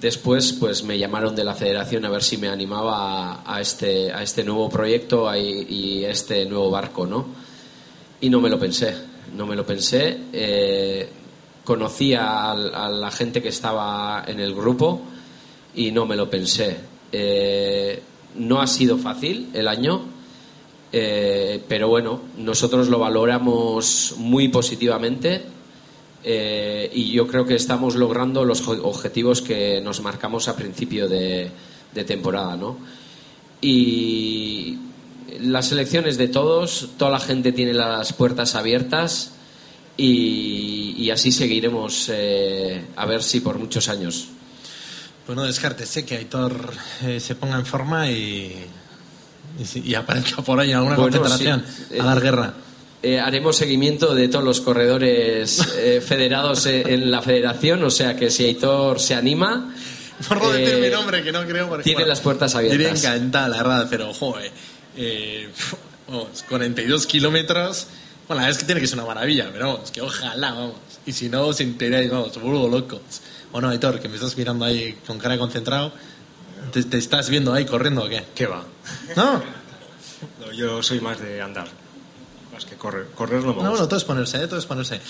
después, 0.00 0.52
pues 0.52 0.84
me 0.84 0.96
llamaron 0.96 1.34
de 1.34 1.42
la 1.42 1.54
federación 1.54 2.04
a 2.04 2.08
ver 2.08 2.22
si 2.22 2.36
me 2.36 2.46
animaba 2.46 3.42
a, 3.44 3.60
este, 3.60 4.12
a 4.12 4.22
este 4.22 4.44
nuevo 4.44 4.70
proyecto 4.70 5.28
y 5.36 6.04
este 6.04 6.46
nuevo 6.46 6.70
barco, 6.70 7.04
¿no? 7.04 7.26
Y 8.20 8.30
no 8.30 8.40
me 8.40 8.48
lo 8.48 8.60
pensé, 8.60 8.94
no 9.36 9.44
me 9.44 9.56
lo 9.56 9.66
pensé. 9.66 10.16
Eh, 10.32 11.08
conocí 11.64 12.14
a, 12.14 12.52
a 12.52 12.88
la 12.88 13.10
gente 13.10 13.42
que 13.42 13.48
estaba 13.48 14.22
en 14.24 14.38
el 14.38 14.54
grupo 14.54 15.02
y 15.74 15.90
no 15.90 16.06
me 16.06 16.14
lo 16.14 16.30
pensé. 16.30 16.76
Eh, 17.10 18.00
no 18.36 18.62
ha 18.62 18.68
sido 18.68 18.98
fácil 18.98 19.50
el 19.52 19.66
año, 19.66 20.19
eh, 20.92 21.62
pero 21.68 21.88
bueno, 21.88 22.20
nosotros 22.38 22.88
lo 22.88 22.98
valoramos 22.98 24.14
muy 24.18 24.48
positivamente 24.48 25.42
eh, 26.24 26.90
y 26.92 27.12
yo 27.12 27.26
creo 27.28 27.46
que 27.46 27.54
estamos 27.54 27.94
logrando 27.94 28.44
los 28.44 28.66
objetivos 28.66 29.40
que 29.40 29.80
nos 29.80 30.00
marcamos 30.00 30.48
a 30.48 30.56
principio 30.56 31.08
de, 31.08 31.50
temporada, 32.06 32.56
¿no? 32.56 32.78
Y 33.60 34.78
las 35.40 35.70
elecciones 35.70 36.16
de 36.16 36.28
todos, 36.28 36.90
toda 36.96 37.12
la 37.12 37.20
gente 37.20 37.52
tiene 37.52 37.74
las 37.74 38.12
puertas 38.12 38.54
abiertas 38.54 39.32
y, 39.96 40.94
y 40.96 41.10
así 41.10 41.30
seguiremos 41.30 42.10
eh, 42.12 42.84
a 42.96 43.06
ver 43.06 43.22
si 43.22 43.40
por 43.40 43.58
muchos 43.58 43.88
años. 43.88 44.28
No 45.28 45.44
descartes 45.44 45.96
¿eh? 45.96 46.04
que 46.04 46.16
Aitor 46.16 46.72
se 47.20 47.34
ponga 47.36 47.56
en 47.56 47.64
forma 47.64 48.10
y, 48.10 48.66
y, 49.74 49.94
aparezca 49.94 50.42
por 50.42 50.60
ahí 50.60 50.72
alguna 50.72 50.96
Bueno, 50.96 51.18
concentración 51.18 51.64
sí. 51.88 51.98
a 51.98 52.04
dar 52.04 52.20
guerra. 52.20 52.54
Eh, 53.02 53.18
haremos 53.18 53.56
seguimiento 53.56 54.14
de 54.14 54.28
todos 54.28 54.44
los 54.44 54.60
corredores 54.60 55.58
eh, 55.78 56.02
federados 56.06 56.66
eh, 56.66 56.82
en 56.86 57.10
la 57.10 57.22
federación, 57.22 57.82
o 57.84 57.90
sea 57.90 58.14
que 58.14 58.30
si 58.30 58.44
Aitor 58.44 59.00
se 59.00 59.14
anima, 59.14 59.72
Por 60.28 60.42
no 60.42 60.50
decir 60.50 60.74
eh, 60.74 60.80
mi 60.80 60.90
nombre, 60.90 61.22
que 61.22 61.32
no 61.32 61.46
creo. 61.46 61.68
Porque, 61.68 61.84
tiene 61.84 62.04
las 62.04 62.20
puertas 62.20 62.54
abiertas. 62.54 62.78
Iría 62.78 62.90
encantada, 62.90 63.48
la 63.48 63.56
verdad, 63.58 63.86
pero, 63.88 64.12
joder, 64.12 64.50
eh, 64.96 65.48
vamos, 66.06 66.44
42 66.48 67.06
kilómetros. 67.06 67.86
Bueno, 68.28 68.42
la 68.42 68.46
verdad 68.46 68.50
es 68.50 68.58
que 68.58 68.66
tiene 68.66 68.80
que 68.80 68.86
ser 68.86 68.98
una 68.98 69.06
maravilla, 69.06 69.48
pero 69.52 69.74
vamos, 69.74 69.90
que 69.90 70.00
ojalá, 70.00 70.52
vamos. 70.52 70.74
Y 71.06 71.12
si 71.12 71.28
no, 71.28 71.46
os 71.46 71.60
enteráis, 71.60 72.10
vamos, 72.10 72.36
os 72.36 72.42
vuelvo 72.42 72.68
locos. 72.68 73.00
O 73.52 73.60
no, 73.60 73.68
Aitor, 73.70 73.98
que 73.98 74.08
me 74.08 74.16
estás 74.16 74.36
mirando 74.36 74.64
ahí 74.64 74.96
con 75.06 75.18
cara 75.18 75.34
de 75.34 75.40
concentrado. 75.40 75.92
¿Te, 76.72 76.84
te 76.84 76.98
estás 76.98 77.28
viendo 77.30 77.52
ahí 77.52 77.64
corriendo 77.66 78.04
o 78.04 78.08
qué? 78.08 78.24
¿Qué 78.34 78.46
va? 78.46 78.64
¿No? 79.16 79.42
No, 80.40 80.52
yo 80.52 80.82
soy 80.82 81.00
más 81.00 81.18
de 81.20 81.40
andar, 81.40 81.66
más 82.52 82.64
que 82.64 82.76
correr. 82.76 83.06
Correr 83.14 83.42
no 83.42 83.48
me 83.48 83.48
No, 83.48 83.54
gusta. 83.54 83.70
bueno, 83.70 83.86
todo 83.88 83.96
es 83.98 84.04
ponerse, 84.04 84.42
¿eh? 84.42 84.46
todo 84.46 84.58
es 84.58 84.66
ponerse. 84.66 85.00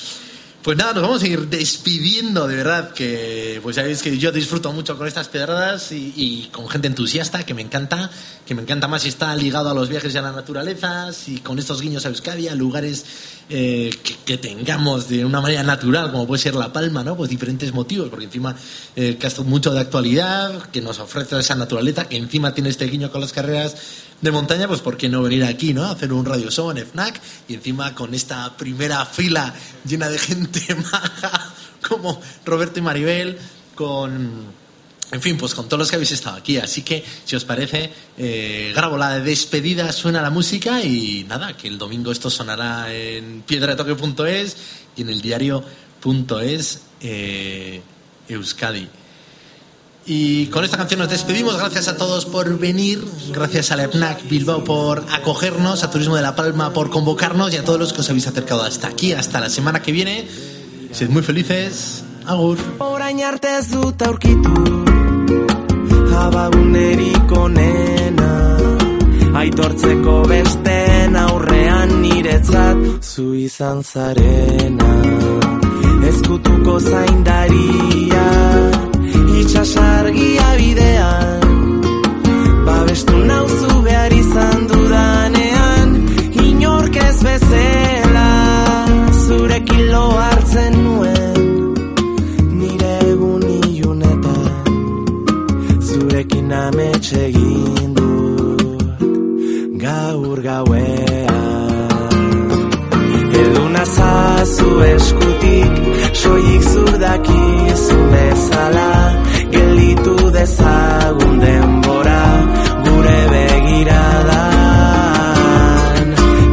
Pues 0.63 0.77
nada, 0.77 0.93
nos 0.93 1.03
vamos 1.03 1.23
a 1.23 1.27
ir 1.27 1.49
despidiendo, 1.49 2.47
de 2.47 2.57
verdad, 2.57 2.93
que 2.93 3.61
pues 3.63 3.77
sabéis 3.77 4.03
que 4.03 4.19
yo 4.19 4.31
disfruto 4.31 4.71
mucho 4.75 4.99
con 4.99 5.09
estas 5.09 5.29
pedradas 5.29 5.91
y, 5.91 6.51
con 6.53 6.69
gente 6.69 6.87
entusiasta, 6.87 7.47
que 7.47 7.55
me 7.55 7.63
encanta, 7.63 8.11
que 8.45 8.55
me 8.55 8.61
encanta 8.61 8.87
más 8.87 9.01
si 9.01 9.09
está 9.09 9.35
ligado 9.37 9.71
a 9.71 9.75
los 9.75 9.89
viajes 9.89 10.15
y 10.15 10.19
a 10.19 10.23
la 10.23 10.33
naturaleza, 10.33 11.15
si 11.15 11.39
con 11.39 11.59
estos 11.59 11.81
guiños 11.81 12.05
a 12.05 12.11
Euskadi, 12.11 12.49
a 12.49 12.55
lugares 12.55 13.07
eh, 13.49 13.91
que, 14.03 14.17
que 14.17 14.37
tengamos 14.37 15.09
de 15.09 15.25
una 15.25 15.41
manera 15.41 15.63
natural, 15.63 16.13
como 16.13 16.27
puede 16.27 16.43
ser 16.43 16.55
La 16.55 16.71
Palma, 16.71 17.03
¿no? 17.03 17.17
Pues 17.17 17.31
diferentes 17.31 17.73
motivos, 17.73 18.11
porque 18.11 18.27
encima 18.27 18.55
eh, 18.97 19.17
que 19.19 19.27
ha 19.27 19.31
mucho 19.43 19.73
de 19.73 19.81
actualidad, 19.81 20.65
que 20.65 20.83
nos 20.83 20.99
ofrece 20.99 21.39
esa 21.39 21.55
naturaleza, 21.55 22.05
que 22.07 22.19
encima 22.19 22.53
tiene 22.53 22.69
este 22.69 22.85
guiño 22.85 23.11
con 23.11 23.23
las 23.23 23.33
carreras 23.33 23.77
de 24.21 24.31
montaña, 24.31 24.69
pues 24.69 24.81
¿por 24.81 24.97
qué 24.97 25.09
no 25.09 25.23
venir 25.23 25.45
aquí, 25.45 25.73
¿no? 25.73 25.85
A 25.85 25.93
hacer 25.93 26.13
un 26.13 26.25
radio 26.25 26.51
show 26.51 26.71
en 26.71 26.79
FNAC 26.79 27.21
y 27.49 27.55
encima 27.55 27.95
con 27.95 28.15
esta 28.15 28.57
primera 28.57 29.05
fila 29.07 29.55
llena 29.85 30.09
de 30.09 30.19
gente 30.19 30.75
maja 30.75 31.55
como 31.87 32.21
Roberto 32.45 32.79
y 32.79 32.83
Maribel, 32.83 33.39
con... 33.75 34.61
En 35.13 35.21
fin, 35.21 35.37
pues 35.37 35.57
con 35.57 35.67
todos 35.67 35.81
los 35.81 35.91
que 35.91 35.97
habéis 35.97 36.13
estado 36.13 36.37
aquí. 36.37 36.59
Así 36.59 36.83
que, 36.83 37.05
si 37.25 37.35
os 37.35 37.45
parece, 37.45 37.91
eh, 38.17 38.73
grabo 38.77 38.97
la 38.97 39.19
despedida, 39.19 39.91
suena 39.93 40.23
la 40.23 40.31
música 40.31 40.85
y 40.85 41.25
nada, 41.29 41.57
que 41.57 41.67
el 41.67 41.79
domingo 41.79 42.13
esto 42.13 42.31
sonará 42.31 42.95
en 42.95 43.43
piedratetoque.es 43.43 44.57
y 44.97 45.03
en 45.03 45.09
el 45.09 45.21
diario.es 45.21 46.83
eh, 47.01 47.83
Euskadi. 48.29 48.89
Y 50.07 50.47
con 50.47 50.65
esta 50.65 50.77
canción 50.77 51.01
nos 51.01 51.11
despedimos. 51.11 51.57
Gracias 51.57 51.89
a 51.89 51.97
todos 51.97 52.27
por 52.27 52.59
venir. 52.59 53.05
Gracias 53.33 53.71
a 53.71 53.77
la 53.77 53.85
EPNAC 53.85 54.29
Bilbao 54.29 54.65
por 54.65 55.05
acogernos, 55.13 55.85
a 55.85 55.91
Turismo 55.91 56.17
de 56.17 56.23
La 56.23 56.35
Palma 56.35 56.73
por 56.73 56.91
convocarnos 56.91 57.53
y 57.53 57.57
a 57.57 57.65
todos 57.65 57.79
los 57.79 57.93
que 57.93 58.01
os 58.01 58.09
habéis 58.09 58.27
acercado 58.27 58.63
hasta 58.63 58.89
aquí, 58.89 59.13
hasta 59.13 59.41
la 59.41 59.49
semana 59.49 59.83
que 59.83 59.93
viene. 59.93 60.27
Sed 60.93 61.09
muy 61.11 61.23
felices. 61.23 62.03
Agur. 62.27 62.59
Aitortzeko 69.41 70.15
besten 70.29 71.17
aurrean 71.17 71.95
niretzat 72.03 72.83
Zu 73.01 73.31
izan 73.41 73.81
zarena 73.83 74.91
Ezkutuko 76.11 76.77
zaindaria 76.81 78.27
Itxasargia 79.39 80.49
bidean. 80.59 81.41
Babestu 82.67 83.17
nauzu 83.31 83.83
behar 83.87 84.13
izan 84.13 84.61
dudanean 84.71 85.89
Inork 86.47 86.97
ez 86.97 87.19
bezela 87.25 88.29
Zurekin 89.25 89.85
lo 89.93 90.05
hartzen 90.23 90.75
nuen. 90.85 91.41
Nire 92.61 92.93
egun 93.13 93.43
ilunetan 93.59 94.65
Zurekin 95.89 96.53
amets 96.53 97.13
egin 97.25 97.95
dut 97.99 98.63
Gaur 99.85 100.39
gauean. 100.49 101.31
Eduna 103.43 103.85
zazu 103.97 104.71
eskutik 104.95 105.75
Soik 106.21 106.63
zurdakizu 106.73 107.99
bezala. 108.13 108.91
Gelditu 109.01 109.20
dezagun 110.41 111.35
denbora 111.45 112.23
Gure 112.85 113.21
begiradan. 113.33 114.47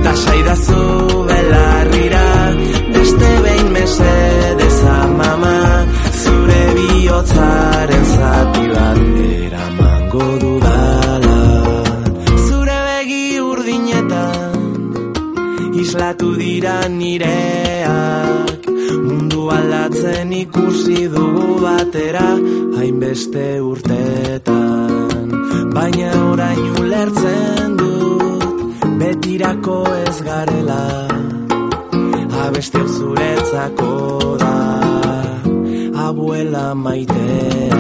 Tasaidazu 0.06 0.84
belarrira 1.30 2.28
Beste 2.96 3.30
behin 3.44 3.70
mesedez 3.76 4.80
amama 5.00 5.58
Zure 6.24 6.64
bihotzaren 6.78 8.06
zati 8.16 8.66
bat 8.74 9.02
Eramango 9.38 10.28
dudala. 10.44 11.40
Zure 12.48 12.80
begi 12.90 13.28
urdinetan 13.52 14.60
Islatu 15.84 16.30
dira 16.42 16.78
nireak 17.00 18.62
Mundu 19.08 19.42
aldatzen 19.60 20.30
ikusi 20.44 21.02
dugu 21.16 21.48
batera 21.64 22.30
Hainbeste 23.08 23.62
urtetan 23.64 25.30
Baina 25.72 26.10
orain 26.32 26.64
ulertzen 26.82 27.78
dut 27.80 28.74
Betirako 29.00 29.78
ez 29.96 30.18
garela. 30.26 30.82
Abestiak 32.44 32.90
zuretzako 32.98 33.94
da 34.42 34.52
Abuela 36.08 36.66
maitea. 36.76 37.80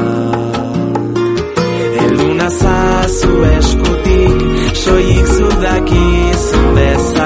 Elduna 2.05 2.49
zazu 2.61 3.33
eskutik 3.51 4.37
Soik 4.85 5.27
zudakizu 5.35 6.63
bezala 6.79 7.16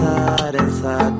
inside, 0.00 0.54
inside 0.54 1.19